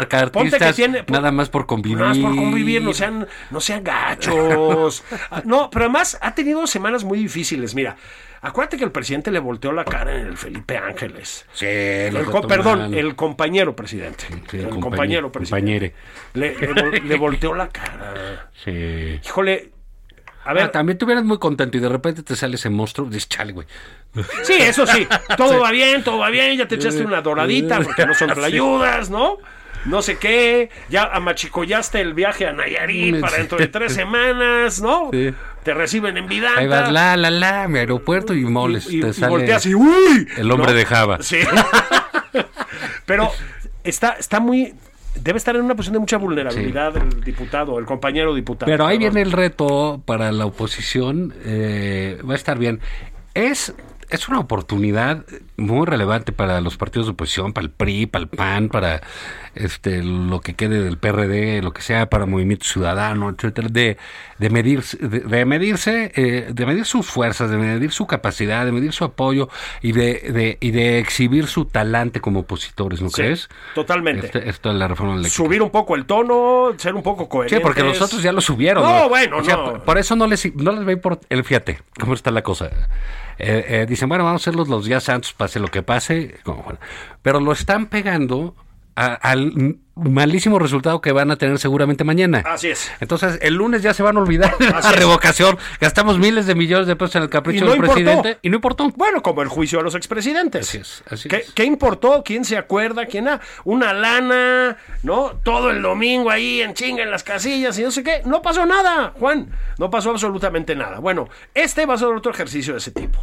tiene- 0.73 1.03
nada 1.09 1.33
más 1.33 1.49
por 1.49 1.65
convivir. 1.65 1.97
Nada 1.97 2.11
más 2.11 2.17
por 2.17 2.33
convivir, 2.33 2.81
no 2.81 2.93
sean, 2.93 3.27
no 3.51 3.59
sean 3.59 3.83
gachos. 3.83 5.03
No, 5.43 5.69
pero 5.69 5.83
además 5.85 6.17
ha 6.21 6.33
tenido 6.33 6.65
semanas 6.65 7.03
muy 7.03 7.17
difíciles. 7.19 7.75
Mira, 7.75 7.97
acuérdate 8.41 8.77
que 8.77 8.85
el 8.85 8.91
presidente 8.91 9.31
le 9.31 9.39
volteó 9.39 9.73
la 9.73 9.83
cara 9.83 10.15
en 10.17 10.27
el 10.27 10.37
Felipe 10.37 10.77
Ángeles. 10.77 11.45
Sí, 11.51 11.65
El 11.65 12.23
co- 12.23 12.47
perdón, 12.47 12.93
el 12.93 13.15
compañero 13.17 13.75
presidente. 13.75 14.23
Sí, 14.49 14.57
el 14.59 14.69
compañe- 14.69 14.79
compañero 14.79 15.31
presidente. 15.31 15.93
compañere. 16.33 16.93
Le, 16.93 17.01
le 17.01 17.17
volteó 17.17 17.53
la 17.53 17.67
cara. 17.67 18.49
Sí. 18.63 19.19
Híjole. 19.25 19.72
A 20.45 20.53
ver, 20.53 20.63
Ah, 20.63 20.71
también 20.71 20.97
hubieras 21.01 21.23
muy 21.23 21.37
contento 21.39 21.77
y 21.77 21.79
de 21.81 21.89
repente 21.89 22.21
te 22.23 22.35
sale 22.35 22.55
ese 22.55 22.69
monstruo. 22.69 23.07
Dices, 23.07 23.29
chale, 23.29 23.53
güey. 23.53 23.65
Sí, 24.43 24.53
eso 24.53 24.85
sí. 24.85 25.07
Todo 25.37 25.59
va 25.59 25.71
bien, 25.71 26.03
todo 26.03 26.17
va 26.19 26.29
bien. 26.29 26.57
Ya 26.57 26.67
te 26.67 26.75
echaste 26.75 27.03
una 27.03 27.21
doradita 27.21 27.79
porque 27.81 28.05
no 28.05 28.13
son 28.13 28.29
Sí. 28.35 28.41
ayudas, 28.41 29.09
¿no? 29.09 29.37
No 29.85 30.01
sé 30.01 30.17
qué. 30.17 30.69
Ya 30.89 31.03
amachicollaste 31.05 31.99
el 32.01 32.13
viaje 32.13 32.47
a 32.47 32.53
Nayarit 32.53 33.19
para 33.19 33.37
dentro 33.37 33.57
de 33.57 33.67
tres 33.67 33.93
semanas, 33.93 34.81
¿no? 34.81 35.09
Sí. 35.11 35.33
Te 35.63 35.73
reciben 35.73 36.17
en 36.17 36.27
Vidanta. 36.27 36.59
Ahí 36.59 36.67
vas, 36.67 36.91
la, 36.91 37.15
la, 37.17 37.29
la, 37.31 37.67
mi 37.67 37.79
aeropuerto 37.79 38.33
y 38.33 38.43
moles. 38.45 38.87
y, 38.89 38.99
te 39.01 39.09
y 39.09 39.13
sale 39.13 39.29
volteas 39.29 39.65
y 39.65 39.73
¡uy! 39.75 40.27
el 40.37 40.51
hombre 40.51 40.71
¿no? 40.71 40.77
de 40.77 40.85
Java. 40.85 41.17
Sí. 41.21 41.39
Pero 43.05 43.31
está, 43.83 44.11
está 44.19 44.39
muy. 44.39 44.73
Debe 45.15 45.37
estar 45.37 45.55
en 45.55 45.63
una 45.63 45.75
posición 45.75 45.93
de 45.93 45.99
mucha 45.99 46.17
vulnerabilidad 46.17 46.97
el 46.97 47.23
diputado, 47.23 47.79
el 47.79 47.85
compañero 47.85 48.33
diputado. 48.33 48.69
Pero 48.69 48.85
ahí 48.85 48.97
viene 48.97 49.21
el 49.21 49.31
reto 49.31 50.01
para 50.05 50.31
la 50.31 50.45
oposición. 50.45 51.33
eh, 51.45 52.19
va 52.27 52.33
a 52.33 52.35
estar 52.35 52.57
bien. 52.57 52.79
Es, 53.33 53.73
es 54.09 54.27
una 54.29 54.39
oportunidad 54.39 55.25
muy 55.57 55.85
relevante 55.85 56.31
para 56.31 56.61
los 56.61 56.77
partidos 56.77 57.07
de 57.07 57.13
oposición, 57.13 57.53
para 57.53 57.65
el 57.65 57.71
PRI, 57.71 58.05
para 58.07 58.23
el 58.23 58.29
PAN, 58.29 58.69
para 58.69 59.01
este 59.55 60.01
lo 60.03 60.41
que 60.41 60.55
quede 60.55 60.81
del 60.83 60.97
PRD, 60.97 61.61
lo 61.61 61.73
que 61.73 61.81
sea, 61.81 62.09
para 62.09 62.25
Movimiento 62.25 62.65
Ciudadano, 62.65 63.29
etcétera, 63.29 63.67
de, 63.71 63.97
de 64.39 64.49
medirse, 64.49 64.97
de, 64.97 65.19
de 65.19 65.45
medirse, 65.45 66.11
eh, 66.15 66.47
de 66.51 66.65
medir 66.65 66.85
sus 66.85 67.05
fuerzas, 67.07 67.49
de 67.51 67.57
medir 67.57 67.91
su 67.91 68.07
capacidad, 68.07 68.65
de 68.65 68.71
medir 68.71 68.93
su 68.93 69.03
apoyo 69.03 69.49
y 69.81 69.91
de, 69.91 70.31
de, 70.33 70.57
y 70.59 70.71
de 70.71 70.99
exhibir 70.99 71.47
su 71.47 71.65
talante 71.65 72.19
como 72.19 72.41
opositores, 72.41 73.01
¿no 73.01 73.09
Sí, 73.09 73.15
crees? 73.21 73.49
totalmente. 73.75 74.25
Este- 74.27 74.49
esto 74.49 74.69
de 74.69 74.75
la 74.75 74.87
reforma 74.87 75.13
eléctrica. 75.13 75.35
Subir 75.43 75.61
un 75.61 75.69
poco 75.69 75.95
el 75.95 76.05
tono, 76.05 76.71
ser 76.77 76.95
un 76.95 77.03
poco 77.03 77.29
coherente. 77.29 77.57
Sí, 77.57 77.61
porque 77.61 77.83
los 77.83 78.01
otros 78.01 78.23
ya 78.23 78.31
lo 78.31 78.41
subieron. 78.41 78.83
No, 78.83 79.07
bueno, 79.09 79.37
O 79.37 79.43
sea, 79.43 79.55
no. 79.57 79.63
por- 79.65 79.83
Por 79.83 79.97
eso 79.97 80.15
no 80.15 80.25
les, 80.27 80.55
no 80.55 80.71
les 80.71 80.85
va 80.85 80.89
a 80.89 80.93
importar. 80.93 81.27
El 81.29 81.43
fíjate, 81.43 81.79
cómo 81.99 82.13
está 82.15 82.31
la 82.31 82.41
cosa. 82.41 82.69
Eh, 83.37 83.65
eh, 83.67 83.85
dicen, 83.87 84.09
bueno, 84.09 84.23
vamos 84.23 84.41
a 84.41 84.43
hacerlos 84.43 84.67
los 84.67 84.85
días 84.85 85.03
santos, 85.03 85.33
pase 85.33 85.59
lo 85.59 85.67
que 85.67 85.83
pase. 85.83 86.35
Pero 87.21 87.39
lo 87.39 87.51
están 87.51 87.87
pegando 87.87 88.55
a- 88.95 89.13
al 89.15 89.77
malísimo 89.95 90.57
resultado 90.57 91.01
que 91.01 91.11
van 91.11 91.29
a 91.29 91.35
tener 91.35 91.59
seguramente 91.59 92.03
mañana. 92.03 92.41
Así 92.47 92.67
es. 92.69 92.91
Entonces, 92.99 93.37
el 93.43 93.53
lunes 93.53 93.83
ya 93.83 93.93
se 93.93 94.01
van 94.01 94.17
a 94.17 94.21
olvidar 94.21 94.57
de 94.57 94.69
la 94.71 94.77
Así 94.79 94.89
es. 94.91 94.95
revocación. 94.99 95.57
Gastamos 95.79 96.17
miles 96.17 96.47
de 96.47 96.55
millones 96.55 96.87
de 96.87 96.95
pesos 96.95 97.15
en 97.17 97.23
el 97.23 97.29
capricho 97.29 97.63
no 97.65 97.71
del 97.71 97.79
importó. 97.81 97.93
presidente 98.03 98.39
y 98.41 98.49
no 98.49 98.55
importó. 98.55 98.89
Bueno, 98.95 99.21
como 99.21 99.43
el 99.43 99.49
juicio 99.49 99.79
a 99.79 99.83
los 99.83 99.93
expresidentes. 99.93 100.67
Así 100.67 100.77
es, 100.79 101.03
así 101.09 101.29
¿Qué, 101.29 101.37
es. 101.37 101.51
qué 101.51 101.63
importó? 101.65 102.23
¿Quién 102.25 102.43
se 102.43 102.57
acuerda? 102.57 103.05
¿Quién 103.05 103.27
ha? 103.27 103.39
Una 103.65 103.93
lana, 103.93 104.77
¿no? 105.03 105.33
Todo 105.43 105.69
el 105.69 105.81
domingo 105.83 106.31
ahí 106.31 106.61
en 106.61 106.73
chinga 106.73 107.03
en 107.03 107.11
las 107.11 107.23
casillas 107.23 107.77
y 107.77 107.83
no 107.83 107.91
sé 107.91 108.03
qué. 108.03 108.21
No 108.25 108.41
pasó 108.41 108.65
nada, 108.65 109.13
Juan. 109.19 109.51
No 109.77 109.91
pasó 109.91 110.09
absolutamente 110.09 110.75
nada. 110.75 110.97
Bueno, 110.99 111.29
este 111.53 111.85
va 111.85 111.93
a 111.93 111.97
ser 111.99 112.07
otro 112.07 112.31
ejercicio 112.31 112.73
de 112.73 112.79
ese 112.79 112.89
tipo. 112.91 113.19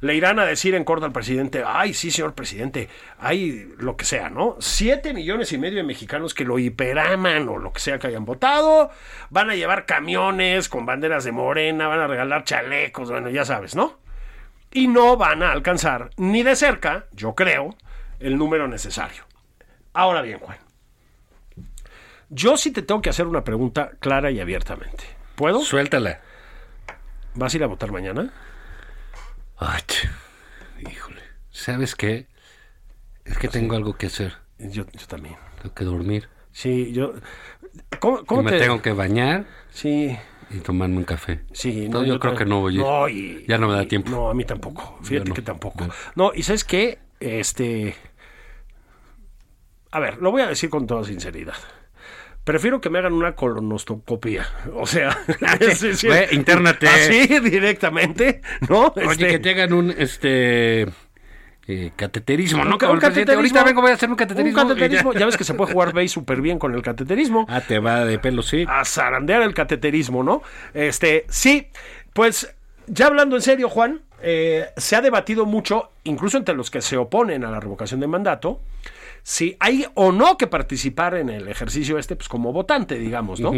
Le 0.00 0.14
irán 0.14 0.38
a 0.38 0.44
decir 0.44 0.74
en 0.74 0.84
corto 0.84 1.06
al 1.06 1.12
presidente, 1.12 1.62
ay, 1.66 1.94
sí, 1.94 2.10
señor 2.10 2.34
presidente, 2.34 2.88
hay 3.18 3.72
lo 3.78 3.96
que 3.96 4.04
sea, 4.04 4.30
¿no? 4.30 4.56
Siete 4.60 5.12
millones 5.12 5.52
y 5.52 5.58
medio 5.58 5.78
de 5.78 5.84
mexicanos 5.84 6.34
que 6.34 6.44
lo 6.44 6.58
hiperaman 6.58 7.48
o 7.48 7.58
lo 7.58 7.72
que 7.72 7.80
sea 7.80 7.98
que 7.98 8.06
hayan 8.06 8.24
votado, 8.24 8.90
van 9.30 9.50
a 9.50 9.56
llevar 9.56 9.86
camiones 9.86 10.68
con 10.68 10.86
banderas 10.86 11.24
de 11.24 11.32
morena, 11.32 11.88
van 11.88 12.00
a 12.00 12.06
regalar 12.06 12.44
chalecos, 12.44 13.10
bueno, 13.10 13.28
ya 13.30 13.44
sabes, 13.44 13.74
¿no? 13.74 13.98
y 14.72 14.86
no 14.86 15.16
van 15.16 15.42
a 15.42 15.52
alcanzar 15.52 16.10
ni 16.16 16.42
de 16.42 16.56
cerca, 16.56 17.06
yo 17.12 17.34
creo, 17.34 17.74
el 18.20 18.36
número 18.36 18.68
necesario. 18.68 19.24
Ahora 19.92 20.22
bien, 20.22 20.38
Juan, 20.38 20.58
yo 22.28 22.56
sí 22.56 22.70
te 22.70 22.82
tengo 22.82 23.00
que 23.00 23.10
hacer 23.10 23.26
una 23.26 23.44
pregunta 23.44 23.92
clara 24.00 24.30
y 24.30 24.40
abiertamente. 24.40 25.04
¿Puedo? 25.34 25.60
Suéltala. 25.60 26.20
¿Vas 27.34 27.54
a 27.54 27.56
ir 27.56 27.64
a 27.64 27.68
votar 27.68 27.92
mañana? 27.92 28.32
Ay, 29.58 29.82
híjole. 30.90 31.20
¿Sabes 31.50 31.94
qué? 31.94 32.26
Es 33.24 33.36
que 33.38 33.48
tengo 33.48 33.74
algo 33.76 33.96
que 33.96 34.06
hacer. 34.06 34.34
Yo, 34.58 34.86
yo 34.86 35.06
también. 35.06 35.36
Tengo 35.62 35.74
que 35.74 35.84
dormir. 35.84 36.28
Sí, 36.52 36.92
yo... 36.92 37.14
¿Cómo, 38.00 38.24
cómo 38.24 38.40
y 38.42 38.44
me 38.44 38.50
te- 38.52 38.60
tengo 38.60 38.80
que 38.82 38.92
bañar 38.92 39.46
Sí, 39.70 40.16
y 40.50 40.58
tomarme 40.58 40.96
un 40.96 41.04
café. 41.04 41.44
sí. 41.52 41.84
Entonces 41.86 42.08
yo 42.08 42.18
creo 42.18 42.34
que 42.34 42.44
no 42.46 42.60
voy. 42.60 42.78
No, 42.78 43.08
y- 43.08 43.44
ya 43.46 43.58
no 43.58 43.68
me 43.68 43.74
da 43.74 43.84
tiempo. 43.84 44.10
No, 44.10 44.30
a 44.30 44.34
mí 44.34 44.44
tampoco. 44.44 44.98
Fíjate 45.02 45.28
no. 45.30 45.34
que 45.34 45.42
tampoco. 45.42 45.86
Yo- 45.86 45.92
No, 46.14 46.32
y 46.34 46.42
¿sabes 46.42 46.64
qué? 46.64 46.98
Este... 47.20 47.94
A 49.90 50.00
ver, 50.00 50.18
lo 50.18 50.30
voy 50.30 50.42
a 50.42 50.46
decir 50.48 50.70
con 50.70 50.86
toda 50.86 51.04
sinceridad. 51.04 51.54
Prefiero 52.48 52.80
que 52.80 52.88
me 52.88 52.98
hagan 52.98 53.12
una 53.12 53.34
colonoscopia. 53.34 54.46
O 54.72 54.86
sea, 54.86 55.18
sí. 55.74 56.08
Ve, 56.08 56.28
intérnate. 56.32 56.88
Así, 56.88 57.26
directamente, 57.40 58.40
¿no? 58.70 58.86
Oye, 58.96 59.10
Este, 59.10 59.26
que 59.28 59.38
te 59.38 59.50
hagan 59.50 59.74
un 59.74 59.90
este 59.90 60.86
eh, 61.66 61.92
cateterismo, 61.94 62.62
un 62.62 62.68
¿no? 62.70 62.74
un 62.76 62.78
presidente. 62.78 63.06
cateterismo. 63.06 63.36
Ahorita 63.36 63.64
vengo, 63.64 63.82
voy 63.82 63.90
a 63.90 63.94
hacer 63.94 64.08
un 64.08 64.16
cateterismo. 64.16 64.62
Un 64.62 64.68
cateterismo. 64.68 65.12
Ya 65.12 65.26
ves 65.26 65.36
que 65.36 65.44
se 65.44 65.52
puede 65.52 65.74
jugar 65.74 65.92
base 65.92 66.08
súper 66.08 66.40
bien 66.40 66.58
con 66.58 66.74
el 66.74 66.80
cateterismo. 66.80 67.44
Ah, 67.50 67.60
te 67.60 67.80
va 67.80 68.06
de 68.06 68.18
pelo, 68.18 68.40
sí. 68.40 68.64
a 68.66 68.82
zarandear 68.82 69.42
el 69.42 69.52
cateterismo, 69.52 70.22
¿no? 70.22 70.40
Este, 70.72 71.26
sí, 71.28 71.68
pues 72.14 72.56
ya 72.86 73.08
hablando 73.08 73.36
en 73.36 73.42
serio, 73.42 73.68
Juan, 73.68 74.00
eh, 74.22 74.70
se 74.74 74.96
ha 74.96 75.02
debatido 75.02 75.44
mucho, 75.44 75.90
incluso 76.04 76.38
entre 76.38 76.54
los 76.54 76.70
que 76.70 76.80
se 76.80 76.96
oponen 76.96 77.44
a 77.44 77.50
la 77.50 77.60
revocación 77.60 78.00
de 78.00 78.06
mandato, 78.06 78.62
si 79.28 79.58
hay 79.60 79.84
o 79.92 80.10
no 80.10 80.38
que 80.38 80.46
participar 80.46 81.14
en 81.14 81.28
el 81.28 81.48
ejercicio 81.48 81.98
este, 81.98 82.16
pues 82.16 82.30
como 82.30 82.50
votante, 82.50 82.98
digamos, 82.98 83.40
¿no? 83.40 83.52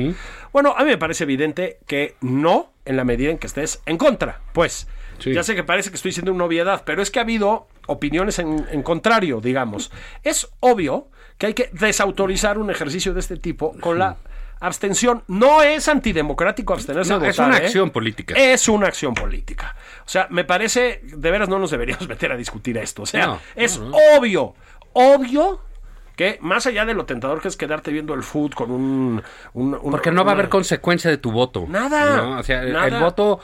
Bueno, 0.53 0.75
a 0.77 0.81
mí 0.83 0.91
me 0.91 0.99
parece 0.99 1.23
evidente 1.23 1.79
que 1.87 2.17
no, 2.21 2.73
en 2.85 2.97
la 2.97 3.05
medida 3.05 3.31
en 3.31 3.39
que 3.39 3.47
estés 3.47 3.81
en 3.87 3.97
contra, 3.97 4.41
pues. 4.53 4.89
Sí. 5.21 5.33
Ya 5.33 5.45
sé 5.45 5.55
que 5.55 5.63
parece 5.63 5.91
que 5.91 5.95
estoy 5.95 6.09
diciendo 6.09 6.33
una 6.33 6.45
obviedad, 6.47 6.83
pero 6.85 7.03
es 7.03 7.13
que 7.13 7.21
ha 7.21 7.23
habido 7.23 7.69
opiniones 7.87 8.41
en, 8.41 8.67
en 8.73 8.83
contrario, 8.83 9.41
digamos. 9.41 9.93
Es 10.25 10.49
obvio 10.59 11.07
que 11.39 11.47
hay 11.47 11.55
que 11.55 11.71
desautorizar 11.73 12.59
un 12.59 12.69
ejercicio 12.73 13.15
de 13.15 13.21
este 13.21 13.37
tipo 13.37 13.73
con 13.79 13.97
la 14.01 14.17
abstención. 14.59 15.23
No 15.29 15.63
es 15.63 15.87
antidemocrático 15.87 16.73
abstenerse 16.73 17.13
No, 17.13 17.21
de 17.21 17.29
es 17.29 17.37
votar, 17.37 17.49
una 17.51 17.59
¿eh? 17.59 17.67
acción 17.67 17.91
política. 17.91 18.35
Es 18.37 18.69
una 18.69 18.89
acción 18.89 19.15
política. 19.15 19.77
O 20.05 20.09
sea, 20.09 20.27
me 20.31 20.43
parece, 20.45 21.01
de 21.05 21.31
veras 21.31 21.49
no 21.49 21.61
nos 21.61 21.71
deberíamos 21.71 22.09
meter 22.15 22.33
a 22.33 22.37
discutir 22.37 22.77
esto. 22.79 23.03
O 23.03 23.07
sea, 23.07 23.27
No, 23.27 23.41
es 23.55 23.79
no. 23.79 23.95
obvio, 24.19 24.55
obvio 24.93 25.61
que 26.17 26.39
más 26.43 26.67
allá 26.67 26.85
de 26.85 26.93
lo 26.95 27.07
tentador 27.07 27.41
que 27.41 27.49
es 27.49 27.57
quedarte 27.57 27.91
viendo 27.93 28.13
el 28.15 28.23
food 28.23 28.53
con 28.53 28.71
un... 28.71 29.23
un- 29.55 29.75
un- 29.81 29.91
Porque 29.91 30.11
no 30.11 30.25
va 30.25 30.33
a 30.33 30.35
haber 30.35 30.49
consecuencia 30.51 31.11
de 31.11 31.17
tu 31.17 31.33
voto. 31.33 31.65
Nada, 31.69 32.17
¿no? 32.19 32.39
O 32.39 32.43
sea, 32.43 32.63
nada. 32.63 32.87
el 32.89 33.03
voto 33.03 33.41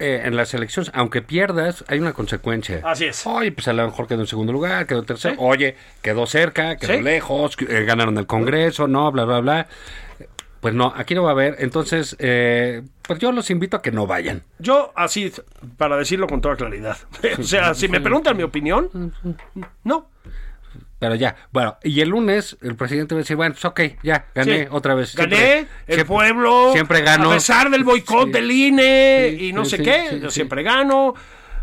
eh, 0.00 0.22
en 0.24 0.36
las 0.36 0.52
elecciones, 0.54 0.90
aunque 0.94 1.22
pierdas, 1.22 1.84
hay 1.88 2.00
una 2.00 2.12
consecuencia. 2.12 2.80
Así 2.84 3.04
es. 3.04 3.24
Oye, 3.26 3.52
pues 3.52 3.68
a 3.68 3.72
lo 3.72 3.84
mejor 3.84 4.08
quedó 4.08 4.20
en 4.22 4.26
segundo 4.26 4.52
lugar, 4.52 4.86
quedó 4.86 4.98
en 5.00 5.06
tercero. 5.06 5.36
Oye, 5.38 5.76
quedó 6.02 6.26
cerca, 6.26 6.76
quedó 6.76 6.94
Sí. 6.94 7.02
lejos, 7.02 7.56
eh, 7.68 7.84
ganaron 7.84 8.16
el 8.18 8.26
Congreso, 8.26 8.88
no, 8.88 9.10
bla, 9.12 9.24
bla, 9.24 9.40
bla. 9.40 9.68
Pues 10.60 10.74
no, 10.74 10.92
aquí 10.96 11.14
no 11.14 11.22
va 11.22 11.28
a 11.30 11.32
haber. 11.32 11.54
Entonces, 11.60 12.16
eh, 12.18 12.82
pues 13.02 13.20
yo 13.20 13.30
los 13.30 13.48
invito 13.50 13.76
a 13.76 13.82
que 13.82 13.92
no 13.92 14.08
vayan. 14.08 14.42
Yo, 14.58 14.92
así, 14.96 15.32
para 15.76 15.96
decirlo 15.96 16.26
con 16.26 16.40
toda 16.40 16.56
claridad. 16.56 16.96
o 17.38 17.42
sea, 17.44 17.74
si 17.74 17.86
me 17.86 18.00
preguntan 18.00 18.36
mi 18.36 18.42
opinión, 18.42 19.12
no. 19.84 20.10
Pero 20.98 21.14
ya, 21.14 21.36
bueno, 21.52 21.76
y 21.84 22.00
el 22.00 22.08
lunes 22.08 22.56
el 22.60 22.74
presidente 22.74 23.14
va 23.14 23.20
a 23.20 23.22
decir, 23.22 23.36
bueno, 23.36 23.54
pues 23.54 23.64
ok, 23.64 23.80
ya, 24.02 24.26
gané 24.34 24.62
Sí. 24.62 24.68
otra 24.70 24.94
vez. 24.94 25.14
Gané, 25.14 25.58
el 25.60 25.66
siempre- 25.86 26.04
pueblo. 26.06 26.70
Siempre 26.72 27.02
gano. 27.02 27.30
A 27.30 27.34
pesar 27.34 27.70
del 27.70 27.84
boicot 27.84 28.26
Sí. 28.26 28.32
del 28.32 28.50
INE 28.50 29.36
Sí, 29.38 29.46
y 29.46 29.52
no 29.52 29.64
sé 29.64 29.78
qué, 29.78 30.18
yo 30.20 30.30
siempre 30.30 30.62
gano. 30.64 31.14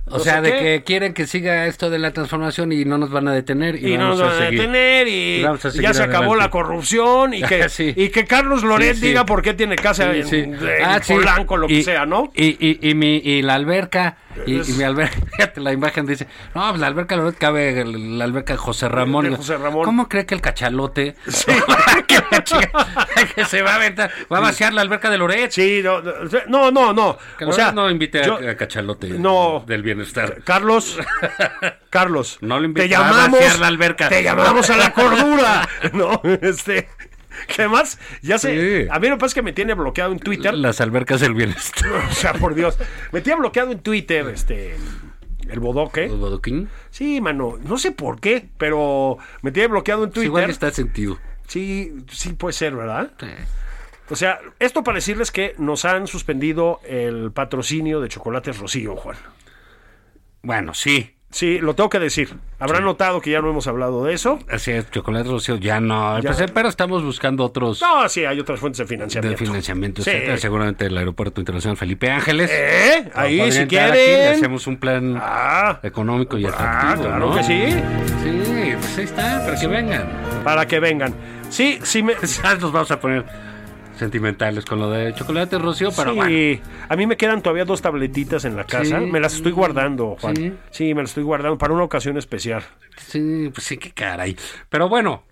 O 0.08 0.20
no 0.20 0.20
sea, 0.20 0.40
de 0.40 0.52
qué, 0.52 0.60
que 0.60 0.84
quieren 0.86 1.14
que 1.16 1.26
siga 1.26 1.66
esto 1.66 1.90
de 1.90 1.98
la 1.98 2.12
transformación 2.14 2.72
y 2.72 2.86
no 2.86 3.00
nos 3.00 3.10
van 3.10 3.28
a 3.28 3.34
detener. 3.34 3.76
Y, 3.84 3.94
Y 3.96 3.98
no 3.98 4.10
nos 4.10 4.22
van 4.22 4.30
a 4.34 4.38
seguir. 4.38 4.60
detener 4.60 5.08
y 5.08 5.42
ya 5.82 5.94
se 5.96 6.04
acabó 6.04 6.36
la 6.36 6.52
corrupción 6.52 7.34
y 7.34 7.42
que, 7.44 7.70
Sí. 7.70 7.92
y 7.96 8.10
que 8.10 8.26
Carlos 8.26 8.64
Loret 8.64 8.94
Sí, 8.94 9.02
sí. 9.02 9.08
diga 9.08 9.26
por 9.26 9.42
qué 9.42 9.56
tiene 9.56 9.76
casa 9.76 10.14
en, 10.16 10.28
en 10.34 10.60
Ah. 10.84 11.02
Polanco, 11.06 11.58
lo 11.58 11.68
que 11.68 11.82
sea, 11.84 12.06
¿no? 12.06 12.32
Y, 12.36 12.56
y, 12.66 12.88
y, 12.88 12.94
mi, 12.94 13.18
y 13.18 13.42
la 13.42 13.56
alberca, 13.56 14.18
y, 14.46 14.60
Es- 14.60 14.70
y 14.70 14.74
mi 14.74 14.84
alberca, 14.84 15.18
la 15.56 15.72
imagen 15.74 16.06
dice, 16.06 16.28
no, 16.54 16.68
pues 16.70 16.80
la 16.82 16.88
alberca 16.88 17.16
Loret 17.16 17.38
cabe, 17.38 17.84
la 17.86 18.24
alberca 18.24 18.54
de 18.54 18.58
José 18.58 18.90
Ramón. 18.90 19.30
De 19.30 19.36
José 19.36 19.58
Ramón. 19.58 19.84
¿Cómo 19.86 20.08
cree 20.10 20.26
que 20.26 20.36
el 20.36 20.42
cachalote 20.42 21.16
que, 22.08 22.16
la 22.32 22.44
chica- 22.44 22.88
que 23.36 23.46
se 23.46 23.62
va 23.62 23.72
a 23.72 23.76
aventar, 23.76 24.12
va 24.32 24.38
a 24.38 24.42
vaciar 24.42 24.74
la 24.74 24.82
alberca 24.82 25.10
de 25.10 25.18
Loret? 25.18 25.52
Sí, 25.52 25.82
no, 25.84 26.02
no, 26.48 26.72
no, 26.72 26.94
no. 26.94 27.18
O 27.46 27.52
sea, 27.52 27.72
no 27.72 27.90
invite 27.90 28.20
a- 28.20 28.24
yo- 28.26 28.50
a, 28.50 28.56
cachalote 28.56 29.10
No. 29.10 29.64
del 29.68 29.82
bienestar. 29.84 30.42
Carlos, 30.44 30.98
Carlos, 31.90 32.38
No 32.42 32.56
lo 32.56 32.62
te 32.62 32.66
invite 32.68 32.96
a 32.96 33.00
llamamos, 33.00 33.40
vaciar 33.40 33.60
la 33.60 33.68
alberca. 33.68 34.10
te 34.10 34.24
llamamos 34.24 34.70
a 34.70 34.78
la 34.78 34.92
cordura, 34.94 35.68
¿no? 35.94 36.22
Este, 36.42 36.88
que 37.48 37.62
además, 37.62 38.00
ya 38.22 38.38
sé, 38.38 38.84
Sí. 38.84 38.88
a 38.92 39.00
mí 39.00 39.08
lo 39.08 39.16
que 39.16 39.20
pasa 39.20 39.28
es 39.28 39.34
que 39.36 39.42
me 39.42 39.54
tiene 39.54 39.74
bloqueado 39.74 40.12
en 40.12 40.20
Twitter, 40.20 40.54
Las 40.54 40.82
albercas 40.82 41.22
del 41.22 41.34
bienestar. 41.34 41.90
o 42.12 42.14
sea, 42.14 42.34
por 42.34 42.56
Dios, 42.56 42.78
me 43.12 43.22
tiene 43.22 43.40
bloqueado 43.40 43.72
en 43.72 43.80
Twitter, 43.80 44.28
este, 44.30 44.76
el 45.50 45.60
bodoque. 45.60 46.08
¿Los 46.08 46.20
bodoquín? 46.20 46.70
Sí, 46.90 47.22
mano, 47.22 47.58
no 47.64 47.78
sé 47.78 47.92
por 47.92 48.20
qué, 48.20 48.48
pero 48.58 49.18
me 49.42 49.52
tiene 49.52 49.68
bloqueado 49.70 50.04
en 50.06 50.10
Twitter. 50.12 50.28
igual 50.28 50.50
está 50.50 50.72
sentido. 50.72 51.20
Sí, 51.48 51.94
sí 52.12 52.34
puede 52.34 52.54
ser, 52.54 52.76
¿verdad? 52.76 53.12
O 54.10 54.16
sea, 54.16 54.40
esto 54.60 54.84
para 54.84 54.96
decirles 54.96 55.32
que 55.32 55.56
nos 55.58 55.84
han 55.86 56.08
suspendido 56.08 56.80
el 56.88 57.32
patrocinio 57.32 58.02
de 58.02 58.10
Chocolates 58.10 58.58
Rocío, 58.60 58.96
Juan. 58.96 59.18
Bueno, 60.42 60.74
sí. 60.74 61.15
Sí, 61.32 61.60
lo 61.60 61.76
tengo 61.76 61.90
que 61.90 62.00
decir. 62.00 62.30
Habrán 62.60 62.86
notado 62.86 63.20
que 63.20 63.30
ya 63.32 63.42
no 63.42 63.50
hemos 63.50 63.68
hablado 63.68 64.06
de 64.06 64.14
eso. 64.14 64.40
Así 64.50 64.72
es, 64.72 64.90
chocolate 64.90 65.28
rocío 65.30 65.58
ya 65.58 65.82
no. 65.82 66.18
Ya. 66.22 66.32
Pues, 66.32 66.50
pero 66.54 66.70
estamos 66.70 67.04
buscando 67.04 67.44
otros 67.44 67.82
No, 67.82 68.08
sí, 68.08 68.24
hay 68.24 68.40
otras 68.40 68.58
fuentes 68.60 68.78
de 68.78 68.84
de 68.86 68.88
financiamiento. 68.88 69.38
financiamiento, 69.44 70.02
Sí. 70.02 70.12
etcétera. 70.12 70.38
Seguramente 70.38 70.86
el 70.86 70.98
Aeropuerto 70.98 71.42
Internacional 71.42 71.76
Felipe 71.76 72.10
Ángeles. 72.10 72.50
¿Eh? 72.54 73.12
Ah, 73.14 73.24
Ahí, 73.24 73.52
si 73.52 73.66
quieren. 73.66 73.92
aquí, 73.92 74.00
le 74.00 74.28
hacemos 74.30 74.66
un 74.68 74.78
plan 74.78 75.18
Ah, 75.22 75.80
económico 75.84 76.38
y 76.38 76.46
ah, 76.46 76.50
atractivo, 76.50 77.04
claro 77.10 77.30
¿no? 77.30 77.36
que 77.36 77.44
sí. 77.44 77.64
Sí, 78.24 78.74
pues 78.80 78.98
ahí 78.98 79.04
está, 79.04 79.44
para 79.46 79.60
que 79.60 79.68
vengan. 79.68 80.04
Para 80.46 80.68
que 80.68 80.80
vengan. 80.80 81.14
Sí, 81.50 81.80
sí 81.84 82.02
me... 82.02 82.14
Nos 82.62 82.72
vamos 82.72 82.92
a 82.92 83.00
poner 83.00 83.26
sentimentales 83.98 84.66
con 84.66 84.80
lo 84.80 84.90
de 84.90 85.14
chocolate 85.14 85.58
rocío, 85.58 85.90
pero 85.96 86.12
sí, 86.12 86.16
bueno. 86.16 86.62
a 86.90 86.96
mí 86.96 87.08
me 87.08 87.18
quedan 87.18 87.42
todavía 87.42 87.66
dos 87.66 87.82
tabletitas 87.82 88.46
en 88.46 88.56
la 88.56 88.66
casa. 88.66 89.00
Sí. 89.00 89.06
Me 89.06 89.20
las 89.20 89.36
estoy 89.36 89.52
guardando, 89.52 90.18
Juan. 90.20 90.36
Sí. 90.36 90.54
Sí. 90.72 90.94
me 90.94 91.02
las 91.02 91.12
estoy 91.12 91.24
guardando 91.24 91.58
para 91.58 91.74
una 91.74 91.84
ocasión 91.84 92.18
especial. 92.18 92.64
Sí, 92.98 93.50
pues 93.54 93.66
sí, 93.66 93.78
qué 93.78 93.92
caray. 93.92 94.38
Pero 94.70 94.90
bueno, 94.90 95.24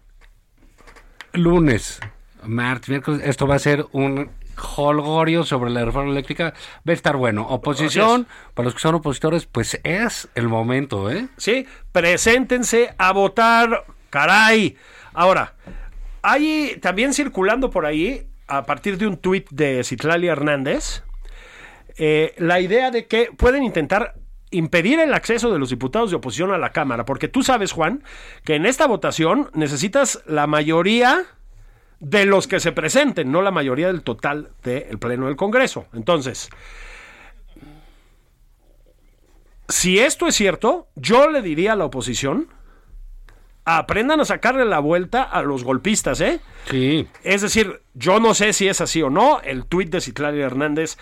lunes, 1.34 2.00
martes, 2.44 2.90
miércoles, 2.90 3.22
esto 3.26 3.48
va 3.48 3.56
a 3.56 3.60
ser 3.60 3.86
un 3.92 4.30
holgorio 4.76 5.44
sobre 5.44 5.72
la 5.72 5.84
reforma 5.84 6.12
eléctrica. 6.12 6.54
Va 6.88 6.92
a 6.92 6.94
estar 6.94 7.16
bueno. 7.18 7.48
Oposición, 7.48 8.28
para 8.54 8.66
los 8.66 8.76
que 8.76 8.82
son 8.82 8.96
opositores, 8.96 9.46
pues 9.46 9.80
es 9.84 10.30
el 10.36 10.48
momento, 10.48 11.10
¿eh? 11.12 11.28
¿sí? 11.38 11.66
Preséntense 11.92 12.94
a 12.98 13.12
votar, 13.12 13.86
caray. 14.10 14.78
Ahora, 15.14 15.56
hay 16.22 16.78
también 16.82 17.14
circulando 17.14 17.70
por 17.70 17.86
ahí, 17.86 18.28
a 18.58 18.66
partir 18.66 18.98
de 18.98 19.08
un 19.08 19.18
tuit 19.18 19.50
de 19.50 19.84
Citlali 19.84 20.28
Hernández, 20.28 21.04
eh, 21.98 22.34
la 22.38 22.60
idea 22.60 22.92
de 22.92 23.08
que 23.08 23.30
pueden 23.36 23.64
intentar 23.64 24.16
impedir 24.52 25.00
el 25.00 25.14
acceso 25.14 25.52
de 25.52 25.60
los 25.60 25.70
diputados 25.70 26.12
de 26.12 26.18
oposición 26.18 26.52
a 26.52 26.58
la 26.58 26.72
Cámara, 26.72 27.06
porque 27.06 27.28
tú 27.28 27.42
sabes, 27.42 27.72
Juan, 27.72 28.04
que 28.44 28.56
en 28.56 28.66
esta 28.66 28.86
votación 28.86 29.50
necesitas 29.54 30.22
la 30.28 30.46
mayoría 30.46 31.26
de 32.00 32.26
los 32.26 32.48
que 32.48 32.60
se 32.60 32.72
presenten, 32.72 33.32
no 33.32 33.42
la 33.42 33.52
mayoría 33.52 33.88
del 33.88 34.04
total 34.04 34.50
del 34.64 35.00
Pleno 35.00 35.28
del 35.28 35.36
Congreso. 35.36 35.88
Entonces, 35.94 36.50
si 39.68 40.00
esto 40.00 40.28
es 40.28 40.36
cierto, 40.36 40.88
yo 40.96 41.30
le 41.30 41.42
diría 41.42 41.74
a 41.74 41.76
la 41.76 41.86
oposición, 41.86 42.50
aprendan 43.66 44.20
a 44.20 44.26
sacarle 44.26 44.66
la 44.66 44.80
vuelta 44.80 45.24
a 45.24 45.42
los 45.42 45.64
golpistas, 45.64 46.20
¿eh? 46.22 46.40
Sí. 46.70 47.08
Es 47.24 47.42
decir, 47.42 47.82
yo 47.94 48.20
no 48.20 48.34
sé 48.34 48.54
si 48.54 48.68
es 48.68 48.82
así 48.82 49.02
o 49.02 49.10
no, 49.10 49.40
el 49.42 49.66
tuit 49.66 49.90
de 49.90 50.02
Citlali 50.02 50.42
Hernández 50.42 50.98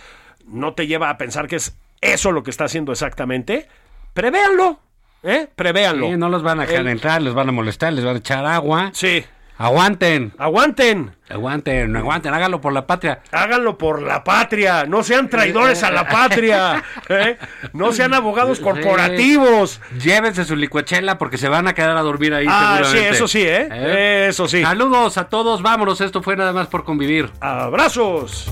no 0.45 0.73
te 0.73 0.87
lleva 0.87 1.09
a 1.09 1.17
pensar 1.17 1.47
que 1.47 1.55
es 1.57 1.75
eso 2.01 2.31
lo 2.31 2.43
que 2.43 2.51
está 2.51 2.65
haciendo 2.65 2.91
exactamente. 2.91 3.67
Prevéanlo, 4.13 4.79
¿eh? 5.23 5.47
Prevéanlo. 5.55 6.07
Sí, 6.07 6.17
no 6.17 6.29
los 6.29 6.43
van 6.43 6.59
a 6.59 6.65
dejar 6.65 6.81
El- 6.81 6.87
entrar, 6.89 7.21
les 7.21 7.33
van 7.33 7.49
a 7.49 7.51
molestar, 7.51 7.93
les 7.93 8.03
van 8.03 8.15
a 8.15 8.19
echar 8.19 8.45
agua. 8.45 8.91
Sí. 8.93 9.23
Aguanten, 9.61 10.33
Aguanten, 10.39 11.15
aguanten, 11.29 11.95
aguanten, 11.95 12.33
háganlo 12.33 12.59
por 12.59 12.73
la 12.73 12.87
patria. 12.87 13.19
háganlo 13.31 13.77
por 13.77 14.01
la 14.01 14.23
patria, 14.23 14.85
no 14.87 15.03
sean 15.03 15.29
traidores 15.29 15.83
a 15.83 15.91
la 15.91 16.07
patria, 16.07 16.83
¿eh? 17.09 17.37
no 17.73 17.91
sean 17.93 18.15
abogados 18.15 18.59
corporativos. 18.59 19.79
Llévense 20.03 20.45
su 20.45 20.55
licuachela 20.55 21.19
porque 21.19 21.37
se 21.37 21.47
van 21.47 21.67
a 21.67 21.75
quedar 21.75 21.95
a 21.95 22.01
dormir 22.01 22.33
ahí 22.33 22.47
Ah, 22.49 22.81
sí, 22.83 22.97
eso 22.97 23.27
sí, 23.27 23.43
¿eh? 23.43 24.25
Eso 24.29 24.47
sí. 24.47 24.63
Saludos 24.63 25.19
a 25.19 25.29
todos, 25.29 25.61
vámonos, 25.61 26.01
esto 26.01 26.23
fue 26.23 26.35
nada 26.35 26.53
más 26.53 26.65
por 26.65 26.83
convivir. 26.83 27.29
Abrazos. 27.39 28.51